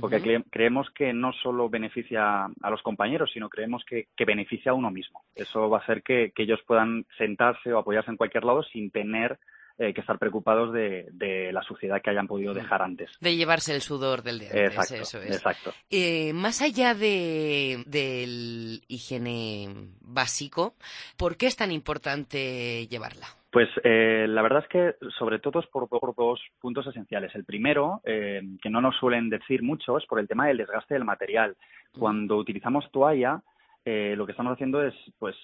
porque 0.00 0.42
creemos 0.50 0.88
que 0.94 1.12
no 1.12 1.34
solo 1.34 1.68
beneficia 1.68 2.46
a 2.46 2.70
los 2.70 2.80
compañeros, 2.80 3.30
sino 3.30 3.50
creemos 3.50 3.84
que, 3.84 4.06
beneficia 4.24 4.72
a 4.72 4.74
uno 4.74 4.90
mismo. 4.90 5.22
Eso 5.34 5.68
va 5.68 5.78
a 5.78 5.80
hacer 5.82 6.02
que, 6.02 6.32
ellos 6.34 6.60
puedan 6.66 7.04
sentarse 7.18 7.70
o 7.74 7.78
apoyarse 7.78 8.10
en 8.10 8.16
cualquier 8.16 8.44
lado 8.44 8.62
sin 8.62 8.90
tener 8.90 9.38
eh, 9.78 9.92
que 9.94 10.00
estar 10.00 10.18
preocupados 10.18 10.72
de, 10.72 11.50
la 11.52 11.62
suciedad 11.62 12.00
que 12.02 12.10
hayan 12.10 12.26
podido 12.26 12.54
dejar 12.54 12.82
antes. 12.82 13.10
De 13.20 13.36
llevarse 13.36 13.74
el 13.74 13.82
sudor 13.82 14.22
del 14.22 14.40
día 14.40 14.50
exacto, 14.52 14.94
eso 14.94 15.20
es. 15.20 15.36
Exacto. 15.36 15.72
Eh, 15.90 16.32
más 16.32 16.62
allá 16.62 16.94
de, 16.94 17.82
del 17.86 18.82
higiene 18.88 19.68
básico, 20.00 20.74
¿por 21.16 21.36
qué 21.36 21.46
es 21.46 21.56
tan 21.56 21.72
importante 21.72 22.86
llevarla? 22.88 23.26
Pues 23.52 23.68
eh, 23.84 24.24
la 24.26 24.40
verdad 24.40 24.62
es 24.62 24.68
que 24.68 24.94
sobre 25.18 25.38
todo 25.38 25.60
es 25.60 25.66
por, 25.66 25.86
dos 26.16 26.40
puntos 26.58 26.86
esenciales. 26.86 27.34
El 27.34 27.44
primero, 27.44 28.00
eh, 28.02 28.40
que 28.62 28.70
no 28.70 28.80
nos 28.80 28.96
suelen 28.96 29.28
decir 29.28 29.62
mucho, 29.62 29.98
es 29.98 30.06
por 30.06 30.18
el 30.18 30.26
tema 30.26 30.46
del 30.46 30.56
desgaste 30.56 30.94
del 30.94 31.04
material. 31.04 31.54
Cuando 31.98 32.38
utilizamos 32.38 32.90
toalla, 32.90 33.42
eh, 33.84 34.14
lo 34.16 34.26
que 34.26 34.32
estamos 34.32 34.52
haciendo 34.52 34.80
es 34.86 34.94
pues 35.18 35.34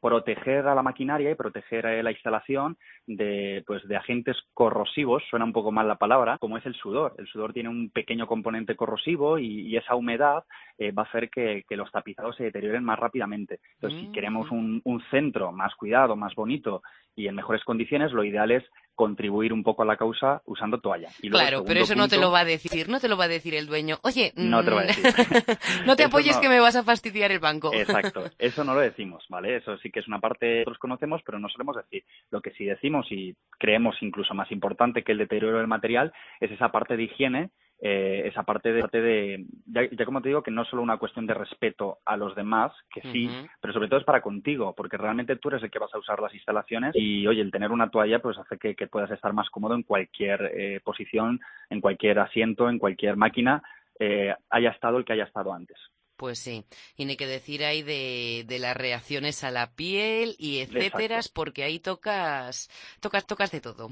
proteger 0.00 0.66
a 0.66 0.74
la 0.74 0.82
maquinaria 0.82 1.30
y 1.30 1.34
proteger 1.34 1.86
a 1.86 2.02
la 2.02 2.10
instalación 2.10 2.76
de 3.06 3.64
pues 3.66 3.86
de 3.88 3.96
agentes 3.96 4.36
corrosivos 4.52 5.22
suena 5.30 5.46
un 5.46 5.54
poco 5.54 5.72
mal 5.72 5.88
la 5.88 5.96
palabra 5.96 6.36
como 6.38 6.58
es 6.58 6.66
el 6.66 6.74
sudor. 6.74 7.14
El 7.16 7.26
sudor 7.26 7.54
tiene 7.54 7.70
un 7.70 7.88
pequeño 7.90 8.26
componente 8.26 8.76
corrosivo 8.76 9.38
y, 9.38 9.76
esa 9.78 9.94
humedad 9.94 10.42
eh, 10.76 10.90
va 10.90 11.04
a 11.04 11.06
hacer 11.06 11.30
que, 11.30 11.64
los 11.70 11.90
tapizados 11.92 12.36
se 12.36 12.44
deterioren 12.44 12.82
más 12.82 12.98
rápidamente. 12.98 13.60
Entonces 13.74 14.00
si 14.00 14.12
queremos 14.12 14.50
un, 14.50 14.82
un 14.84 15.00
centro 15.10 15.52
más 15.52 15.74
cuidado 15.76 16.16
más 16.16 16.34
bonito 16.34 16.82
y 17.14 17.28
en 17.28 17.36
mejores 17.36 17.64
condiciones 17.64 18.12
lo 18.12 18.24
ideal 18.24 18.50
es 18.50 18.64
contribuir 18.98 19.52
un 19.52 19.62
poco 19.62 19.82
a 19.82 19.86
la 19.86 19.96
causa 19.96 20.42
usando 20.44 20.80
toalla. 20.80 21.08
claro, 21.30 21.62
pero 21.64 21.82
eso 21.82 21.94
no 21.94 22.08
te 22.08 22.18
lo 22.18 22.32
va 22.32 22.40
a 22.40 22.44
decir, 22.44 22.88
no 22.88 22.98
te 22.98 23.06
lo 23.06 23.16
va 23.16 23.26
a 23.26 23.28
decir 23.28 23.54
el 23.54 23.68
dueño. 23.68 23.98
Oye, 24.02 24.32
no 24.34 24.64
te 24.64 24.70
lo 24.70 24.76
va 24.76 24.82
a 24.82 24.86
decir. 24.86 25.04
no 25.86 25.94
te 25.94 26.02
apoyes 26.02 26.36
que 26.38 26.48
me 26.48 26.58
vas 26.58 26.74
a 26.74 26.82
fastidiar 26.82 27.30
el 27.30 27.38
banco. 27.38 27.72
Exacto, 27.72 28.24
eso 28.38 28.64
no 28.64 28.74
lo 28.74 28.80
decimos, 28.80 29.24
¿vale? 29.28 29.54
Eso 29.54 29.78
sí 29.78 29.92
que 29.92 30.00
es 30.00 30.08
una 30.08 30.18
parte 30.18 30.46
que 30.46 30.56
nosotros 30.58 30.78
conocemos, 30.78 31.22
pero 31.24 31.38
no 31.38 31.48
solemos 31.48 31.76
decir. 31.76 32.02
Lo 32.32 32.40
que 32.40 32.50
sí 32.50 32.64
decimos 32.64 33.06
y 33.12 33.36
creemos 33.56 33.94
incluso 34.00 34.34
más 34.34 34.50
importante 34.50 35.04
que 35.04 35.12
el 35.12 35.18
deterioro 35.18 35.58
del 35.58 35.68
material 35.68 36.12
es 36.40 36.50
esa 36.50 36.72
parte 36.72 36.96
de 36.96 37.04
higiene 37.04 37.50
eh, 37.80 38.22
esa 38.26 38.42
parte 38.42 38.72
de, 38.72 38.80
parte 38.80 39.00
de 39.00 39.46
ya, 39.66 40.04
como 40.04 40.20
te 40.20 40.28
digo, 40.28 40.42
que 40.42 40.50
no 40.50 40.62
es 40.62 40.68
solo 40.68 40.82
una 40.82 40.96
cuestión 40.96 41.26
de 41.26 41.34
respeto 41.34 41.98
a 42.04 42.16
los 42.16 42.34
demás, 42.34 42.72
que 42.92 43.02
sí, 43.02 43.30
pero 43.60 43.72
sobre 43.72 43.88
todo 43.88 44.00
es 44.00 44.04
para 44.04 44.20
contigo, 44.20 44.74
porque 44.76 44.96
realmente 44.96 45.36
tú 45.36 45.48
eres 45.48 45.62
el 45.62 45.70
que 45.70 45.78
vas 45.78 45.94
a 45.94 45.98
usar 45.98 46.20
las 46.20 46.34
instalaciones 46.34 46.92
y, 46.96 47.26
oye, 47.26 47.40
el 47.40 47.52
tener 47.52 47.70
una 47.70 47.90
toalla 47.90 48.18
pues 48.20 48.36
hace 48.38 48.58
que, 48.58 48.74
puedas 48.88 49.10
estar 49.10 49.32
más 49.32 49.48
cómodo 49.50 49.74
en 49.74 49.82
cualquier 49.82 50.50
eh, 50.54 50.80
posición, 50.82 51.40
en 51.70 51.80
cualquier 51.80 52.18
asiento, 52.18 52.68
en 52.68 52.78
cualquier 52.78 53.16
máquina, 53.16 53.62
eh, 54.00 54.34
haya 54.50 54.70
estado 54.70 54.98
el 54.98 55.04
que 55.04 55.12
haya 55.12 55.24
estado 55.24 55.52
antes. 55.52 55.78
Pues 56.18 56.40
sí, 56.40 56.64
y 56.96 57.04
ni 57.04 57.16
que 57.16 57.28
decir 57.28 57.62
ahí 57.64 57.82
de, 57.82 58.44
de 58.44 58.58
las 58.58 58.76
reacciones 58.76 59.44
a 59.44 59.52
la 59.52 59.70
piel 59.76 60.34
y 60.36 60.58
etcétera, 60.58 61.20
porque 61.32 61.62
ahí 61.62 61.78
tocas, 61.78 62.68
tocas, 63.00 63.24
tocas 63.24 63.52
de 63.52 63.60
todo. 63.60 63.88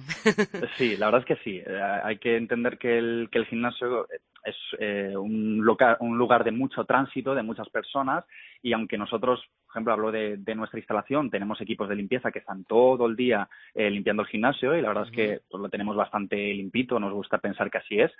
Sí, 0.76 0.96
la 0.96 1.06
verdad 1.06 1.20
es 1.20 1.26
que 1.26 1.44
sí. 1.44 1.62
Eh, 1.64 1.80
hay 2.02 2.18
que 2.18 2.36
entender 2.36 2.78
que 2.78 2.98
el, 2.98 3.28
que 3.30 3.38
el 3.38 3.46
gimnasio 3.46 4.08
es 4.44 4.56
eh, 4.80 5.16
un, 5.16 5.58
lugar, 5.58 5.98
un 6.00 6.18
lugar 6.18 6.42
de 6.42 6.50
mucho 6.50 6.84
tránsito, 6.84 7.32
de 7.32 7.44
muchas 7.44 7.68
personas, 7.68 8.24
y 8.60 8.72
aunque 8.72 8.98
nosotros, 8.98 9.40
por 9.64 9.72
ejemplo, 9.72 9.92
hablo 9.92 10.10
de, 10.10 10.36
de 10.36 10.54
nuestra 10.56 10.80
instalación, 10.80 11.30
tenemos 11.30 11.60
equipos 11.60 11.88
de 11.88 11.94
limpieza 11.94 12.32
que 12.32 12.40
están 12.40 12.64
todo 12.64 13.06
el 13.06 13.14
día 13.14 13.48
eh, 13.72 13.88
limpiando 13.88 14.22
el 14.22 14.28
gimnasio, 14.28 14.76
y 14.76 14.82
la 14.82 14.88
verdad 14.88 15.06
es 15.06 15.12
que 15.12 15.40
pues, 15.48 15.60
lo 15.62 15.68
tenemos 15.68 15.94
bastante 15.94 16.36
limpito, 16.36 16.98
nos 16.98 17.12
gusta 17.12 17.38
pensar 17.38 17.70
que 17.70 17.78
así 17.78 18.00
es, 18.00 18.10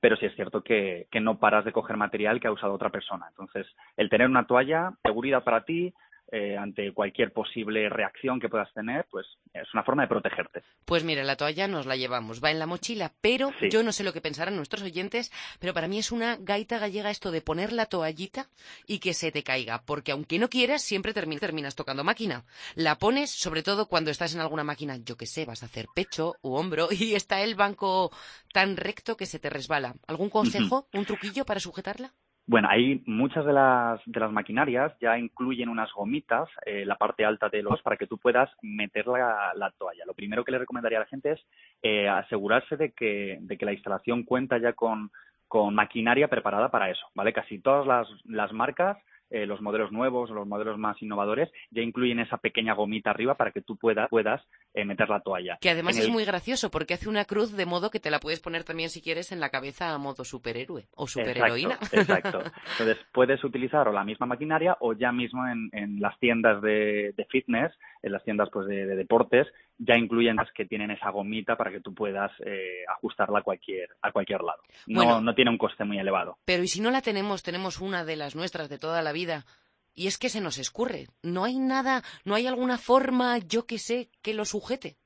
pero 0.00 0.16
sí 0.16 0.26
es 0.26 0.34
cierto 0.34 0.62
que, 0.62 1.06
que 1.10 1.20
no 1.20 1.38
paras 1.38 1.64
de 1.64 1.72
coger 1.72 1.96
material 1.96 2.40
que 2.40 2.48
ha 2.48 2.52
usado 2.52 2.74
otra 2.74 2.90
persona. 2.90 3.26
Entonces, 3.28 3.66
el 3.96 4.08
tener 4.08 4.28
una 4.28 4.46
toalla, 4.46 4.92
seguridad 5.04 5.44
para 5.44 5.64
ti, 5.64 5.92
eh, 6.32 6.56
ante 6.56 6.92
cualquier 6.92 7.32
posible 7.32 7.88
reacción 7.88 8.38
que 8.38 8.48
puedas 8.48 8.72
tener, 8.72 9.06
pues 9.10 9.26
es 9.52 9.66
una 9.74 9.82
forma 9.82 10.02
de 10.02 10.08
protegerte. 10.08 10.62
Pues 10.84 11.04
mira, 11.04 11.24
la 11.24 11.36
toalla 11.36 11.68
nos 11.68 11.86
la 11.86 11.96
llevamos, 11.96 12.42
va 12.42 12.50
en 12.50 12.58
la 12.58 12.66
mochila, 12.66 13.12
pero 13.20 13.50
yo 13.70 13.82
no 13.82 13.92
sé 13.92 14.04
lo 14.04 14.12
que 14.12 14.20
pensarán 14.20 14.56
nuestros 14.56 14.82
oyentes, 14.82 15.32
pero 15.58 15.74
para 15.74 15.88
mí 15.88 15.98
es 15.98 16.12
una 16.12 16.36
gaita 16.36 16.78
gallega 16.78 17.10
esto 17.10 17.30
de 17.30 17.40
poner 17.40 17.72
la 17.72 17.86
toallita 17.86 18.48
y 18.86 18.98
que 18.98 19.14
se 19.14 19.32
te 19.32 19.42
caiga, 19.42 19.82
porque 19.84 20.12
aunque 20.12 20.38
no 20.38 20.48
quieras, 20.48 20.82
siempre 20.82 21.12
terminas 21.12 21.74
tocando 21.74 22.04
máquina. 22.04 22.44
La 22.74 22.98
pones, 22.98 23.30
sobre 23.30 23.62
todo 23.62 23.86
cuando 23.86 24.10
estás 24.10 24.34
en 24.34 24.40
alguna 24.40 24.64
máquina, 24.64 24.96
yo 24.96 25.16
que 25.16 25.26
sé, 25.26 25.44
vas 25.44 25.62
a 25.62 25.66
hacer 25.66 25.86
pecho 25.94 26.36
u 26.42 26.54
hombro 26.54 26.88
y 26.90 27.14
está 27.14 27.42
el 27.42 27.54
banco 27.54 28.10
tan 28.52 28.76
recto 28.76 29.16
que 29.16 29.26
se 29.26 29.38
te 29.38 29.50
resbala. 29.50 29.94
¿Algún 30.06 30.30
consejo, 30.30 30.88
un 30.92 31.04
truquillo 31.04 31.44
para 31.44 31.60
sujetarla? 31.60 32.12
Bueno, 32.50 32.66
hay 32.68 33.00
muchas 33.06 33.46
de 33.46 33.52
las, 33.52 34.00
de 34.06 34.18
las 34.18 34.32
maquinarias 34.32 34.92
ya 35.00 35.16
incluyen 35.16 35.68
unas 35.68 35.92
gomitas, 35.92 36.48
en 36.66 36.78
eh, 36.78 36.84
la 36.84 36.96
parte 36.96 37.24
alta 37.24 37.48
de 37.48 37.62
los, 37.62 37.80
para 37.80 37.96
que 37.96 38.08
tú 38.08 38.18
puedas 38.18 38.50
meter 38.60 39.06
la, 39.06 39.52
la 39.54 39.70
toalla. 39.70 40.04
Lo 40.04 40.14
primero 40.14 40.44
que 40.44 40.50
le 40.50 40.58
recomendaría 40.58 40.98
a 40.98 41.02
la 41.02 41.06
gente 41.06 41.30
es 41.30 41.40
eh, 41.80 42.08
asegurarse 42.08 42.76
de 42.76 42.90
que, 42.90 43.38
de 43.40 43.56
que 43.56 43.64
la 43.64 43.72
instalación 43.72 44.24
cuenta 44.24 44.58
ya 44.58 44.72
con, 44.72 45.12
con 45.46 45.76
maquinaria 45.76 46.26
preparada 46.26 46.72
para 46.72 46.90
eso, 46.90 47.06
¿vale? 47.14 47.32
Casi 47.32 47.60
todas 47.60 47.86
las, 47.86 48.08
las 48.24 48.52
marcas 48.52 48.98
eh, 49.30 49.46
los 49.46 49.60
modelos 49.60 49.92
nuevos, 49.92 50.30
los 50.30 50.46
modelos 50.46 50.78
más 50.78 51.00
innovadores, 51.02 51.50
ya 51.70 51.82
incluyen 51.82 52.18
esa 52.18 52.38
pequeña 52.38 52.74
gomita 52.74 53.10
arriba 53.10 53.36
para 53.36 53.52
que 53.52 53.62
tú 53.62 53.76
puedas 53.76 54.42
eh, 54.74 54.84
meter 54.84 55.08
la 55.08 55.20
toalla. 55.20 55.58
Que 55.60 55.70
además 55.70 55.98
es 55.98 56.08
muy 56.08 56.24
gracioso 56.24 56.70
porque 56.70 56.94
hace 56.94 57.08
una 57.08 57.24
cruz 57.24 57.56
de 57.56 57.66
modo 57.66 57.90
que 57.90 58.00
te 58.00 58.10
la 58.10 58.20
puedes 58.20 58.40
poner 58.40 58.64
también 58.64 58.90
si 58.90 59.00
quieres 59.00 59.32
en 59.32 59.40
la 59.40 59.50
cabeza 59.50 59.94
a 59.94 59.98
modo 59.98 60.24
superhéroe 60.24 60.88
o 60.94 61.06
superheroína. 61.06 61.78
Exacto. 61.92 62.42
Entonces 62.72 62.98
puedes 63.12 63.42
utilizar 63.44 63.86
o 63.88 63.92
la 63.92 64.04
misma 64.04 64.26
maquinaria 64.26 64.76
o 64.80 64.92
ya 64.94 65.12
mismo 65.12 65.46
en, 65.46 65.70
las 66.00 66.18
tiendas 66.18 66.60
de, 66.62 67.14
fitness, 67.30 67.72
en 68.02 68.12
las 68.12 68.24
tiendas 68.24 68.48
pues 68.52 68.66
de, 68.66 68.86
deportes, 68.96 69.46
ya 69.80 69.96
incluyen 69.96 70.36
las 70.36 70.52
que 70.52 70.66
tienen 70.66 70.90
esa 70.90 71.10
gomita 71.10 71.56
para 71.56 71.70
que 71.70 71.80
tú 71.80 71.94
puedas 71.94 72.30
eh, 72.44 72.84
ajustarla 72.88 73.38
a 73.38 73.42
cualquier, 73.42 73.88
a 74.02 74.12
cualquier 74.12 74.42
lado. 74.42 74.62
No, 74.86 75.20
no 75.20 75.34
tiene 75.34 75.50
un 75.50 75.58
coste 75.58 75.84
muy 75.84 75.98
elevado. 75.98 76.38
Pero 76.44 76.62
¿y 76.62 76.68
si 76.68 76.80
no 76.80 76.90
la 76.90 77.00
tenemos? 77.00 77.42
Tenemos 77.42 77.80
una 77.80 78.04
de 78.04 78.16
las 78.16 78.36
nuestras 78.36 78.68
de 78.68 78.78
toda 78.78 79.02
la 79.02 79.12
vida 79.12 79.46
y 79.94 80.06
es 80.06 80.18
que 80.18 80.28
se 80.28 80.42
nos 80.42 80.58
escurre. 80.58 81.06
No 81.22 81.44
hay 81.44 81.58
nada, 81.58 82.02
no 82.24 82.34
hay 82.34 82.46
alguna 82.46 82.76
forma, 82.76 83.38
yo 83.38 83.66
que 83.66 83.78
sé, 83.78 84.10
que 84.22 84.34
lo 84.34 84.44
sujete. 84.44 84.96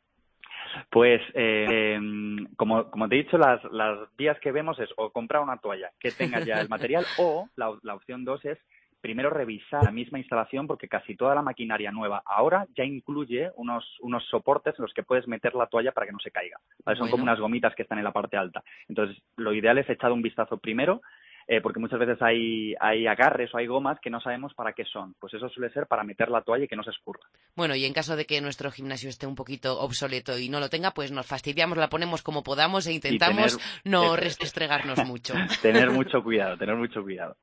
Pues, 0.90 1.20
eh, 1.34 1.96
como, 2.56 2.90
como 2.90 3.08
te 3.08 3.14
he 3.14 3.22
dicho, 3.22 3.38
las, 3.38 3.62
las 3.70 4.08
vías 4.16 4.38
que 4.40 4.50
vemos 4.50 4.78
es 4.80 4.88
o 4.96 5.10
comprar 5.10 5.42
una 5.42 5.58
toalla 5.58 5.92
que 6.00 6.10
tenga 6.10 6.40
ya 6.40 6.60
el 6.60 6.68
material 6.68 7.06
o 7.18 7.48
la, 7.54 7.72
la 7.82 7.94
opción 7.94 8.24
dos 8.24 8.44
es 8.44 8.58
primero 9.04 9.28
revisar 9.28 9.84
la 9.84 9.90
misma 9.90 10.18
instalación 10.18 10.66
porque 10.66 10.88
casi 10.88 11.14
toda 11.14 11.34
la 11.34 11.42
maquinaria 11.42 11.92
nueva 11.92 12.22
ahora 12.24 12.66
ya 12.74 12.84
incluye 12.84 13.50
unos, 13.56 13.84
unos 14.00 14.24
soportes 14.30 14.74
en 14.78 14.82
los 14.82 14.94
que 14.94 15.02
puedes 15.02 15.28
meter 15.28 15.54
la 15.54 15.66
toalla 15.66 15.92
para 15.92 16.06
que 16.06 16.12
no 16.14 16.18
se 16.20 16.30
caiga. 16.30 16.58
Son 16.96 17.10
como 17.10 17.22
unas 17.22 17.38
gomitas 17.38 17.74
que 17.74 17.82
están 17.82 17.98
en 17.98 18.04
la 18.04 18.14
parte 18.14 18.38
alta. 18.38 18.64
Entonces, 18.88 19.22
lo 19.36 19.52
ideal 19.52 19.76
es 19.76 19.90
echar 19.90 20.10
un 20.10 20.22
vistazo 20.22 20.56
primero 20.56 21.02
eh, 21.46 21.60
porque 21.60 21.80
muchas 21.80 21.98
veces 21.98 22.16
hay, 22.22 22.74
hay 22.80 23.06
agarres 23.06 23.52
o 23.52 23.58
hay 23.58 23.66
gomas 23.66 24.00
que 24.00 24.08
no 24.08 24.22
sabemos 24.22 24.54
para 24.54 24.72
qué 24.72 24.86
son. 24.86 25.14
Pues 25.20 25.34
eso 25.34 25.50
suele 25.50 25.70
ser 25.70 25.86
para 25.86 26.02
meter 26.02 26.30
la 26.30 26.40
toalla 26.40 26.64
y 26.64 26.68
que 26.68 26.76
no 26.76 26.82
se 26.82 26.92
escurra. 26.92 27.28
Bueno, 27.54 27.74
y 27.74 27.84
en 27.84 27.92
caso 27.92 28.16
de 28.16 28.24
que 28.24 28.40
nuestro 28.40 28.70
gimnasio 28.70 29.10
esté 29.10 29.26
un 29.26 29.34
poquito 29.34 29.78
obsoleto 29.80 30.38
y 30.38 30.48
no 30.48 30.60
lo 30.60 30.70
tenga, 30.70 30.92
pues 30.92 31.12
nos 31.12 31.26
fastidiamos, 31.26 31.76
la 31.76 31.90
ponemos 31.90 32.22
como 32.22 32.42
podamos 32.42 32.86
e 32.86 32.94
intentamos 32.94 33.58
no 33.84 34.16
restregarnos 34.16 35.04
mucho. 35.04 35.34
tener 35.60 35.90
mucho 35.90 36.22
cuidado, 36.22 36.56
tener 36.56 36.76
mucho 36.76 37.02
cuidado. 37.02 37.36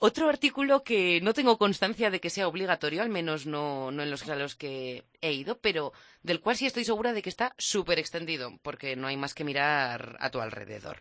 Otro 0.00 0.28
artículo 0.28 0.84
que 0.84 1.20
no 1.22 1.32
tengo 1.32 1.58
constancia 1.58 2.10
de 2.10 2.20
que 2.20 2.30
sea 2.30 2.46
obligatorio, 2.46 3.02
al 3.02 3.08
menos 3.08 3.46
no, 3.46 3.90
no 3.90 4.02
en 4.02 4.10
los 4.10 4.28
a 4.28 4.36
los 4.36 4.54
que 4.54 5.02
he 5.20 5.32
ido, 5.32 5.58
pero 5.60 5.92
del 6.22 6.40
cual 6.40 6.54
sí 6.54 6.66
estoy 6.66 6.84
segura 6.84 7.12
de 7.12 7.20
que 7.20 7.28
está 7.28 7.52
súper 7.58 7.98
extendido, 7.98 8.52
porque 8.62 8.94
no 8.94 9.08
hay 9.08 9.16
más 9.16 9.34
que 9.34 9.44
mirar 9.44 10.16
a 10.20 10.30
tu 10.30 10.40
alrededor. 10.40 10.98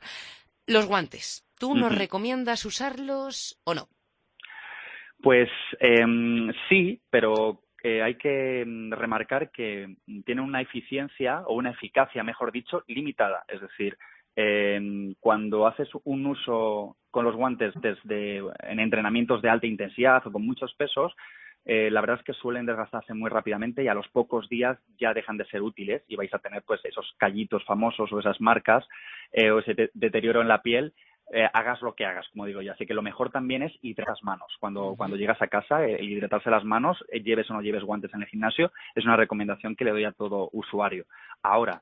Los 0.65 0.88
guantes. 0.88 1.45
¿Tú 1.60 1.75
nos 1.75 1.95
recomiendas 1.95 2.65
usarlos 2.65 3.60
o 3.63 3.73
no? 3.73 3.88
Pues 5.21 5.49
em, 5.79 6.51
sí, 6.69 7.01
pero 7.10 7.63
eh, 7.83 8.01
hay 8.01 8.15
que 8.15 8.62
em, 8.62 8.91
remarcar 8.91 9.51
que 9.51 9.95
tienen 10.25 10.43
una 10.43 10.62
eficiencia 10.62 11.41
o 11.47 11.55
una 11.55 11.71
eficacia, 11.71 12.23
mejor 12.23 12.51
dicho, 12.51 12.83
limitada. 12.88 13.43
Es 13.47 13.62
decir, 13.62 13.97
em, 14.38 15.15
cuando 15.19 15.65
haces 15.65 15.89
un 16.04 16.28
uso 16.28 16.95
con 17.10 17.26
los 17.26 17.36
guantes 17.36 17.73
desde 17.82 18.38
en 18.38 18.80
entrenamientos 18.80 19.41
de 19.41 19.50
alta 19.50 19.65
intensidad 19.65 20.26
o 20.28 20.32
con 20.32 20.45
muchos 20.45 20.76
pesos, 20.76 21.15
eh, 21.65 21.89
la 21.89 22.02
verdad 22.02 22.19
es 22.19 22.23
que 22.23 22.34
suelen 22.34 22.67
desgastarse 22.67 23.15
muy 23.15 23.32
rápidamente 23.32 23.84
y 23.84 23.88
a 23.88 23.95
los 23.95 24.08
pocos 24.10 24.47
días 24.47 24.78
ya 25.00 25.13
dejan 25.15 25.38
de 25.38 25.45
ser 25.47 25.63
útiles 25.63 26.04
y 26.08 26.15
vais 26.15 26.34
a 26.34 26.39
tener 26.39 26.62
pues 26.62 26.80
esos 26.86 27.13
callitos 27.17 27.65
famosos 27.65 28.13
o 28.13 28.19
esas 28.19 28.39
marcas 28.39 28.88
eh, 29.34 29.50
o 29.50 29.60
ese 29.60 29.89
deterioro 29.93 30.41
en 30.41 30.47
la 30.47 30.62
piel 30.62 30.93
eh, 31.34 31.50
hagas 31.52 31.82
lo 31.82 31.95
que 31.95 32.06
hagas, 32.06 32.26
como 32.30 32.45
digo 32.45 32.62
yo. 32.62 32.71
Así 32.71 32.86
que 32.86 32.93
lo 32.93 33.02
mejor 33.02 33.32
también 33.32 33.63
es 33.63 33.73
hidratar 33.82 34.13
las 34.13 34.23
manos. 34.23 34.56
Cuando, 34.60 34.93
cuando 34.95 35.17
llegas 35.17 35.41
a 35.41 35.47
casa, 35.47 35.86
hidratarse 35.89 36.50
las 36.50 36.63
manos, 36.63 37.04
lleves 37.12 37.50
o 37.50 37.54
no 37.54 37.62
lleves 37.62 37.84
guantes 37.84 38.13
en 38.13 38.21
el 38.21 38.30
gimnasio, 38.30 38.71
es 38.95 39.04
una 39.04 39.17
recomendación 39.17 39.76
que 39.76 39.84
le 39.84 39.91
doy 39.91 40.06
a 40.06 40.13
todo 40.13 40.50
usuario. 40.54 41.06
Ahora, 41.41 41.82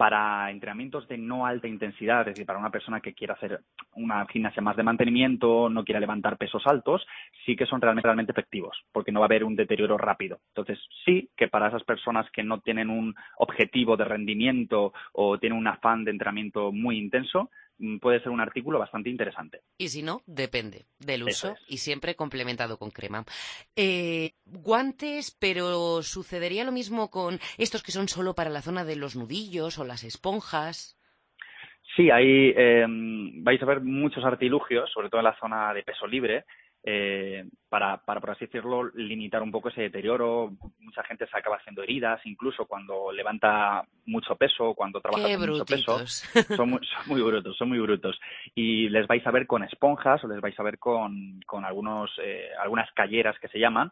para 0.00 0.50
entrenamientos 0.50 1.06
de 1.08 1.18
no 1.18 1.44
alta 1.44 1.68
intensidad, 1.68 2.20
es 2.20 2.28
decir, 2.28 2.46
para 2.46 2.58
una 2.58 2.70
persona 2.70 3.02
que 3.02 3.12
quiera 3.12 3.34
hacer 3.34 3.60
una 3.92 4.26
gimnasia 4.28 4.62
más 4.62 4.74
de 4.74 4.82
mantenimiento, 4.82 5.68
no 5.68 5.84
quiera 5.84 6.00
levantar 6.00 6.38
pesos 6.38 6.62
altos, 6.64 7.06
sí 7.44 7.54
que 7.54 7.66
son 7.66 7.82
realmente, 7.82 8.08
realmente 8.08 8.32
efectivos, 8.32 8.82
porque 8.92 9.12
no 9.12 9.20
va 9.20 9.26
a 9.26 9.28
haber 9.28 9.44
un 9.44 9.56
deterioro 9.56 9.98
rápido. 9.98 10.40
Entonces, 10.54 10.78
sí 11.04 11.28
que 11.36 11.48
para 11.48 11.68
esas 11.68 11.84
personas 11.84 12.24
que 12.30 12.42
no 12.42 12.60
tienen 12.60 12.88
un 12.88 13.14
objetivo 13.36 13.98
de 13.98 14.06
rendimiento 14.06 14.94
o 15.12 15.36
tienen 15.38 15.58
un 15.58 15.66
afán 15.66 16.02
de 16.04 16.12
entrenamiento 16.12 16.72
muy 16.72 16.96
intenso, 16.96 17.50
puede 18.00 18.20
ser 18.20 18.30
un 18.30 18.40
artículo 18.40 18.78
bastante 18.78 19.10
interesante. 19.10 19.62
Y 19.78 19.88
si 19.88 20.02
no, 20.02 20.22
depende 20.26 20.86
del 20.98 21.24
uso 21.24 21.56
y 21.68 21.78
siempre 21.78 22.14
complementado 22.14 22.78
con 22.78 22.90
crema. 22.90 23.24
Eh, 23.76 24.32
guantes, 24.44 25.36
pero 25.38 26.02
¿sucedería 26.02 26.64
lo 26.64 26.72
mismo 26.72 27.10
con 27.10 27.38
estos 27.58 27.82
que 27.82 27.92
son 27.92 28.08
solo 28.08 28.34
para 28.34 28.50
la 28.50 28.62
zona 28.62 28.84
de 28.84 28.96
los 28.96 29.16
nudillos 29.16 29.78
o 29.78 29.84
las 29.84 30.04
esponjas? 30.04 30.96
Sí, 31.96 32.10
ahí 32.10 32.52
eh, 32.56 32.86
vais 32.88 33.60
a 33.62 33.66
ver 33.66 33.80
muchos 33.80 34.24
artilugios, 34.24 34.90
sobre 34.92 35.08
todo 35.08 35.20
en 35.20 35.24
la 35.24 35.38
zona 35.38 35.74
de 35.74 35.82
peso 35.82 36.06
libre, 36.06 36.44
eh, 36.82 37.44
para, 37.68 37.98
para, 37.98 38.20
por 38.20 38.30
así 38.30 38.46
decirlo, 38.46 38.90
limitar 38.94 39.42
un 39.42 39.50
poco 39.50 39.68
ese 39.68 39.82
deterioro. 39.82 40.52
Mucha 40.78 41.02
gente 41.04 41.26
se 41.26 41.36
acaba 41.36 41.56
haciendo 41.56 41.82
heridas, 41.82 42.20
incluso 42.24 42.66
cuando 42.66 43.12
levanta 43.12 43.84
mucho 44.06 44.34
peso, 44.36 44.74
cuando 44.74 45.00
trabaja 45.00 45.36
con 45.36 45.48
mucho 45.50 45.64
peso. 45.64 46.06
Son 46.56 46.70
muy, 46.70 46.80
son 46.86 47.02
muy, 47.06 47.22
brutos, 47.22 47.56
son 47.56 47.68
muy 47.68 47.78
brutos. 47.78 48.18
Y 48.54 48.88
les 48.88 49.06
vais 49.06 49.26
a 49.26 49.30
ver 49.30 49.46
con 49.46 49.62
esponjas 49.62 50.24
o 50.24 50.28
les 50.28 50.40
vais 50.40 50.58
a 50.58 50.62
ver 50.62 50.78
con, 50.78 51.40
con 51.46 51.64
algunos, 51.64 52.10
eh, 52.22 52.48
algunas 52.62 52.90
calleras 52.92 53.38
que 53.38 53.48
se 53.48 53.58
llaman, 53.58 53.90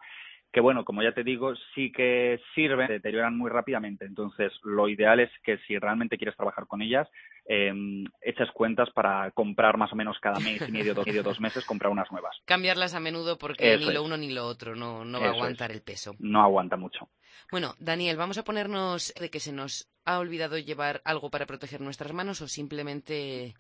que 0.52 0.60
bueno, 0.60 0.84
como 0.84 1.02
ya 1.02 1.12
te 1.12 1.24
digo, 1.24 1.54
sí 1.74 1.92
que 1.92 2.40
sirven, 2.54 2.88
deterioran 2.88 3.36
muy 3.36 3.50
rápidamente. 3.50 4.06
Entonces, 4.06 4.52
lo 4.64 4.88
ideal 4.88 5.20
es 5.20 5.30
que 5.42 5.58
si 5.66 5.78
realmente 5.78 6.16
quieres 6.16 6.36
trabajar 6.36 6.66
con 6.66 6.80
ellas, 6.80 7.06
eh, 7.48 7.72
eches 8.20 8.50
cuentas 8.52 8.90
para 8.94 9.30
comprar 9.30 9.78
más 9.78 9.90
o 9.92 9.96
menos 9.96 10.18
cada 10.20 10.38
mes 10.38 10.62
y 10.68 10.70
medio, 10.70 10.94
dos, 10.94 11.06
medio, 11.06 11.22
dos 11.22 11.40
meses, 11.40 11.64
comprar 11.64 11.90
unas 11.90 12.10
nuevas. 12.12 12.36
Cambiarlas 12.44 12.94
a 12.94 13.00
menudo 13.00 13.38
porque 13.38 13.78
ni 13.78 13.90
lo 13.90 14.02
uno 14.02 14.18
ni 14.18 14.30
lo 14.30 14.46
otro 14.46 14.76
no, 14.76 15.04
no 15.04 15.20
va 15.20 15.28
a 15.28 15.30
aguantar 15.30 15.72
el 15.72 15.80
peso. 15.80 16.14
No 16.18 16.42
aguanta 16.42 16.76
mucho. 16.76 17.08
Bueno, 17.50 17.74
Daniel, 17.78 18.18
vamos 18.18 18.36
a 18.36 18.44
ponernos 18.44 19.14
de 19.18 19.30
que 19.30 19.40
se 19.40 19.52
nos 19.52 19.88
ha 20.04 20.18
olvidado 20.18 20.58
llevar 20.58 21.00
algo 21.04 21.30
para 21.30 21.46
proteger 21.46 21.80
nuestras 21.80 22.12
manos 22.12 22.42
o 22.42 22.48
simplemente 22.48 23.54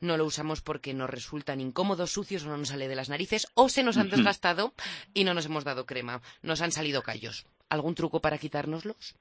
no 0.00 0.16
lo 0.16 0.24
usamos 0.24 0.62
porque 0.62 0.94
nos 0.94 1.10
resultan 1.10 1.60
incómodos, 1.60 2.12
sucios 2.12 2.44
o 2.46 2.48
no 2.48 2.56
nos 2.56 2.68
sale 2.68 2.88
de 2.88 2.96
las 2.96 3.10
narices 3.10 3.46
o 3.54 3.68
se 3.68 3.82
nos 3.82 3.98
han 3.98 4.08
desgastado 4.08 4.72
y 5.12 5.24
no 5.24 5.34
nos 5.34 5.46
hemos 5.46 5.64
dado 5.64 5.84
crema, 5.84 6.22
nos 6.42 6.62
han 6.62 6.72
salido 6.72 7.02
callos. 7.02 7.46
¿Algún 7.68 7.94
truco 7.94 8.20
para 8.20 8.38
quitárnoslos? 8.38 9.16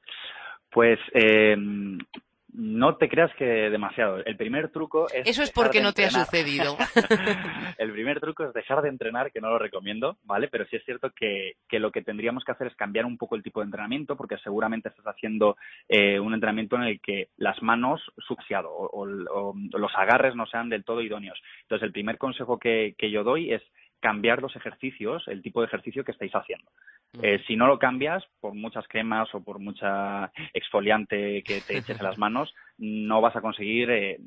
Pues 0.72 1.00
eh, 1.14 1.56
no 2.58 2.96
te 2.96 3.10
creas 3.10 3.34
que 3.36 3.46
demasiado. 3.46 4.24
El 4.24 4.38
primer 4.38 4.70
truco 4.70 5.08
es. 5.10 5.28
Eso 5.28 5.44
es 5.44 5.52
porque 5.52 5.82
no 5.82 5.94
te 5.94 6.06
ha 6.06 6.10
sucedido. 6.10 6.78
el 7.78 7.92
primer 7.92 8.20
truco 8.20 8.46
es 8.46 8.54
dejar 8.54 8.82
de 8.82 8.90
entrenar, 8.90 9.32
que 9.32 9.42
no 9.42 9.50
lo 9.50 9.60
recomiendo, 9.60 10.18
¿vale? 10.24 10.48
Pero 10.48 10.66
sí 10.66 10.78
es 10.78 10.86
cierto 10.86 11.12
que, 11.12 11.58
que, 11.68 11.80
lo 11.80 11.92
que 11.92 12.02
tendríamos 12.02 12.44
que 12.44 12.52
hacer 12.52 12.68
es 12.68 12.76
cambiar 12.76 13.06
un 13.06 13.18
poco 13.18 13.36
el 13.36 13.44
tipo 13.44 13.60
de 13.60 13.66
entrenamiento, 13.66 14.16
porque 14.16 14.38
seguramente 14.38 14.90
estás 14.90 15.06
haciendo 15.06 15.58
eh, 15.90 16.20
un 16.20 16.34
entrenamiento 16.34 16.76
en 16.78 16.84
el 16.84 17.02
que 17.02 17.30
las 17.38 17.62
manos 17.62 18.02
succiado 18.26 18.72
o, 18.72 19.06
o, 19.06 19.54
los 19.78 19.92
agarres 19.96 20.36
no 20.36 20.46
sean 20.46 20.70
del 20.70 20.84
todo 20.84 21.02
idóneos. 21.02 21.40
Entonces, 21.64 21.86
el 21.86 21.92
primer 21.92 22.18
consejo 22.18 22.58
que, 22.58 22.96
que 22.98 23.12
yo 23.12 23.24
doy 23.24 23.52
es 23.54 23.62
cambiar 24.06 24.40
los 24.40 24.56
ejercicios, 24.56 25.24
el 25.26 25.42
tipo 25.42 25.62
de 25.62 25.66
ejercicio 25.66 26.04
que 26.04 26.12
estáis 26.12 26.32
haciendo. 26.34 26.70
Eh, 27.24 27.42
si 27.48 27.56
no 27.56 27.66
lo 27.66 27.80
cambias, 27.80 28.24
por 28.40 28.54
muchas 28.54 28.88
cremas 28.88 29.34
o 29.34 29.44
por 29.44 29.58
mucha 29.58 30.32
exfoliante 30.54 31.42
que 31.42 31.62
te 31.62 31.80
eches 31.80 32.00
en 32.00 32.06
las 32.06 32.18
manos, 32.20 32.54
no 32.78 33.20
vas 33.20 33.36
a 33.36 33.42
conseguir 33.42 33.90
eh, 33.90 34.20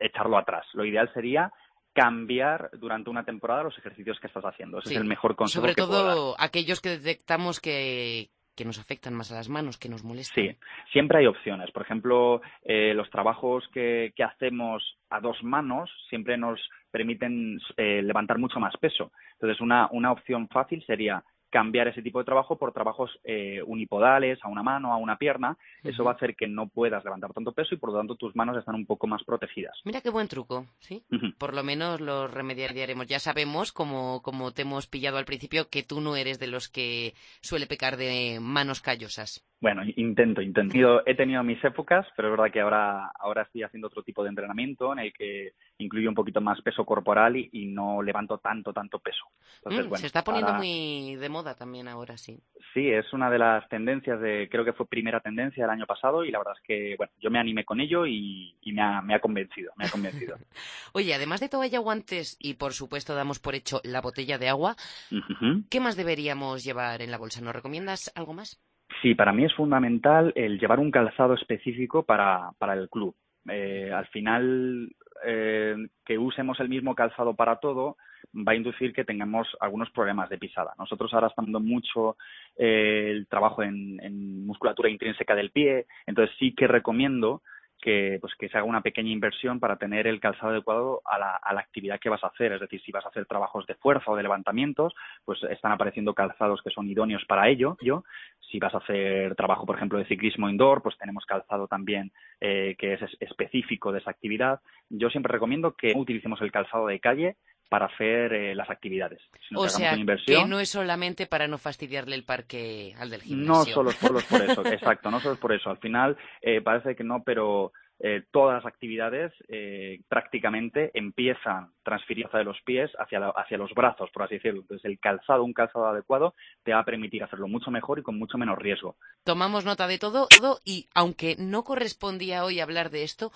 echarlo 0.00 0.38
atrás. 0.38 0.64
Lo 0.72 0.82
ideal 0.82 1.12
sería 1.12 1.52
cambiar 1.92 2.70
durante 2.78 3.10
una 3.10 3.22
temporada 3.22 3.64
los 3.64 3.76
ejercicios 3.76 4.18
que 4.18 4.28
estás 4.28 4.44
haciendo. 4.46 4.78
Ese 4.78 4.94
es 4.94 4.96
el 4.96 5.04
mejor 5.04 5.36
consejo. 5.36 5.60
Sobre 5.60 5.74
todo 5.74 6.34
aquellos 6.38 6.80
que 6.80 6.88
detectamos 6.88 7.60
que, 7.60 8.30
que 8.58 8.64
nos 8.64 8.80
afectan 8.80 9.14
más 9.14 9.30
a 9.30 9.36
las 9.36 9.48
manos, 9.48 9.78
que 9.78 9.88
nos 9.88 10.02
molestan. 10.02 10.44
Sí, 10.44 10.56
siempre 10.92 11.18
hay 11.18 11.26
opciones. 11.26 11.70
Por 11.70 11.82
ejemplo, 11.82 12.42
eh, 12.64 12.92
los 12.92 13.08
trabajos 13.08 13.62
que, 13.72 14.12
hacemos 14.18 14.98
a 15.10 15.20
dos 15.20 15.40
manos 15.44 15.88
siempre 16.10 16.36
nos 16.36 16.60
permiten 16.90 17.60
eh, 17.76 18.02
levantar 18.02 18.38
mucho 18.38 18.58
más 18.58 18.76
peso. 18.78 19.12
Entonces, 19.34 19.60
una, 19.60 19.88
una 19.92 20.10
opción 20.10 20.48
fácil 20.48 20.84
sería 20.84 21.22
cambiar 21.50 21.88
ese 21.88 22.02
tipo 22.02 22.18
de 22.18 22.24
trabajo 22.24 22.56
por 22.56 22.72
trabajos 22.72 23.10
eh, 23.24 23.62
unipodales, 23.66 24.38
a 24.42 24.48
una 24.48 24.62
mano, 24.62 24.92
a 24.92 24.96
una 24.96 25.16
pierna. 25.16 25.56
Eso 25.82 26.04
va 26.04 26.12
a 26.12 26.14
hacer 26.14 26.36
que 26.36 26.46
no 26.46 26.68
puedas 26.68 27.04
levantar 27.04 27.32
tanto 27.32 27.52
peso 27.52 27.74
y 27.74 27.78
por 27.78 27.92
lo 27.92 27.98
tanto 27.98 28.16
tus 28.16 28.36
manos 28.36 28.56
están 28.56 28.74
un 28.74 28.86
poco 28.86 29.06
más 29.06 29.22
protegidas. 29.24 29.78
Mira 29.84 30.00
qué 30.00 30.10
buen 30.10 30.28
truco, 30.28 30.66
¿sí? 30.78 31.04
Por 31.38 31.54
lo 31.54 31.62
menos 31.62 32.00
lo 32.00 32.28
remediaremos. 32.28 33.06
Ya 33.06 33.18
sabemos, 33.18 33.72
como, 33.72 34.22
como 34.22 34.52
te 34.52 34.62
hemos 34.62 34.86
pillado 34.86 35.18
al 35.18 35.24
principio, 35.24 35.68
que 35.70 35.82
tú 35.82 36.00
no 36.00 36.16
eres 36.16 36.38
de 36.38 36.48
los 36.48 36.68
que 36.68 37.14
suele 37.40 37.66
pecar 37.66 37.96
de 37.96 38.38
manos 38.40 38.80
callosas. 38.80 39.44
Bueno, 39.60 39.82
intento, 39.96 40.40
intento. 40.40 41.02
He 41.04 41.16
tenido 41.16 41.42
mis 41.42 41.62
épocas, 41.64 42.06
pero 42.16 42.28
es 42.28 42.32
verdad 42.36 42.52
que 42.52 42.60
ahora, 42.60 43.10
ahora 43.18 43.42
estoy 43.42 43.64
haciendo 43.64 43.88
otro 43.88 44.02
tipo 44.02 44.22
de 44.22 44.28
entrenamiento 44.28 44.92
en 44.92 45.00
el 45.00 45.12
que 45.12 45.52
incluyo 45.78 46.08
un 46.08 46.14
poquito 46.14 46.40
más 46.40 46.60
peso 46.62 46.84
corporal 46.84 47.36
y, 47.36 47.48
y 47.52 47.66
no 47.66 48.02
levanto 48.02 48.38
tanto, 48.38 48.72
tanto 48.72 48.98
peso. 48.98 49.24
Entonces, 49.58 49.86
mm, 49.86 49.88
bueno, 49.88 50.00
se 50.00 50.06
está 50.06 50.24
poniendo 50.24 50.54
muy 50.54 51.16
de 51.16 51.28
moda 51.28 51.54
también 51.54 51.88
ahora, 51.88 52.16
sí. 52.16 52.38
Sí, 52.74 52.88
es 52.90 53.12
una 53.12 53.30
de 53.30 53.38
las 53.38 53.68
tendencias 53.68 54.20
de, 54.20 54.48
creo 54.50 54.64
que 54.64 54.72
fue 54.72 54.86
primera 54.86 55.20
tendencia 55.20 55.64
del 55.64 55.70
año 55.70 55.86
pasado 55.86 56.24
y 56.24 56.30
la 56.30 56.38
verdad 56.38 56.54
es 56.56 56.62
que, 56.66 56.94
bueno, 56.96 57.12
yo 57.18 57.30
me 57.30 57.38
animé 57.38 57.64
con 57.64 57.80
ello 57.80 58.06
y, 58.06 58.56
y 58.60 58.72
me, 58.72 58.82
ha, 58.82 59.00
me 59.02 59.14
ha 59.14 59.20
convencido, 59.20 59.72
me 59.76 59.86
ha 59.86 59.90
convencido. 59.90 60.36
Oye, 60.92 61.14
además 61.14 61.40
de 61.40 61.48
toalla, 61.48 61.78
guantes 61.78 62.36
y 62.40 62.54
por 62.54 62.72
supuesto 62.72 63.14
damos 63.14 63.38
por 63.38 63.54
hecho 63.54 63.80
la 63.84 64.00
botella 64.00 64.38
de 64.38 64.48
agua, 64.48 64.76
uh 65.10 65.14
-huh. 65.14 65.64
¿qué 65.70 65.80
más 65.80 65.96
deberíamos 65.96 66.64
llevar 66.64 67.02
en 67.02 67.10
la 67.10 67.18
bolsa? 67.18 67.40
¿Nos 67.40 67.54
recomiendas 67.54 68.12
algo 68.14 68.34
más? 68.34 68.60
Sí, 69.02 69.14
para 69.14 69.32
mí 69.32 69.44
es 69.44 69.54
fundamental 69.54 70.32
el 70.34 70.58
llevar 70.58 70.80
un 70.80 70.90
calzado 70.90 71.34
específico 71.34 72.04
para, 72.04 72.52
para 72.58 72.74
el 72.74 72.88
club. 72.88 73.14
Eh, 73.48 73.90
al 73.92 74.06
final, 74.08 74.90
eh, 75.24 75.76
que 76.04 76.18
usemos 76.18 76.58
el 76.60 76.68
mismo 76.68 76.94
calzado 76.94 77.34
para 77.34 77.56
todo 77.56 77.96
va 78.34 78.52
a 78.52 78.56
inducir 78.56 78.92
que 78.92 79.04
tengamos 79.04 79.48
algunos 79.60 79.90
problemas 79.90 80.28
de 80.28 80.38
pisada. 80.38 80.74
Nosotros 80.78 81.12
ahora 81.14 81.28
estamos 81.28 81.52
dando 81.52 81.60
mucho 81.60 82.16
eh, 82.56 83.10
el 83.10 83.26
trabajo 83.26 83.62
en, 83.62 83.98
en 84.02 84.46
musculatura 84.46 84.90
intrínseca 84.90 85.34
del 85.34 85.50
pie, 85.50 85.86
entonces 86.06 86.34
sí 86.38 86.54
que 86.54 86.66
recomiendo 86.66 87.42
que, 87.80 88.18
pues, 88.20 88.34
que 88.38 88.48
se 88.48 88.58
haga 88.58 88.66
una 88.66 88.80
pequeña 88.80 89.10
inversión 89.10 89.60
para 89.60 89.76
tener 89.76 90.06
el 90.06 90.20
calzado 90.20 90.52
adecuado 90.52 91.02
a 91.04 91.18
la, 91.18 91.36
a 91.36 91.54
la 91.54 91.60
actividad 91.60 92.00
que 92.00 92.08
vas 92.08 92.22
a 92.24 92.28
hacer. 92.28 92.52
Es 92.52 92.60
decir, 92.60 92.80
si 92.82 92.92
vas 92.92 93.04
a 93.04 93.08
hacer 93.08 93.26
trabajos 93.26 93.66
de 93.66 93.74
fuerza 93.74 94.10
o 94.10 94.16
de 94.16 94.22
levantamientos, 94.22 94.94
pues 95.24 95.42
están 95.44 95.72
apareciendo 95.72 96.14
calzados 96.14 96.62
que 96.62 96.70
son 96.70 96.88
idóneos 96.88 97.24
para 97.26 97.48
ello. 97.48 97.76
Yo, 97.80 98.04
si 98.40 98.58
vas 98.58 98.74
a 98.74 98.78
hacer 98.78 99.34
trabajo, 99.34 99.66
por 99.66 99.76
ejemplo, 99.76 99.98
de 99.98 100.06
ciclismo 100.06 100.48
indoor, 100.48 100.82
pues 100.82 100.96
tenemos 100.98 101.24
calzado 101.24 101.68
también 101.68 102.12
eh, 102.40 102.76
que 102.78 102.94
es 102.94 103.00
específico 103.20 103.92
de 103.92 104.00
esa 104.00 104.10
actividad. 104.10 104.60
Yo 104.88 105.10
siempre 105.10 105.32
recomiendo 105.32 105.74
que 105.74 105.92
utilicemos 105.94 106.40
el 106.40 106.52
calzado 106.52 106.86
de 106.86 107.00
calle 107.00 107.36
para 107.68 107.86
hacer 107.86 108.32
eh, 108.32 108.54
las 108.54 108.70
actividades. 108.70 109.20
Si 109.48 109.54
o 109.54 109.68
sea, 109.68 109.96
que 110.26 110.44
no 110.46 110.60
es 110.60 110.68
solamente 110.68 111.26
para 111.26 111.46
no 111.46 111.58
fastidiarle 111.58 112.14
el 112.14 112.24
parque 112.24 112.94
al 112.98 113.10
del 113.10 113.22
gimnasio. 113.22 113.52
No 113.52 113.64
solo, 113.64 113.90
solo 113.92 114.18
es 114.18 114.24
por 114.26 114.42
eso, 114.42 114.66
exacto, 114.66 115.10
no 115.10 115.20
solo 115.20 115.34
es 115.34 115.40
por 115.40 115.52
eso. 115.52 115.70
Al 115.70 115.78
final 115.78 116.16
eh, 116.40 116.60
parece 116.60 116.96
que 116.96 117.04
no, 117.04 117.22
pero 117.24 117.72
eh, 118.00 118.22
todas 118.30 118.62
las 118.62 118.72
actividades 118.72 119.32
eh, 119.48 120.00
prácticamente 120.08 120.92
empiezan 120.94 121.72
transferir 121.82 122.28
de 122.28 122.44
los 122.44 122.56
pies 122.62 122.90
hacia, 122.98 123.18
la, 123.18 123.30
hacia 123.30 123.58
los 123.58 123.72
brazos, 123.74 124.08
por 124.10 124.22
así 124.22 124.34
decirlo. 124.34 124.60
Entonces, 124.60 124.84
el 124.84 125.00
calzado, 125.00 125.42
un 125.42 125.52
calzado 125.52 125.86
adecuado, 125.86 126.34
te 126.62 126.72
va 126.72 126.80
a 126.80 126.84
permitir 126.84 127.24
hacerlo 127.24 127.48
mucho 127.48 127.72
mejor 127.72 127.98
y 127.98 128.02
con 128.02 128.16
mucho 128.16 128.38
menos 128.38 128.56
riesgo. 128.56 128.96
Tomamos 129.24 129.64
nota 129.64 129.88
de 129.88 129.98
todo, 129.98 130.28
todo 130.28 130.60
y 130.64 130.88
aunque 130.94 131.34
no 131.38 131.64
correspondía 131.64 132.44
hoy 132.44 132.60
hablar 132.60 132.90
de 132.90 133.02
esto, 133.02 133.32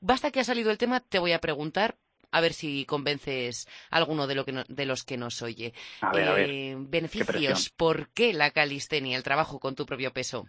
basta 0.00 0.30
que 0.30 0.40
ha 0.40 0.44
salido 0.44 0.70
el 0.70 0.78
tema, 0.78 1.00
te 1.00 1.18
voy 1.18 1.32
a 1.32 1.40
preguntar 1.40 1.96
a 2.30 2.40
ver 2.40 2.52
si 2.52 2.84
convences 2.84 3.68
a 3.90 3.96
alguno 3.96 4.26
de, 4.26 4.34
lo 4.34 4.44
que 4.44 4.52
no, 4.52 4.64
de 4.68 4.86
los 4.86 5.04
que 5.04 5.16
nos 5.16 5.42
oye. 5.42 5.72
A 6.00 6.12
ver, 6.12 6.24
eh, 6.24 6.28
a 6.28 6.32
ver. 6.34 6.76
Beneficios, 6.88 7.68
¿Qué 7.68 7.74
¿por 7.76 8.08
qué 8.10 8.32
la 8.32 8.50
calistenia, 8.50 9.16
el 9.16 9.22
trabajo 9.22 9.58
con 9.58 9.74
tu 9.74 9.86
propio 9.86 10.12
peso? 10.12 10.46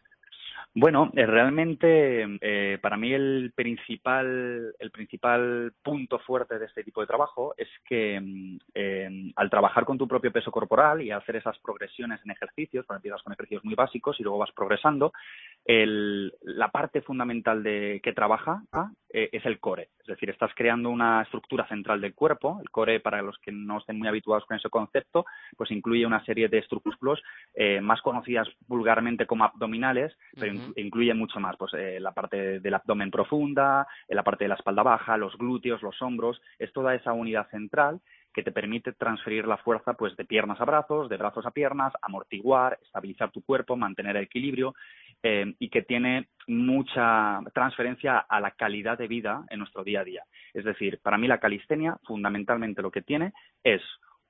Bueno, 0.80 1.10
eh, 1.16 1.26
realmente 1.26 2.38
eh, 2.40 2.78
para 2.80 2.98
mí 2.98 3.12
el 3.12 3.52
principal, 3.56 4.76
el 4.78 4.92
principal 4.92 5.74
punto 5.82 6.20
fuerte 6.20 6.60
de 6.60 6.66
este 6.66 6.84
tipo 6.84 7.02
de 7.02 7.08
trabajo 7.08 7.56
es 7.58 7.68
que 7.84 8.22
eh, 8.76 9.32
al 9.36 9.50
trabajar 9.50 9.86
con 9.86 9.98
tu 9.98 10.08
propio 10.08 10.32
peso 10.32 10.52
corporal 10.52 11.02
y 11.02 11.10
hacer 11.10 11.38
esas 11.38 11.58
progresiones 11.60 12.20
en 12.24 12.30
ejercicios, 12.30 12.86
cuando 12.86 13.00
empiezas 13.00 13.24
con 13.24 13.34
ejercicios 13.34 13.66
muy 13.66 13.74
básicos 13.74 14.20
y 14.20 14.24
luego 14.24 14.38
vas 14.38 14.52
progresando, 14.52 15.14
el, 15.66 16.32
la 16.42 16.70
parte 16.70 17.02
fundamental 17.02 17.64
de 17.64 18.00
que 18.04 18.14
trabaja 18.14 18.62
eh, 19.10 19.30
es 19.32 19.46
el 19.48 19.60
core. 19.60 19.90
Es 20.08 20.16
decir, 20.16 20.30
estás 20.30 20.52
creando 20.56 20.90
una 20.90 21.22
estructura 21.22 21.68
central 21.68 22.00
del 22.00 22.16
cuerpo. 22.16 22.60
El 22.62 22.70
core, 22.70 23.02
para 23.02 23.22
los 23.22 23.38
que 23.40 23.52
no 23.52 23.80
estén 23.80 23.98
muy 23.98 24.08
habituados 24.08 24.46
con 24.46 24.56
ese 24.56 24.70
concepto, 24.70 25.26
pues 25.58 25.70
incluye 25.72 26.06
una 26.06 26.24
serie 26.24 26.48
de 26.48 26.60
estructuras 26.60 26.88
eh, 27.54 27.82
más 27.82 28.02
conocidas 28.02 28.48
vulgarmente 28.68 29.26
como 29.26 29.44
abdominales, 29.44 30.16
pero 30.40 30.54
uh 30.54 30.56
-huh. 30.56 30.74
incluye 30.78 31.14
mucho 31.14 31.42
más. 31.42 31.58
Pues 31.58 31.74
eh, 31.74 32.00
la 32.00 32.14
parte 32.14 32.62
del 32.62 32.74
abdomen 32.74 33.12
profunda, 33.12 33.86
la 34.08 34.24
parte 34.24 34.46
de 34.46 34.50
la 34.50 34.56
espalda 34.56 34.84
baja, 34.84 35.18
los 35.18 35.38
glúteos, 35.38 35.82
los 35.82 36.02
hombros. 36.02 36.42
Es 36.58 36.72
toda 36.72 36.96
esa 36.96 37.12
unidad 37.12 37.50
central 37.50 38.00
que 38.38 38.44
te 38.44 38.52
permite 38.52 38.94
transferir 38.94 39.48
la 39.48 39.58
fuerza 39.58 39.94
pues 39.94 40.16
de 40.16 40.24
piernas 40.24 40.62
a 40.62 40.66
brazos, 40.66 41.10
de 41.10 41.18
brazos 41.18 41.44
a 41.48 41.52
piernas, 41.52 41.92
amortiguar, 42.04 42.78
estabilizar 42.84 43.32
tu 43.32 43.42
cuerpo, 43.42 43.76
mantener 43.76 44.16
el 44.16 44.26
equilibrio 44.26 44.76
eh, 45.24 45.54
y 45.60 45.70
que 45.70 45.82
tiene 45.82 46.28
mucha 46.48 47.40
transferencia 47.54 48.20
a 48.20 48.40
la 48.40 48.52
calidad 48.52 48.98
de 48.98 49.08
vida 49.08 49.46
en 49.50 49.60
nuestro 49.60 49.84
día 49.84 50.02
a 50.02 50.04
día. 50.04 50.24
Es 50.54 50.64
decir, 50.64 51.00
para 51.02 51.18
mí 51.18 51.28
la 51.28 51.40
calistenia 51.40 51.98
fundamentalmente 52.06 52.82
lo 52.82 52.92
que 52.92 53.02
tiene 53.02 53.34
es 53.64 53.82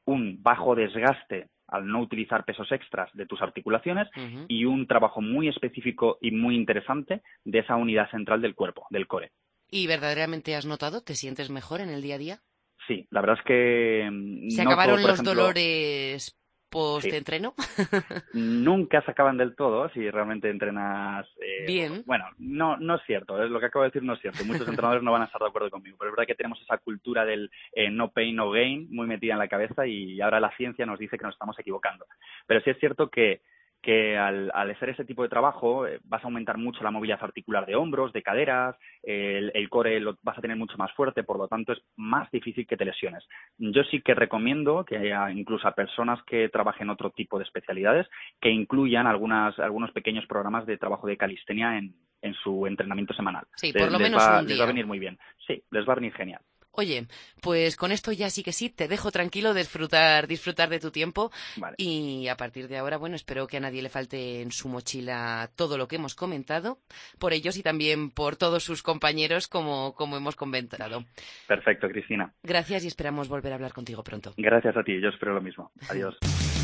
un 0.05 0.41
bajo 0.41 0.75
desgaste 0.75 1.49
al 1.67 1.85
no 1.85 2.01
utilizar 2.01 2.45
pesos 2.45 2.71
extras 2.71 3.09
de 3.13 3.25
tus 3.25 3.41
articulaciones 3.41 4.07
y 4.47 4.63
un 4.65 4.87
trabajo 4.87 5.21
muy 5.21 5.49
específico 5.49 6.17
y 6.21 6.31
muy 6.31 6.55
interesante 6.55 7.21
de 7.43 7.59
esa 7.59 7.75
unidad 7.75 8.09
central 8.09 8.41
del 8.41 8.55
cuerpo, 8.55 8.87
del 8.89 9.05
core. 9.05 9.31
¿Y 9.69 9.85
verdaderamente 9.85 10.55
has 10.55 10.65
notado? 10.65 11.03
¿Te 11.03 11.15
sientes 11.15 11.49
mejor 11.49 11.81
en 11.81 11.89
el 11.89 12.01
día 12.01 12.15
a 12.15 12.19
día? 12.19 12.39
Sí, 12.87 13.05
la 13.11 13.19
verdad 13.19 13.37
es 13.39 13.45
que... 13.45 14.09
Mm, 14.09 14.49
¿Se 14.49 14.61
acabaron 14.61 15.03
los 15.03 15.21
dolores 15.21 16.37
post-entreno? 16.69 17.53
Nunca 18.33 19.01
se 19.01 19.11
acaban 19.11 19.37
del 19.37 19.55
todo 19.55 19.89
si 19.89 20.09
realmente 20.09 20.49
entrenas... 20.49 21.27
Eh, 21.39 21.65
Bien. 21.65 22.03
Bueno, 22.05 22.25
no, 22.37 22.77
no 22.77 22.95
es 22.95 23.01
cierto, 23.05 23.41
es 23.43 23.49
lo 23.49 23.59
que 23.59 23.67
acabo 23.67 23.83
de 23.83 23.89
decir 23.89 24.03
no 24.03 24.13
es 24.13 24.21
cierto. 24.21 24.43
Muchos 24.45 24.67
entrenadores 24.67 25.03
no 25.03 25.11
van 25.11 25.23
a 25.23 25.25
estar 25.25 25.41
de 25.41 25.47
acuerdo 25.47 25.69
conmigo, 25.69 25.97
pero 25.99 26.09
es 26.09 26.15
verdad 26.15 26.27
que 26.27 26.35
tenemos 26.35 26.61
esa 26.61 26.77
cultura 26.77 27.25
del 27.25 27.49
eh, 27.73 27.89
no 27.89 28.11
pain, 28.11 28.35
no 28.35 28.51
gain 28.51 28.87
muy 28.91 29.07
metida 29.07 29.33
en 29.33 29.39
la 29.39 29.47
cabeza 29.47 29.87
y 29.87 30.21
ahora 30.21 30.39
la 30.39 30.55
ciencia 30.57 30.85
nos 30.85 30.99
dice 30.99 31.17
que 31.17 31.25
nos 31.25 31.35
estamos 31.35 31.57
equivocando. 31.59 32.05
Pero 32.45 32.61
sí 32.61 32.69
es 32.69 32.79
cierto 32.79 33.09
que 33.09 33.41
que 33.81 34.17
al, 34.17 34.51
hacer 34.51 34.89
ese 34.89 35.05
tipo 35.05 35.23
de 35.23 35.29
trabajo 35.29 35.87
eh, 35.87 35.99
vas 36.03 36.23
a 36.23 36.27
aumentar 36.27 36.57
mucho 36.57 36.83
la 36.83 36.91
movilidad 36.91 37.23
articular 37.23 37.65
de 37.65 37.75
hombros, 37.75 38.13
de 38.13 38.23
caderas, 38.23 38.75
el, 39.03 39.69
core 39.69 39.99
lo 39.99 40.17
vas 40.23 40.37
a 40.37 40.41
tener 40.41 40.57
mucho 40.57 40.77
más 40.77 40.91
fuerte, 40.93 41.23
por 41.23 41.37
lo 41.37 41.47
tanto 41.47 41.73
es 41.73 41.79
más 41.95 42.29
difícil 42.31 42.67
que 42.67 42.77
te 42.77 42.85
lesiones. 42.85 43.25
Yo 43.57 43.83
sí 43.83 44.01
que 44.01 44.13
recomiendo 44.13 44.83
que 44.83 44.97
haya 44.97 45.31
incluso 45.31 45.67
a 45.67 45.75
personas 45.75 46.19
que 46.23 46.49
trabajen 46.49 46.89
otro 46.89 47.11
tipo 47.11 47.37
de 47.37 47.45
especialidades 47.45 48.07
que 48.41 48.49
incluyan 48.49 49.07
algunas, 49.07 49.57
algunos 49.59 49.91
pequeños 49.91 50.25
programas 50.25 50.65
de 50.65 50.77
trabajo 50.77 51.07
de 51.07 51.17
calistenia 51.17 51.77
en, 51.77 51.93
en 52.21 52.33
su 52.33 52.65
entrenamiento 52.67 53.13
semanal. 53.13 53.45
Sí, 53.55 53.73
por 53.73 53.91
lo 53.91 53.99
menos 53.99 54.21
va, 54.21 54.39
un 54.39 54.47
día. 54.47 54.55
Les 54.55 54.59
va 54.59 54.63
a 54.63 54.67
venir 54.67 54.85
muy 54.85 54.99
bien. 54.99 55.17
Sí, 55.45 55.63
les 55.71 55.87
va 55.87 55.93
a 55.93 55.95
venir 55.95 56.13
genial. 56.13 56.41
Oye, 56.79 57.07
pues 57.41 57.75
con 57.75 57.91
esto 57.91 58.11
ya 58.11 58.29
sí 58.29 58.43
que 58.43 58.53
sí, 58.53 58.69
te 58.69 58.87
dejo 58.87 59.09
tranquilo 59.09 59.55
disfrutar, 59.55 60.27
disfrutar 60.27 60.69
de 60.69 60.79
tu 60.79 60.91
tiempo. 60.91 61.31
Y 61.75 62.27
a 62.27 62.37
partir 62.37 62.67
de 62.67 62.77
ahora, 62.77 62.97
bueno, 62.97 63.15
espero 63.15 63.47
que 63.47 63.57
a 63.57 63.59
nadie 63.59 63.81
le 63.81 63.89
falte 63.89 64.43
en 64.43 64.51
su 64.51 64.69
mochila 64.69 65.49
todo 65.55 65.79
lo 65.79 65.87
que 65.87 65.95
hemos 65.95 66.13
comentado, 66.13 66.77
por 67.17 67.33
ellos 67.33 67.57
y 67.57 67.63
también 67.63 68.11
por 68.11 68.35
todos 68.35 68.63
sus 68.63 68.83
compañeros, 68.83 69.47
como, 69.47 69.95
como 69.95 70.17
hemos 70.17 70.35
comentado. 70.35 71.05
Perfecto, 71.47 71.89
Cristina. 71.89 72.31
Gracias 72.43 72.83
y 72.83 72.87
esperamos 72.87 73.27
volver 73.27 73.53
a 73.53 73.55
hablar 73.55 73.73
contigo 73.73 74.03
pronto. 74.03 74.35
Gracias 74.37 74.77
a 74.77 74.83
ti, 74.83 75.01
yo 75.01 75.09
espero 75.09 75.33
lo 75.33 75.41
mismo. 75.41 75.71
Adiós. 75.89 76.15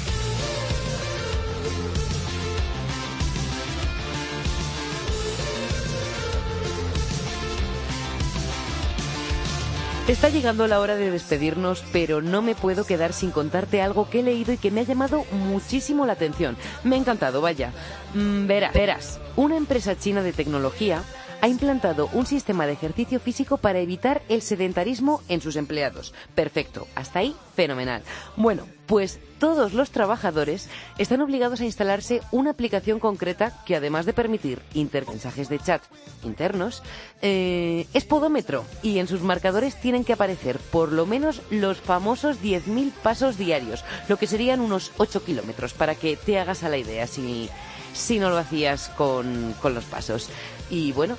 Está 10.05 10.27
llegando 10.27 10.67
la 10.67 10.81
hora 10.81 10.97
de 10.97 11.11
despedirnos, 11.11 11.81
pero 11.93 12.21
no 12.21 12.41
me 12.41 12.55
puedo 12.55 12.85
quedar 12.85 13.13
sin 13.13 13.31
contarte 13.31 13.81
algo 13.81 14.09
que 14.09 14.19
he 14.19 14.23
leído 14.23 14.51
y 14.51 14.57
que 14.57 14.69
me 14.69 14.81
ha 14.81 14.83
llamado 14.83 15.23
muchísimo 15.31 16.05
la 16.05 16.11
atención. 16.11 16.57
Me 16.83 16.95
ha 16.95 16.99
encantado, 16.99 17.39
vaya. 17.39 17.71
Mm, 18.13 18.45
verás, 18.45 18.73
verás, 18.73 19.19
una 19.37 19.55
empresa 19.55 19.97
china 19.97 20.21
de 20.21 20.33
tecnología 20.33 21.03
ha 21.43 21.49
implantado 21.49 22.09
un 22.13 22.25
sistema 22.25 22.65
de 22.65 22.71
ejercicio 22.71 23.19
físico 23.19 23.57
para 23.57 23.79
evitar 23.79 24.21
el 24.29 24.41
sedentarismo 24.41 25.21
en 25.27 25.41
sus 25.41 25.57
empleados. 25.57 26.13
Perfecto, 26.35 26.87
hasta 26.95 27.19
ahí 27.19 27.35
fenomenal. 27.53 28.01
Bueno, 28.37 28.65
pues 28.85 29.19
todos 29.39 29.73
los 29.73 29.91
trabajadores 29.91 30.69
están 30.97 31.19
obligados 31.19 31.59
a 31.59 31.65
instalarse 31.65 32.21
una 32.31 32.51
aplicación 32.51 33.01
concreta 33.01 33.61
que 33.65 33.75
además 33.75 34.05
de 34.05 34.13
permitir 34.13 34.61
intermensajes 34.73 35.49
de 35.49 35.59
chat 35.59 35.81
internos, 36.23 36.81
eh, 37.21 37.87
es 37.93 38.05
podómetro 38.05 38.63
y 38.81 38.99
en 38.99 39.09
sus 39.09 39.19
marcadores 39.19 39.75
tienen 39.75 40.05
que 40.05 40.13
aparecer 40.13 40.59
por 40.71 40.93
lo 40.93 41.05
menos 41.05 41.41
los 41.49 41.77
famosos 41.81 42.41
10.000 42.41 42.93
pasos 42.93 43.37
diarios, 43.37 43.83
lo 44.07 44.15
que 44.15 44.27
serían 44.27 44.61
unos 44.61 44.93
8 44.95 45.25
kilómetros, 45.25 45.73
para 45.73 45.95
que 45.95 46.15
te 46.15 46.39
hagas 46.39 46.63
a 46.63 46.69
la 46.69 46.77
idea 46.77 47.05
si, 47.05 47.49
si 47.93 48.17
no 48.17 48.29
lo 48.29 48.37
hacías 48.37 48.87
con, 48.95 49.53
con 49.61 49.73
los 49.73 49.83
pasos. 49.83 50.29
Y 50.69 50.93
bueno, 50.93 51.17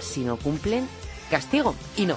si 0.00 0.20
no 0.20 0.36
cumplen, 0.36 0.88
castigo. 1.30 1.74
Y 1.96 2.06
no, 2.06 2.16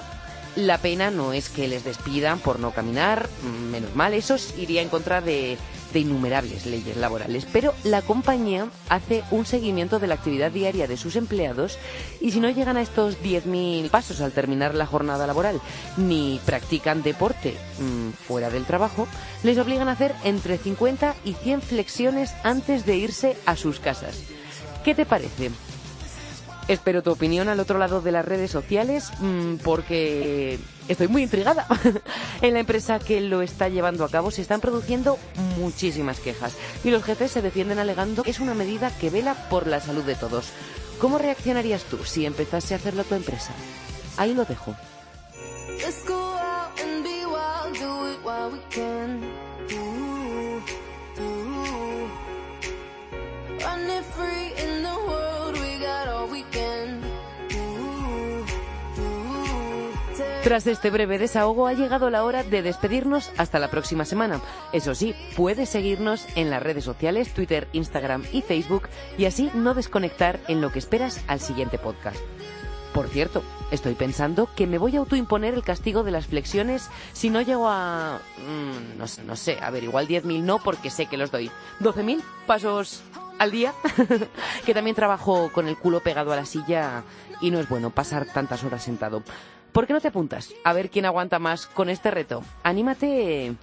la 0.56 0.78
pena 0.78 1.10
no 1.10 1.32
es 1.32 1.48
que 1.48 1.68
les 1.68 1.84
despidan 1.84 2.38
por 2.38 2.60
no 2.60 2.70
caminar, 2.70 3.28
mm, 3.42 3.70
menos 3.70 3.94
mal, 3.96 4.14
eso 4.14 4.36
iría 4.56 4.82
en 4.82 4.88
contra 4.88 5.20
de, 5.20 5.58
innumerables 5.94 6.66
leyes 6.66 6.96
laborales, 6.96 7.46
pero 7.52 7.72
la 7.84 8.02
compañía 8.02 8.66
hace 8.88 9.22
un 9.30 9.46
seguimiento 9.46 10.00
de 10.00 10.08
la 10.08 10.14
actividad 10.14 10.50
diaria 10.50 10.88
de 10.88 10.96
sus 10.96 11.14
empleados 11.14 11.78
y 12.20 12.32
si 12.32 12.40
no 12.40 12.50
llegan 12.50 12.76
a 12.76 12.82
estos 12.82 13.22
10.000 13.22 13.90
pasos 13.90 14.20
al 14.20 14.32
terminar 14.32 14.74
la 14.74 14.86
jornada 14.86 15.24
laboral 15.24 15.60
ni 15.96 16.40
practican 16.44 17.04
deporte 17.04 17.54
mmm, 17.78 18.10
fuera 18.10 18.50
del 18.50 18.64
trabajo, 18.64 19.06
les 19.44 19.56
obligan 19.56 19.88
a 19.88 19.92
hacer 19.92 20.16
entre 20.24 20.58
50 20.58 21.14
y 21.24 21.34
100 21.34 21.62
flexiones 21.62 22.34
antes 22.42 22.84
de 22.84 22.96
irse 22.96 23.36
a 23.46 23.54
sus 23.54 23.78
casas. 23.78 24.20
¿Qué 24.84 24.96
te 24.96 25.06
parece? 25.06 25.52
Espero 26.66 27.02
tu 27.02 27.10
opinión 27.10 27.48
al 27.48 27.60
otro 27.60 27.78
lado 27.78 28.00
de 28.00 28.12
las 28.12 28.24
redes 28.24 28.50
sociales 28.50 29.10
mmm, 29.20 29.56
porque 29.56 30.58
estoy 30.88 31.08
muy 31.08 31.22
intrigada. 31.22 31.66
en 32.42 32.54
la 32.54 32.60
empresa 32.60 32.98
que 32.98 33.20
lo 33.20 33.42
está 33.42 33.68
llevando 33.68 34.04
a 34.04 34.08
cabo 34.08 34.30
se 34.30 34.42
están 34.42 34.60
produciendo 34.60 35.18
muchísimas 35.58 36.20
quejas 36.20 36.56
y 36.82 36.90
los 36.90 37.04
jefes 37.04 37.32
se 37.32 37.42
defienden 37.42 37.78
alegando 37.78 38.22
que 38.22 38.30
es 38.30 38.40
una 38.40 38.54
medida 38.54 38.90
que 38.98 39.10
vela 39.10 39.34
por 39.50 39.66
la 39.66 39.80
salud 39.80 40.04
de 40.04 40.14
todos. 40.14 40.46
¿Cómo 41.00 41.18
reaccionarías 41.18 41.82
tú 41.84 41.98
si 42.04 42.24
empezase 42.24 42.74
a 42.74 42.78
hacerlo 42.78 43.04
tu 43.04 43.14
empresa? 43.14 43.52
Ahí 44.16 44.32
lo 44.32 44.44
dejo. 44.44 44.74
Tras 60.44 60.66
este 60.66 60.90
breve 60.90 61.18
desahogo 61.18 61.66
ha 61.66 61.72
llegado 61.72 62.10
la 62.10 62.22
hora 62.22 62.44
de 62.44 62.60
despedirnos 62.60 63.32
hasta 63.38 63.58
la 63.58 63.70
próxima 63.70 64.04
semana. 64.04 64.42
Eso 64.74 64.94
sí, 64.94 65.14
puedes 65.36 65.70
seguirnos 65.70 66.26
en 66.36 66.50
las 66.50 66.62
redes 66.62 66.84
sociales, 66.84 67.32
Twitter, 67.32 67.66
Instagram 67.72 68.24
y 68.30 68.42
Facebook 68.42 68.90
y 69.16 69.24
así 69.24 69.50
no 69.54 69.72
desconectar 69.72 70.38
en 70.46 70.60
lo 70.60 70.70
que 70.70 70.80
esperas 70.80 71.24
al 71.28 71.40
siguiente 71.40 71.78
podcast. 71.78 72.18
Por 72.92 73.08
cierto, 73.08 73.42
estoy 73.70 73.94
pensando 73.94 74.48
que 74.54 74.66
me 74.66 74.76
voy 74.76 74.96
a 74.96 74.98
autoimponer 74.98 75.54
el 75.54 75.64
castigo 75.64 76.02
de 76.04 76.10
las 76.10 76.26
flexiones 76.26 76.90
si 77.14 77.30
no 77.30 77.40
llego 77.40 77.66
a... 77.70 78.20
Mmm, 78.46 78.98
no, 78.98 79.08
sé, 79.08 79.24
no 79.24 79.36
sé, 79.36 79.56
a 79.62 79.70
ver, 79.70 79.82
igual 79.82 80.06
10.000 80.06 80.42
no 80.42 80.58
porque 80.58 80.90
sé 80.90 81.06
que 81.06 81.16
los 81.16 81.30
doy. 81.30 81.50
¿12.000 81.80 82.22
pasos 82.46 83.02
al 83.38 83.50
día? 83.50 83.72
que 84.66 84.74
también 84.74 84.96
trabajo 84.96 85.50
con 85.52 85.68
el 85.68 85.76
culo 85.76 86.00
pegado 86.00 86.32
a 86.32 86.36
la 86.36 86.46
silla 86.46 87.02
y 87.40 87.50
no 87.50 87.60
es 87.60 87.68
bueno 87.68 87.90
pasar 87.90 88.26
tantas 88.26 88.64
horas 88.64 88.82
sentado. 88.82 89.22
¿Por 89.72 89.86
qué 89.86 89.92
no 89.92 90.00
te 90.00 90.08
apuntas? 90.08 90.52
A 90.62 90.72
ver 90.72 90.90
quién 90.90 91.04
aguanta 91.04 91.38
más 91.38 91.66
con 91.66 91.88
este 91.88 92.10
reto. 92.10 92.42
Anímate 92.62 93.54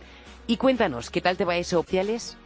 y 0.48 0.58
cuéntanos 0.58 1.10
qué 1.10 1.22
tal 1.22 1.38
te 1.38 1.46
va 1.46 1.56
eso, 1.56 1.78
sociales. 1.78 2.38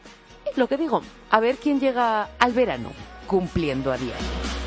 Lo 0.55 0.67
que 0.67 0.77
digo, 0.77 1.01
a 1.31 1.39
ver 1.39 1.55
quién 1.55 1.79
llega 1.79 2.29
al 2.37 2.53
verano 2.53 2.91
cumpliendo 3.27 3.91
a 3.91 3.97
diario. 3.97 4.64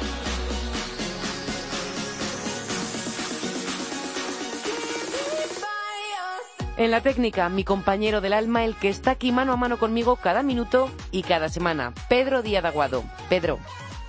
En 6.79 6.93
la 6.93 7.01
técnica, 7.01 7.49
mi 7.49 7.65
compañero 7.65 8.21
del 8.21 8.33
alma, 8.33 8.65
el 8.65 8.77
que 8.77 8.89
está 8.89 9.11
aquí 9.11 9.33
mano 9.33 9.53
a 9.53 9.57
mano 9.57 9.81
conmigo 9.81 10.15
cada 10.15 10.45
minuto 10.45 10.89
y 11.11 11.25
cada 11.25 11.49
semana, 11.49 11.93
Pedro 12.09 12.41
Díaz 12.41 12.65
Aguado. 12.65 13.03
Pedro, 13.29 13.59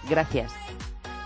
gracias. 0.07 0.53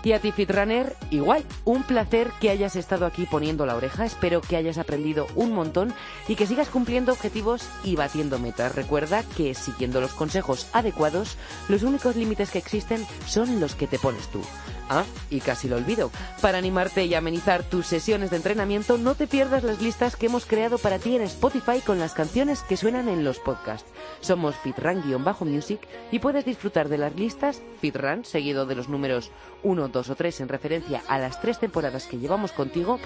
Y 0.04 0.12
a 0.12 0.20
ti, 0.20 0.32
Fitrunner, 0.32 0.96
igual, 1.10 1.44
un 1.66 1.82
placer 1.82 2.30
que 2.40 2.48
hayas 2.48 2.76
estado 2.76 3.04
aquí 3.04 3.26
poniendo 3.26 3.66
la 3.66 3.76
oreja. 3.76 4.06
Espero 4.06 4.40
que 4.40 4.56
hayas 4.56 4.78
aprendido 4.78 5.26
un 5.34 5.52
montón 5.52 5.92
y 6.28 6.36
que 6.36 6.46
sigas 6.46 6.70
cumpliendo 6.70 7.12
objetivos 7.12 7.68
y 7.84 7.94
batiendo 7.96 8.38
metas. 8.38 8.74
Recuerda 8.74 9.22
que 9.36 9.52
siguiendo 9.54 10.00
los 10.00 10.14
consejos 10.14 10.68
adecuados, 10.72 11.36
los 11.68 11.82
únicos 11.82 12.16
límites 12.16 12.50
que 12.50 12.58
existen 12.58 13.06
son 13.26 13.60
los 13.60 13.74
que 13.74 13.86
te 13.86 13.98
pones 13.98 14.28
tú. 14.28 14.40
Ah, 14.88 15.04
y 15.30 15.40
casi 15.40 15.68
lo 15.68 15.76
olvido. 15.76 16.10
Para 16.42 16.58
animarte 16.58 17.04
y 17.06 17.14
amenizar 17.14 17.62
tus 17.62 17.86
sesiones 17.86 18.30
de 18.30 18.36
entrenamiento, 18.36 18.98
no 18.98 19.14
te 19.14 19.26
pierdas 19.26 19.64
las 19.64 19.80
listas 19.80 20.16
que 20.16 20.26
hemos 20.26 20.44
creado 20.44 20.78
para 20.78 20.98
ti 20.98 21.16
en 21.16 21.22
Spotify 21.22 21.80
con 21.80 21.98
las 21.98 22.12
canciones 22.12 22.62
que 22.62 22.76
suenan 22.76 23.08
en 23.08 23.24
los 23.24 23.38
podcasts. 23.38 23.90
Somos 24.20 24.54
Fitran-Music 24.56 25.80
y 26.10 26.18
puedes 26.18 26.44
disfrutar 26.44 26.88
de 26.88 26.98
las 26.98 27.14
listas 27.14 27.62
Fitran, 27.80 28.24
seguido 28.24 28.66
de 28.66 28.74
los 28.74 28.88
números 28.88 29.30
1, 29.62 29.88
2 29.88 30.10
o 30.10 30.14
3 30.14 30.40
en 30.40 30.48
referencia 30.48 31.02
a 31.08 31.18
las 31.18 31.40
tres 31.40 31.58
temporadas 31.58 32.06
que 32.06 32.18
llevamos 32.18 32.52
contigo, 32.52 32.98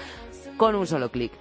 con 0.56 0.74
un 0.74 0.86
solo 0.86 1.10
clic. 1.10 1.32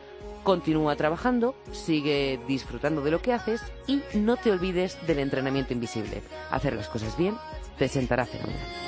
Continúa 0.44 0.96
trabajando, 0.96 1.56
sigue 1.72 2.40
disfrutando 2.48 3.02
de 3.02 3.12
lo 3.12 3.22
que 3.22 3.34
haces 3.34 3.62
y 3.86 4.02
no 4.14 4.38
te 4.38 4.52
olvides 4.52 4.98
del 5.06 5.20
entrenamiento 5.20 5.74
invisible. 5.74 6.22
Hacer 6.52 6.74
las 6.74 6.88
cosas 6.88 7.18
bien 7.18 7.36
te 7.78 7.90
sentará 7.90 8.26
fenomenal. 8.26 8.87